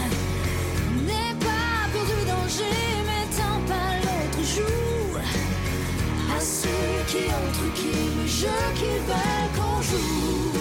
[1.05, 5.17] N'aie pas peur du danger, mais tant pas l'autre joue.
[6.35, 10.51] À ceux qui ont truqué le jeu qu'ils veulent qu'on joue.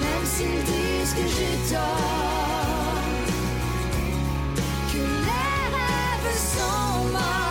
[0.00, 3.02] Même s'ils disent que j'ai tort.
[4.92, 7.45] Que les rêves sont morts.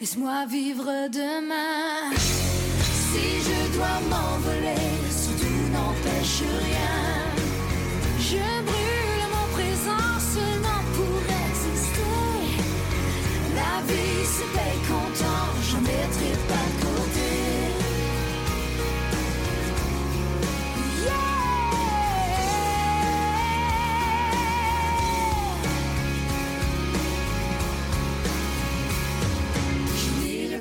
[0.00, 2.14] Laisse-moi vivre demain.
[2.16, 6.96] Si je dois m'envoler, surtout n'empêche rien.
[8.18, 12.16] Je brûle mon présent seulement pour exister.
[13.54, 17.09] La vie se paye content, j'en mettrai pas de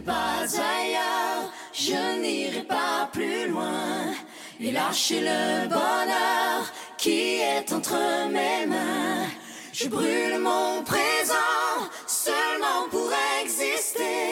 [0.09, 0.43] pas
[0.75, 4.13] ailleurs, je n'irai pas plus loin
[4.59, 6.59] et lâcher le bonheur
[6.97, 7.19] qui
[7.53, 7.99] est entre
[8.35, 9.27] mes mains.
[9.71, 11.75] Je brûle mon présent
[12.07, 13.09] seulement pour
[13.41, 14.25] exister.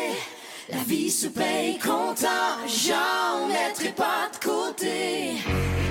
[0.73, 2.53] La vie se paye comptant,
[2.85, 4.97] j'en mettrai pas de côté.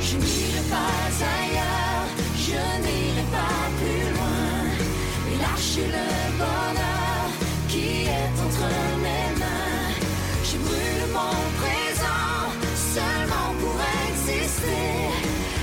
[0.06, 1.04] Je n'irai pas
[1.36, 2.08] ailleurs,
[2.46, 4.50] je n'irai pas plus loin
[5.30, 6.08] et lâcher le
[6.42, 7.26] bonheur
[7.68, 7.86] qui
[8.16, 8.95] est entre
[11.16, 12.36] mon présent,
[12.94, 13.78] seulement pour
[14.08, 14.84] exister.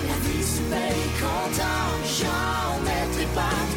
[0.10, 3.73] La vie se paye content, j'en mettrai pas.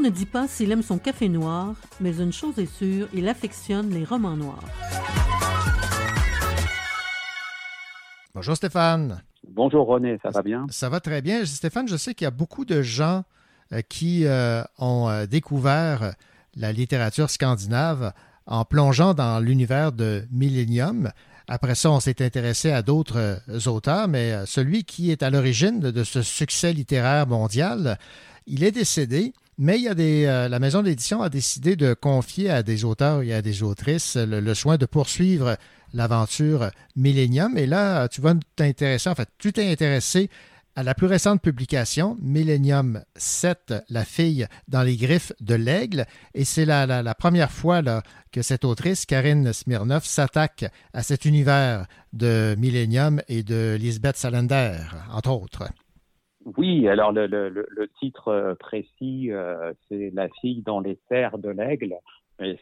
[0.00, 3.28] L'histoire ne dit pas s'il aime son café noir, mais une chose est sûre, il
[3.28, 4.64] affectionne les romans noirs.
[8.34, 9.22] Bonjour Stéphane.
[9.46, 10.66] Bonjour René, ça va bien?
[10.70, 11.44] Ça va très bien.
[11.44, 13.24] Stéphane, je sais qu'il y a beaucoup de gens
[13.72, 16.14] euh, qui euh, ont euh, découvert
[16.56, 18.14] la littérature scandinave
[18.46, 21.10] en plongeant dans l'univers de Millennium.
[21.46, 25.90] Après ça, on s'est intéressé à d'autres auteurs, mais celui qui est à l'origine de,
[25.90, 27.98] de ce succès littéraire mondial,
[28.46, 29.34] il est décédé.
[29.62, 33.20] Mais il y a des, la maison d'édition a décidé de confier à des auteurs
[33.20, 35.58] et à des autrices le, le soin de poursuivre
[35.92, 37.58] l'aventure Millennium.
[37.58, 40.30] Et là, tu vas t'intéresser, en fait, tu t'es intéressé
[40.76, 46.06] à la plus récente publication, Millennium 7, La fille dans les griffes de l'aigle.
[46.32, 50.64] Et c'est la, la, la, première fois là, que cette autrice, Karine Smirnov, s'attaque
[50.94, 54.78] à cet univers de Millennium et de Lisbeth Salander,
[55.12, 55.64] entre autres.
[56.44, 61.50] Oui, alors le, le, le titre précis, euh, c'est La fille dans les serres de
[61.50, 61.94] l'aigle.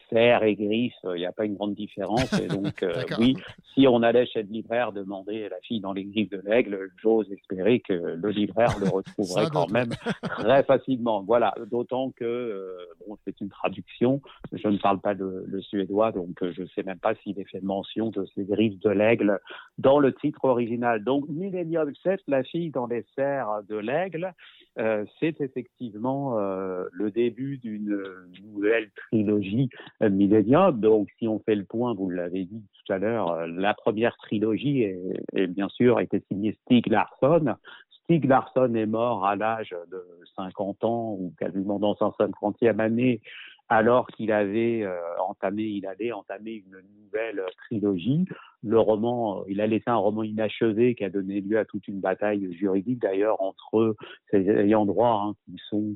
[0.09, 2.31] Serre et griffe, il n'y a pas une grande différence.
[2.39, 3.35] Et donc, euh, oui,
[3.73, 7.31] si on allait chez le libraire demander la fille dans les griffes de l'aigle, j'ose
[7.31, 9.91] espérer que le libraire le retrouverait quand même
[10.21, 11.23] très facilement.
[11.23, 12.77] Voilà, d'autant que euh,
[13.07, 14.21] bon, c'est une traduction.
[14.51, 17.39] Je ne parle pas le, le suédois, donc euh, je ne sais même pas s'il
[17.39, 19.39] est fait mention de ces griffes de l'aigle
[19.77, 21.03] dans le titre original.
[21.03, 24.33] Donc, Millennium 7, la fille dans les serres de l'aigle.
[24.77, 27.99] Euh, c'est effectivement euh, le début d'une
[28.43, 29.68] nouvelle trilogie
[30.01, 30.79] euh, Millennium.
[30.79, 34.83] Donc, si on fait le point, vous l'avez dit tout à l'heure, la première trilogie
[34.83, 37.55] est, bien sûr été signée Stig Larsson.
[38.03, 40.03] Stig Larsson est mort à l'âge de
[40.35, 43.21] 50 ans ou quasiment dans sa 50e année
[43.69, 48.25] alors qu'il avait euh, entamé, il allait entamer une nouvelle trilogie.
[48.63, 51.99] Le roman, il a laissé un roman inachevé qui a donné lieu à toute une
[51.99, 53.95] bataille juridique d'ailleurs entre
[54.31, 55.95] ses ayants droit hein, qui sont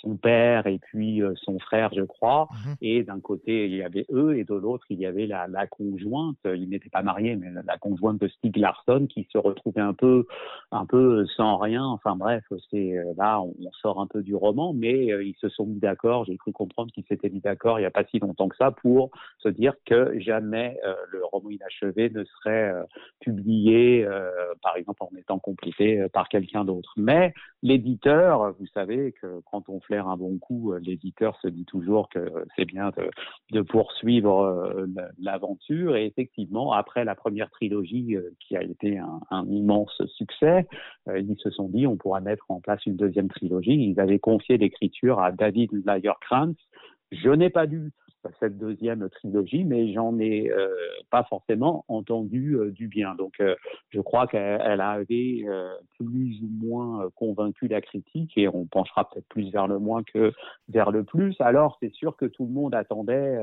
[0.00, 2.48] son père et puis euh, son frère, je crois.
[2.50, 2.70] Mhm.
[2.70, 2.76] Mmh.
[2.82, 5.66] Et d'un côté, il y avait eux, et de l'autre, il y avait la, la
[5.66, 6.36] conjointe.
[6.44, 9.94] Il n'était pas marié, mais la, la, conjointe de Stig Larsson, qui se retrouvait un
[9.94, 10.26] peu,
[10.70, 11.84] un peu sans rien.
[11.84, 15.48] Enfin bref, c'est là, on, on, sort un peu du roman, mais euh, ils se
[15.48, 16.24] sont mis d'accord.
[16.24, 18.70] J'ai cru comprendre qu'ils s'étaient mis d'accord il n'y a pas si longtemps que ça
[18.70, 22.82] pour se dire que jamais euh, le roman inachevé ne serait euh,
[23.20, 24.30] publié, euh,
[24.62, 26.92] par exemple, en étant complété par quelqu'un d'autre.
[26.96, 27.32] Mais
[27.62, 32.30] l'éditeur, vous savez que quand on flaire un bon coup, l'éditeur se dit toujours que
[32.54, 32.92] c'est bien
[33.50, 34.86] de, poursuivre euh,
[35.18, 35.96] l'aventure.
[35.96, 40.68] Et effectivement, après la première trilogie euh, qui a été un, immense succès,
[41.08, 43.74] euh, ils se sont dit on pourra mettre en place une deuxième trilogie.
[43.74, 46.56] Ils avaient confié l'écriture à David Lagerkrantz.
[47.10, 47.90] Je n'ai pas lu
[48.38, 50.68] cette deuxième trilogie, mais j'en ai euh,
[51.10, 53.14] pas forcément entendu euh, du bien.
[53.14, 53.54] Donc, euh,
[53.90, 55.44] je crois qu'elle avait
[55.98, 60.32] plus ou moins convaincu la critique, et on penchera peut-être plus vers le moins que
[60.68, 61.34] vers le plus.
[61.40, 63.38] Alors, c'est sûr que tout le monde attendait,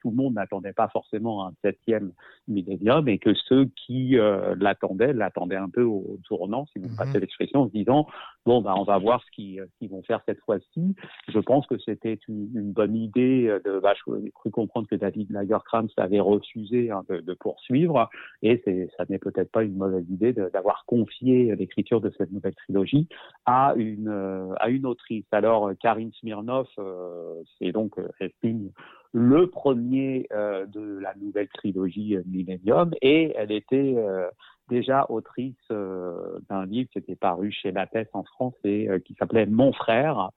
[0.00, 2.12] tout le monde n'attendait pas forcément un septième
[2.48, 4.16] millénium, et que ceux qui
[4.58, 8.06] l'attendaient l'attendaient un peu au tournant, si vous me passez l'expression, en se disant
[8.44, 10.96] bon, ben, on va voir ce qu'ils qu vont faire cette fois-ci.
[11.28, 15.30] Je pense que c'était une, une, bonne idée de bah, j'ai cru comprendre que David
[15.30, 18.08] Lagerkrantz avait refusé hein, de, poursuivre,
[18.42, 18.62] et
[18.96, 23.08] ça n'est peut-être pas une mauvaise idée d'avoir confié l'écriture de cette nouvelle trilogie
[23.44, 25.26] à une, euh, à une autrice.
[25.32, 28.70] Alors, Karine Smirnov, euh, c'est donc, euh, estime,
[29.16, 34.28] le premier euh, de la nouvelle trilogie Millennium, et elle était euh,
[34.68, 39.46] déjà autrice euh, d'un livre qui était paru chez Lattès en France et qui s'appelait
[39.46, 40.30] Mon frère,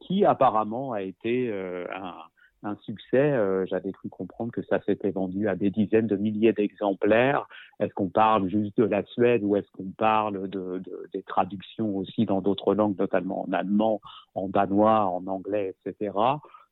[0.00, 2.14] qui apparemment a été un
[2.62, 3.32] un succès.
[3.32, 7.46] Euh, J'avais cru comprendre que ça s'était vendu à des dizaines de milliers d'exemplaires.
[7.80, 11.96] Est-ce qu'on parle juste de la Suède ou est-ce qu'on parle de, de, des traductions
[11.96, 14.00] aussi dans d'autres langues, notamment en allemand,
[14.34, 16.12] en danois, en anglais, etc.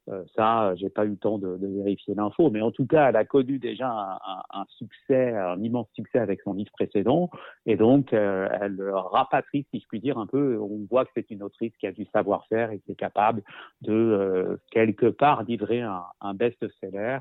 [0.08, 3.08] Euh, ça, j'ai pas eu le temps de, de vérifier l'info, mais en tout cas,
[3.08, 7.30] elle a connu déjà un, un, un, succès, un immense succès avec son livre précédent,
[7.66, 10.58] et donc euh, elle rapatrie, si je puis dire, un peu.
[10.58, 13.42] On voit que c'est une autrice qui a du savoir-faire et qui est capable
[13.82, 17.18] de euh, quelque part livrer un, un best-seller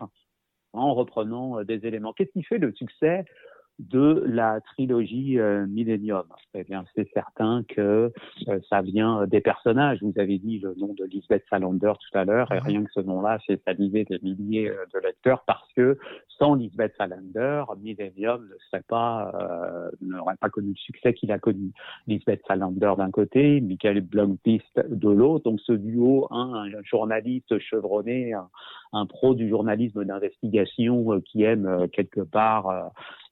[0.74, 2.14] en reprenant des éléments.
[2.14, 3.26] Qu'est-ce qui fait le succès?
[3.80, 6.26] De la trilogie euh, Millennium.
[6.54, 8.12] Eh bien, c'est certain que
[8.48, 10.00] euh, ça vient des personnages.
[10.02, 13.00] Vous avez dit le nom de Lisbeth Salander tout à l'heure, et rien que ce
[13.00, 15.98] nom-là fait saliver des milliers euh, de lecteurs parce que
[16.28, 21.40] sans Lisbeth Salander, Millennium ne serait pas, euh, n'aurait pas connu le succès qu'il a
[21.40, 21.72] connu.
[22.08, 25.46] Lisbeth Salander d'un côté, Michael Blomqvist de l'autre.
[25.46, 28.50] Donc, ce duo, un, un journaliste chevronné, un,
[28.94, 32.88] un, pro du journalisme d'investigation qui aime quelque part euh,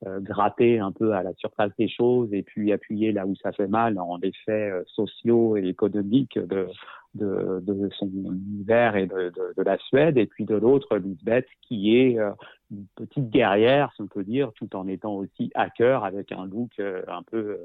[0.06, 3.68] gratter un peu à la surface des choses et puis appuyer là où ça fait
[3.68, 6.68] mal les faits euh, sociaux et économiques de,
[7.16, 11.48] de, de son univers et de, de, de la Suède, et puis de l'autre, Lisbeth,
[11.62, 12.32] qui est euh,
[12.72, 16.72] une petite guerrière, si on peut dire, tout en étant aussi hacker avec un look
[16.80, 17.58] euh, un peu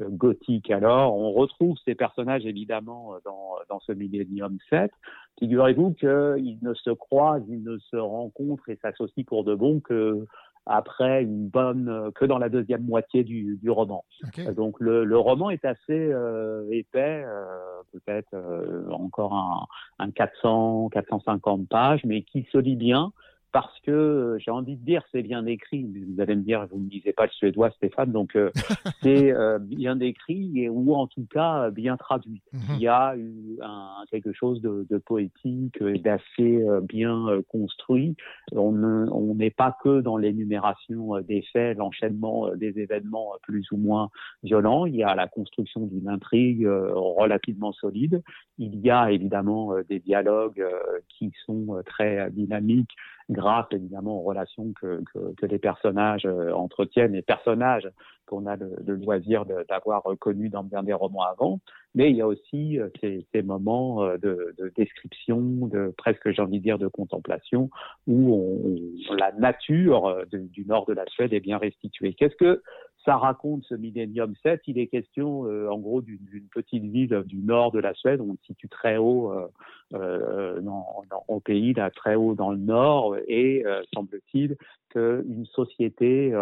[0.00, 0.70] euh, gothique.
[0.70, 4.90] Alors, on retrouve ces personnages évidemment euh, dans, dans ce Millennium 7.
[5.38, 10.24] Figurez-vous qu'ils ne se croisent, ils ne se rencontrent et s'associent pour de bon que
[10.66, 14.04] après une bonne euh, que dans la deuxième moitié du, du roman.
[14.38, 17.44] Euh, Donc le, le roman est assez euh, épais, euh,
[17.92, 19.66] peut-être euh, encore un,
[19.98, 23.12] un 400 450 pages, mais qui se lit bien
[23.56, 25.90] parce que euh, j'ai envie de dire c'est bien écrit.
[26.10, 28.50] Vous allez me dire vous ne lisez pas le suédois Stéphane, donc euh,
[29.02, 32.42] c'est euh, bien écrit et ou en tout cas bien traduit.
[32.52, 38.14] Il y a eu un, quelque chose de, de poétique d'assez euh, bien construit.
[38.52, 43.78] On ne- on n'est pas que dans l'énumération des faits, l'enchaînement des événements plus ou
[43.78, 44.10] moins
[44.42, 44.84] violents.
[44.84, 48.22] Il y a la construction d'une intrigue relativement solide.
[48.58, 50.62] Il y a évidemment des dialogues
[51.08, 52.92] qui sont très dynamiques
[53.28, 57.90] grâce évidemment aux relations que, que, que les personnages euh, entretiennent, les personnages
[58.26, 61.60] qu'on a le, le loisir d'avoir connus dans bien des romans avant.
[61.94, 66.30] Mais il y a aussi euh, ces, ces moments euh, de, de description, de presque
[66.30, 67.70] j'ai envie de dire de contemplation,
[68.06, 72.14] où on, la nature du nord de la Suède est bien restituée.
[72.14, 72.62] Qu'est-ce que
[73.06, 77.38] ça raconte ce Millennium 7 Il est question euh, en gros d'une petite ville du
[77.38, 79.46] nord de la Suède, on se situe très haut euh,
[79.94, 83.64] euh, dans, au pays, très haut dans le nord, et
[83.94, 84.56] semble-t-il
[84.90, 86.34] qu'une société,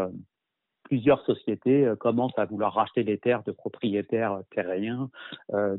[0.84, 5.10] plusieurs sociétés commencent à vouloir racheter les terres de propriétaires terriens,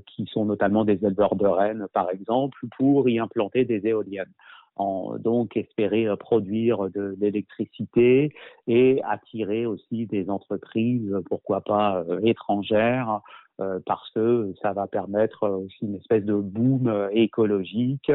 [0.06, 4.32] qui sont notamment des éleveurs de rennes, par exemple, pour y implanter des éoliennes.
[4.78, 8.34] En, donc espérer produire de l'électricité
[8.68, 13.22] et attirer aussi des entreprises, pourquoi pas euh, étrangères,
[13.62, 18.12] euh, parce que ça va permettre euh, aussi une espèce de boom euh, écologique.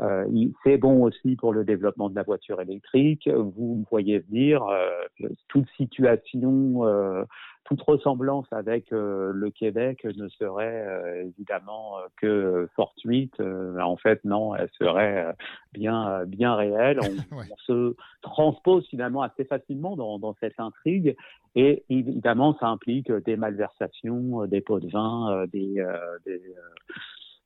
[0.00, 3.28] Euh, c'est bon aussi pour le développement de la voiture électrique.
[3.28, 7.26] Vous me voyez venir, euh, toute situation,
[7.64, 13.34] toute ressemblance avec euh, le Québec ne serait euh, évidemment euh, que fortuite.
[13.40, 15.32] Euh, en fait, non, elle serait euh,
[15.72, 17.00] bien, euh, bien réelle.
[17.00, 21.16] On, on se transpose finalement assez facilement dans, dans cette intrigue.
[21.56, 26.94] Et évidemment, ça implique des malversations, des pots de vin, des, euh, des, euh,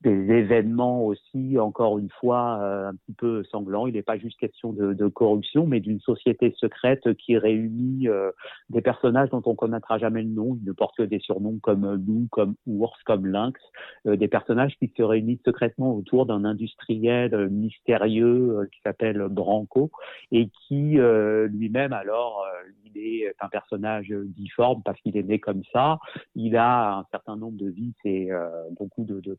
[0.02, 3.86] des événements aussi, encore une fois, euh, un petit peu sanglants.
[3.86, 8.30] Il n'est pas juste question de, de corruption, mais d'une société secrète qui réunit euh,
[8.70, 10.56] des personnages dont on connaîtra jamais le nom.
[10.60, 13.60] Ils ne portent que des surnoms comme loup, comme ours, comme lynx.
[14.06, 19.26] Euh, des personnages qui se réunissent secrètement autour d'un industriel euh, mystérieux euh, qui s'appelle
[19.28, 19.90] Branco
[20.32, 22.44] et qui euh, lui-même, alors,
[22.84, 25.98] il est un personnage difforme parce qu'il est né comme ça.
[26.34, 28.30] Il a un certain nombre de vices et
[28.72, 29.38] beaucoup de, de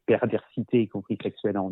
[0.50, 1.72] perversité, y compris sexuelle en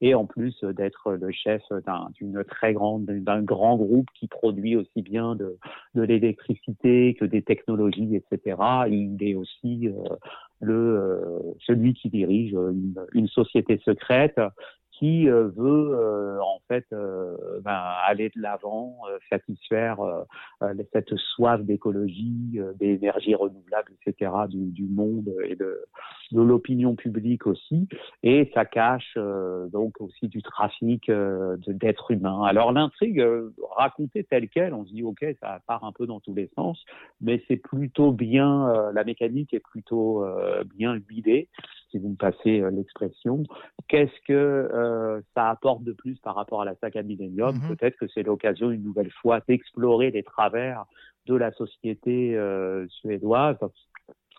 [0.00, 4.28] et en plus euh, d'être le chef d'un- d'une très grande, d'un grand groupe qui
[4.28, 5.58] produit aussi bien de,
[5.94, 8.56] de l'électricité que des technologies, etc.
[8.88, 9.92] Il est aussi euh,
[10.60, 12.56] le euh, celui qui dirige
[13.12, 14.40] une société secrète
[15.02, 18.98] qui euh, veut euh, en fait euh, ben, aller de l'avant,
[19.28, 19.98] satisfaire
[20.92, 24.30] cette soif d'écologie, d'énergie renouvelable, etc.
[24.48, 25.84] du, monde et de,
[26.32, 27.88] l'opinion publique aussi.
[28.22, 29.18] Et ça cache
[29.72, 31.10] donc aussi du trafic
[31.66, 32.44] d'êtres humains.
[32.44, 33.24] Alors l'intrigue
[33.76, 36.82] racontée telle quelle, on se dit ok, ça part un peu dans tous les sens,
[37.20, 40.24] mais c'est plutôt bien, la mécanique est plutôt
[40.74, 41.48] bien huilée,
[41.92, 43.44] si vous me passez euh, l'expression.
[43.86, 47.54] Qu'est-ce que euh, ça apporte de plus par rapport à la saga Millennium?
[47.68, 50.86] Peut-être que c'est l'occasion une nouvelle fois d'explorer les travers
[51.26, 53.58] de la société euh, suédoise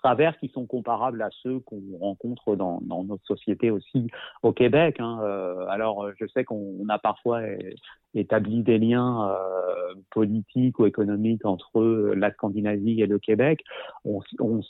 [0.04, 4.08] travers qui sont comparables à ceux qu'on rencontre dans, notre société aussi
[4.44, 4.98] au Québec.
[5.00, 5.20] hein.
[5.24, 7.42] Euh, alors, euh, je sais qu'on on a parfois
[8.14, 13.64] établi des liens euh, politiques ou économiques entre la Scandinavie et le Québec.
[14.06, 14.22] On,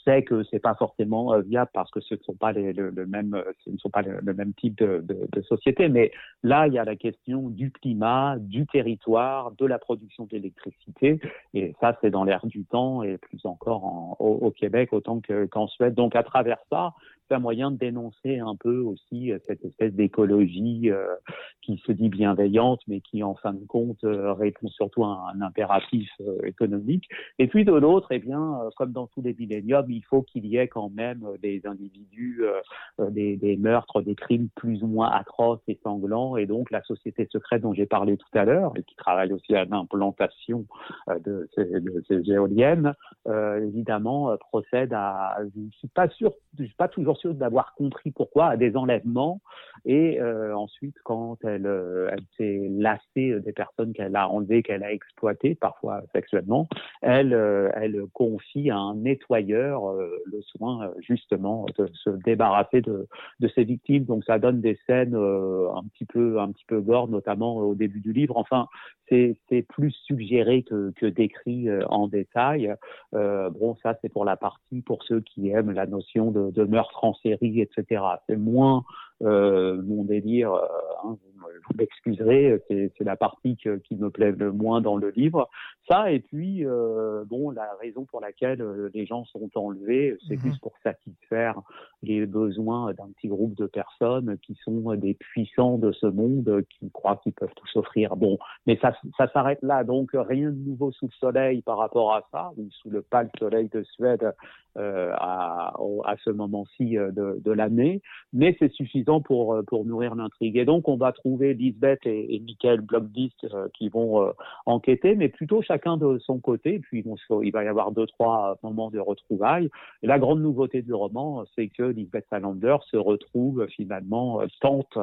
[0.06, 3.42] sait que c'est pas forcément viable parce que ce ne sont pas les, le, même,
[3.66, 5.90] ce ne sont pas le, le même type de, de, société.
[5.90, 6.12] Mais
[6.44, 11.20] là, il y a la question du climat, du territoire, de la production d'électricité,
[11.54, 15.20] et ça, c'est dans l'air du temps et plus encore en- au, au Québec autant
[15.24, 15.94] que- qu'en Suède.
[15.94, 16.94] Donc, à travers ça,
[17.28, 21.16] c'est un moyen de dénoncer un peu aussi euh, cette espèce d'écologie euh,
[21.62, 25.42] qui se dit bienveillante, mais qui en fin de compte euh, répond surtout à un
[25.42, 27.08] impératif euh, économique.
[27.40, 30.46] Et puis de l'autre, eh bien, euh, comme dans tous les milléniums, il faut qu'il
[30.46, 32.60] y ait quand même euh, des individus, euh,
[33.00, 36.36] euh, des, meurtres, des crimes plus ou moins atroces et sanglants.
[36.38, 39.56] Et donc la société secrète dont j'ai parlé tout à l'heure, et qui travaille aussi
[39.56, 40.66] à l'implantation
[41.10, 42.94] euh, de, ces, éoliennes,
[43.28, 45.13] euh, évidemment euh, procède à,
[45.56, 49.42] je suis pas sûr, je suis pas toujours sûr d'avoir compris pourquoi, à des enlèvements.
[49.86, 54.84] Et euh, ensuite, quand elle, euh, elle s'est lassée des personnes qu'elle a enlevées, qu'elle
[54.84, 56.68] a exploitées, parfois sexuellement,
[57.02, 63.08] elle, euh, elle confie à un nettoyeur euh, le soin justement de se débarrasser de,
[63.40, 64.06] de ses victimes.
[64.06, 68.00] Donc ça donne des scènes un petit peu, un petit peu gore, notamment au début
[68.00, 68.38] du livre.
[68.38, 68.68] Enfin,
[69.10, 72.74] c'est plus suggéré que, que décrit en détail.
[73.12, 77.04] Bon, ça c'est pour la partie pour ceux qui aiment la notion de, de meurtre
[77.04, 78.02] en série, etc.
[78.28, 78.84] C'est moins
[79.22, 80.52] euh, mon délire.
[80.54, 80.66] euh,
[81.04, 84.98] hein, vous me- vous m'excuserez, c'est la partie que- qui me plaît le moins dans
[84.98, 85.48] le livre.
[85.90, 88.62] Ça et puis euh, bon, la raison pour laquelle
[88.94, 90.42] les gens sont enlevés, c'est Mhm.
[90.42, 91.62] plus pour satisfaire
[92.02, 96.90] les besoins d'un petit groupe de personnes qui sont des puissants de ce monde, qui
[96.92, 98.16] croient qu'ils peuvent tout s'offrir.
[98.18, 99.84] Bon, mais ça, ça s'arrête là.
[99.86, 103.30] Donc rien de nouveau sous le soleil par rapport à ça, ou sous le pâle
[103.40, 104.34] soleil de Suède
[104.78, 108.02] à, au- à ce moment-ci euh, de, de l'année.
[108.34, 110.58] Mais c'est suffisant pour, euh, pour nourrir l'intrigue.
[110.58, 114.32] Et donc on va trouver Lisbeth et, et Michael Blomqvist euh, qui vont euh,
[114.66, 116.80] enquêter, mais plutôt chacun de son côté.
[116.80, 119.70] Puis se- il va y avoir deux, trois moments de retrouvailles.
[120.02, 124.48] Et la grande nouveauté du roman, c'est que Lisbeth Salander se retrouve euh, finalement euh,
[124.62, 124.98] tante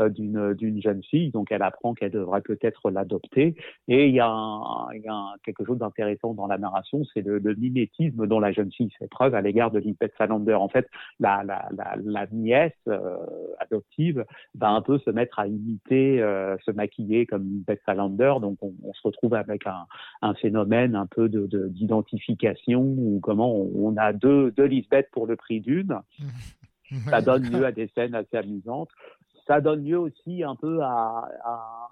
[0.00, 3.54] euh, d'une d'une jeune fille, donc elle apprend qu'elle devrait peut-être l'adopter.
[3.88, 7.22] Et il y a, un- y a un- quelque chose d'intéressant dans la narration, c'est
[7.22, 10.54] le, le mimétisme dont la jeune fille fait à l'égard de Lisbeth Salander.
[10.54, 10.88] En fait,
[11.20, 13.16] la, la, la, la nièce euh,
[13.58, 14.24] adoptive
[14.54, 18.72] va un peu se mettre à imiter, euh, se maquiller comme Lisbeth Salander, donc on,
[18.84, 19.86] on se retrouve avec un,
[20.22, 25.08] un phénomène un peu de de- d'identification ou comment on, on a deux, deux Lisbeth
[25.12, 25.98] pour le prix d'une.
[27.10, 28.90] Ça donne lieu à des scènes assez amusantes.
[29.46, 31.88] Ça donne lieu aussi un peu à, à-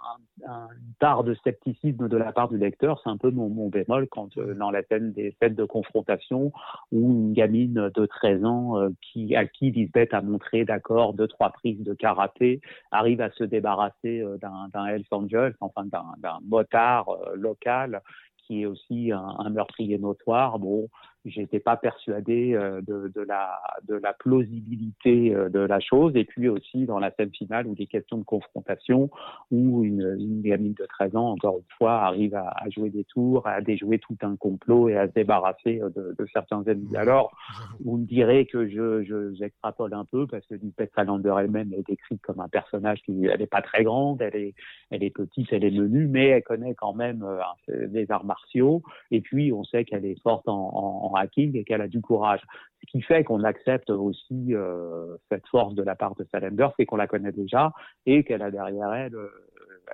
[0.47, 3.01] à une part de scepticisme de la part du lecteur.
[3.03, 6.53] C'est un peu mon, mon bémol quand euh, dans la scène des scènes de confrontation
[6.93, 11.29] où une gamine de 13 ans euh, qui, à qui Lisbeth a montré d'accord deux
[11.29, 12.61] trois prises de karaté
[12.91, 18.03] arrive à se débarrasser euh, d'un Hells Angels, enfin d'un d'un motard euh, local
[18.47, 20.59] qui est aussi un, un meurtrier notoire.
[20.59, 20.89] Bon,
[21.25, 26.13] j'étais pas persuadé euh, de, de la de la plausibilité euh, de la chose.
[26.17, 29.11] Et puis aussi dans la scène finale où des questions de confrontation
[29.51, 33.05] où une, une gamine de 13 ans encore une fois arrive à, à jouer des
[33.05, 36.97] tours à déjouer tout un complot et à se débarrasser euh, de, de certains ennemis.
[36.97, 37.37] Alors
[37.85, 41.87] vous me direz que je je- j'extrapole un peu parce que Lisbeth Salander elle-même est
[41.87, 44.55] décrite comme un personnage qui elle est pas très grande elle est
[44.91, 48.83] elle est petite elle est menue mais elle connaît quand même euh, des arts martiaux.
[49.11, 52.41] Et puis on sait qu'elle est forte en, en- hacking et qu'elle a du courage.
[52.81, 56.87] Ce qui fait qu'on accepte aussi euh, cette force de la part de Salander, c'est
[56.87, 57.73] qu'on la connaît déjà
[58.07, 59.31] et qu'elle a derrière elle, euh,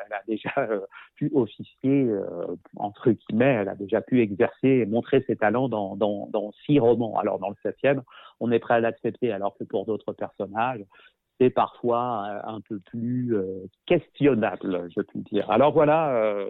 [0.06, 0.80] elle a déjà euh,
[1.14, 2.08] pu officier,
[2.76, 7.18] entre guillemets, elle a déjà pu exercer et montrer ses talents dans, six romans.
[7.18, 8.02] Alors dans le septième,
[8.40, 10.84] on est prêt à l'accepter, alors que pour d'autres personnages,
[11.40, 13.34] c'est parfois un peu plus
[13.86, 15.50] questionnable, je puis dire.
[15.50, 16.46] Alors voilà,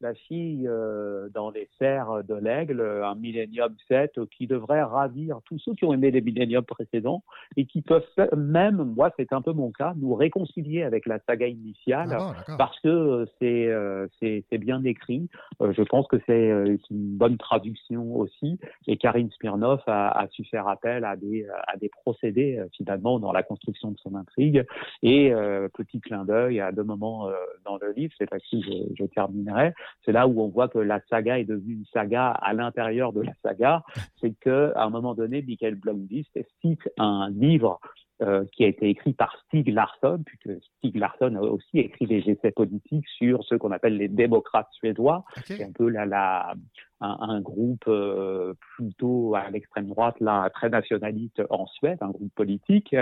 [0.00, 5.40] la fille euh, dans les serres de l'aigle, un Millennium 7 euh, qui devrait ravir
[5.44, 7.22] tous ceux qui ont aimé les Millenniums précédents
[7.56, 8.04] et qui peuvent
[8.36, 12.78] même, moi c'est un peu mon cas, nous réconcilier avec la saga initiale Ah parce
[12.80, 15.28] que euh, c'est euh, c'est c'est bien écrit.
[15.60, 18.58] Euh, je pense que c'est euh, une bonne traduction aussi.
[18.86, 23.18] Et Karine Smirnov a, a su faire appel à des à des procédés euh, finalement
[23.18, 24.64] dans la construction de son intrigue.
[25.02, 28.66] Et euh, petit clin d'œil à deux moments euh, dans le livre, c'est là-dessus que
[28.66, 29.72] je, je terminerai.
[30.04, 33.22] C'est là où on voit que la saga est devenue une saga à l'intérieur de
[33.22, 33.82] la saga.
[34.20, 37.80] C'est que à un moment donné, Michael Blomqvist cite un livre
[38.22, 42.24] euh, qui a été écrit par Stig Larsson, puisque Stig Larsson a aussi écrit des
[42.30, 46.54] essais politiques sur ce qu'on appelle les démocrates suédois, qui est un peu la, la,
[47.00, 52.32] un, un groupe euh, plutôt à l'extrême droite, là, très nationaliste en Suède, un groupe
[52.34, 52.94] politique.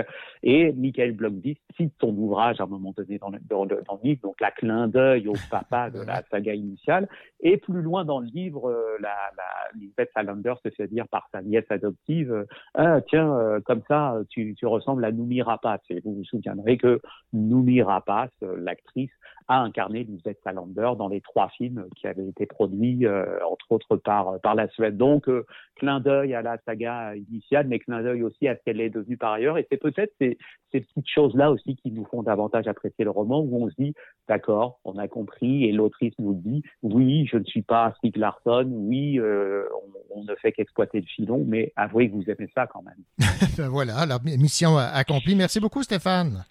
[0.43, 3.99] Et Michael Blomqvist cite son ouvrage à un moment donné dans le, dans le, dans
[4.01, 7.07] le livre, donc la clin d'œil au papa de la saga initiale.
[7.39, 11.27] Et plus loin dans le livre, euh, la, la Lisbeth Salander se fait dire par
[11.31, 15.81] sa nièce adoptive, euh, ah, tiens, comme ça, tu, tu ressembles à Noumi Rapace.
[15.89, 17.01] Et vous vous souviendrez que
[17.33, 19.11] Noumi Rapace, l'actrice,
[19.47, 23.95] a incarné Lisbeth Salander dans les trois films qui avaient été produits, euh, entre autres
[23.97, 24.97] par, par la Suède.
[24.97, 25.45] Donc, euh,
[25.75, 29.17] clin d'œil à la saga initiale, mais clin d'œil aussi à ce qu'elle est devenue
[29.17, 29.57] par ailleurs.
[29.57, 30.37] Et c'est peut-être ces,
[30.71, 33.93] ces petites choses-là aussi qui nous font davantage apprécier le roman, où on se dit,
[34.27, 38.67] d'accord, on a compris, et l'autrice nous dit, oui, je ne suis pas Stieg Larsson,
[38.71, 39.65] oui, euh,
[40.11, 42.95] on, on ne fait qu'exploiter le filon, mais avouez que vous aimez ça quand même.
[43.57, 45.35] Ben voilà, alors mission accomplie.
[45.35, 46.43] Merci beaucoup, Stéphane.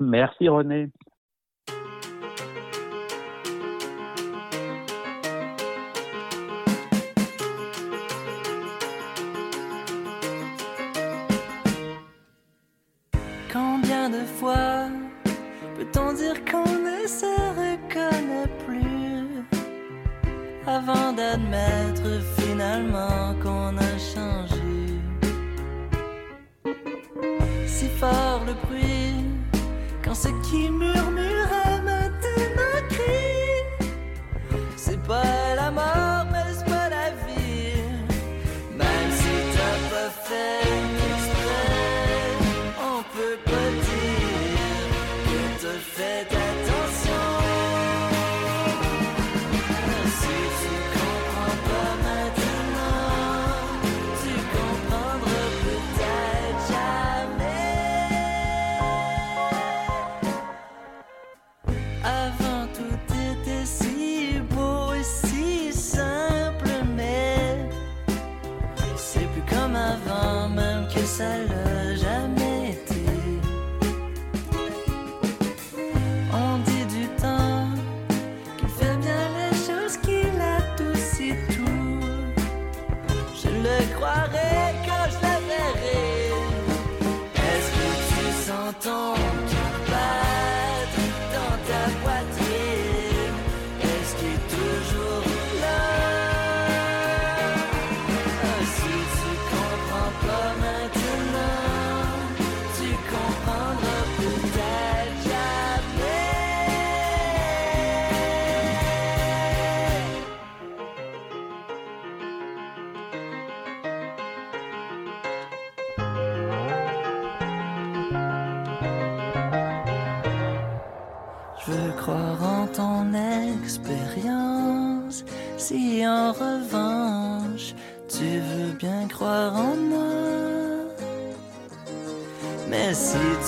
[0.00, 0.90] Merci René.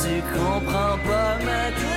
[0.06, 1.86] Tu comprends pas maintenant.
[1.86, 1.95] si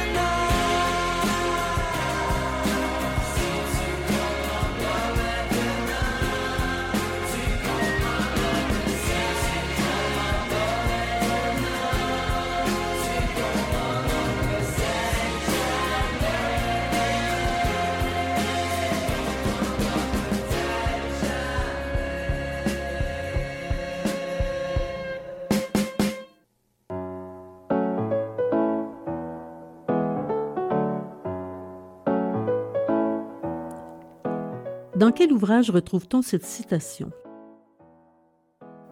[34.99, 37.09] Dans quel ouvrage retrouve-t-on cette citation?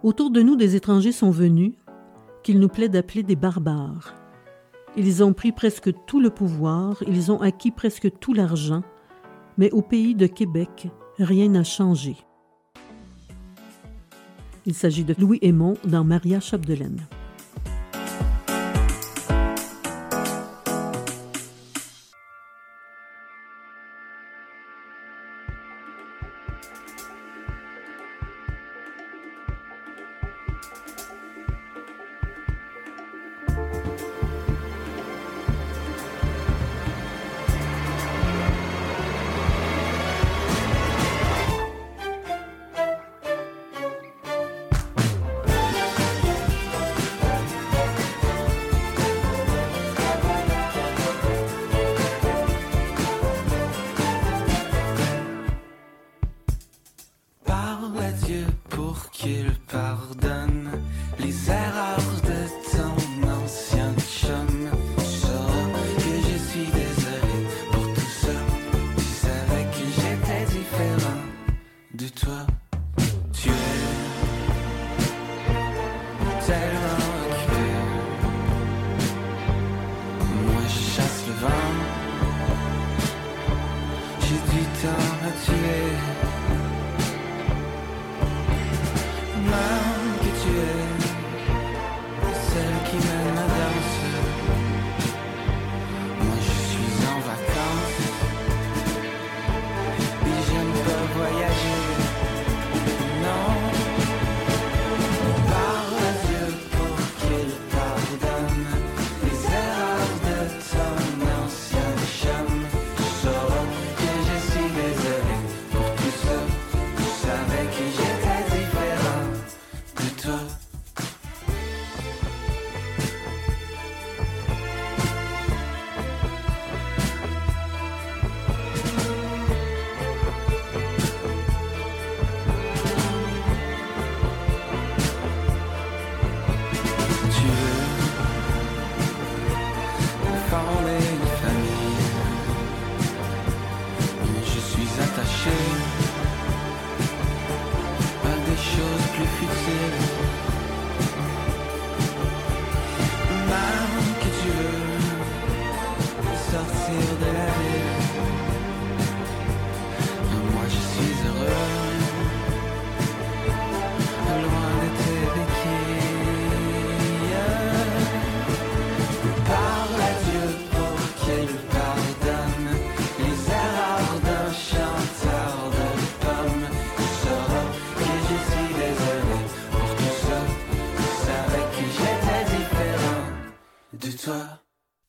[0.03, 1.73] Autour de nous, des étrangers sont venus,
[2.43, 4.15] qu'il nous plaît d'appeler des barbares.
[4.95, 8.83] Ils ont pris presque tout le pouvoir, ils ont acquis presque tout l'argent,
[9.57, 10.87] mais au pays de Québec,
[11.19, 12.15] rien n'a changé.
[14.65, 17.05] Il s'agit de Louis Aymon dans Maria Chapdelaine.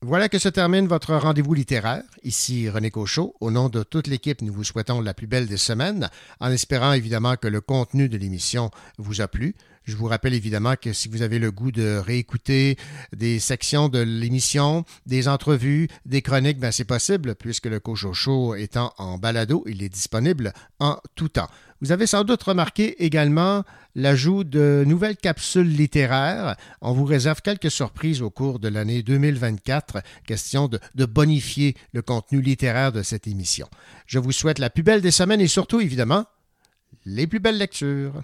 [0.09, 2.03] Voilà que se termine votre rendez-vous littéraire.
[2.25, 3.35] Ici René Cochot.
[3.41, 6.09] Au nom de toute l'équipe, nous vous souhaitons la plus belle des semaines,
[6.41, 9.55] en espérant évidemment que le contenu de l'émission vous a plu.
[9.85, 12.79] Je vous rappelle évidemment que si vous avez le goût de réécouter
[13.15, 18.55] des sections de l'émission, des entrevues, des chroniques, ben c'est possible puisque le Cochot Show
[18.55, 21.49] étant en balado, il est disponible en tout temps.
[21.81, 23.63] Vous avez sans doute remarqué également
[23.95, 26.57] l'ajout de nouvelles capsules littéraires.
[26.81, 32.41] On vous réserve quelques surprises au cours de l'année 2024, question de, bonifier le contenu
[32.43, 33.69] littéraire de cette émission.
[34.07, 36.27] Je vous souhaite la plus belle des semaines et surtout, évidemment,
[37.05, 38.23] les plus belles lectures.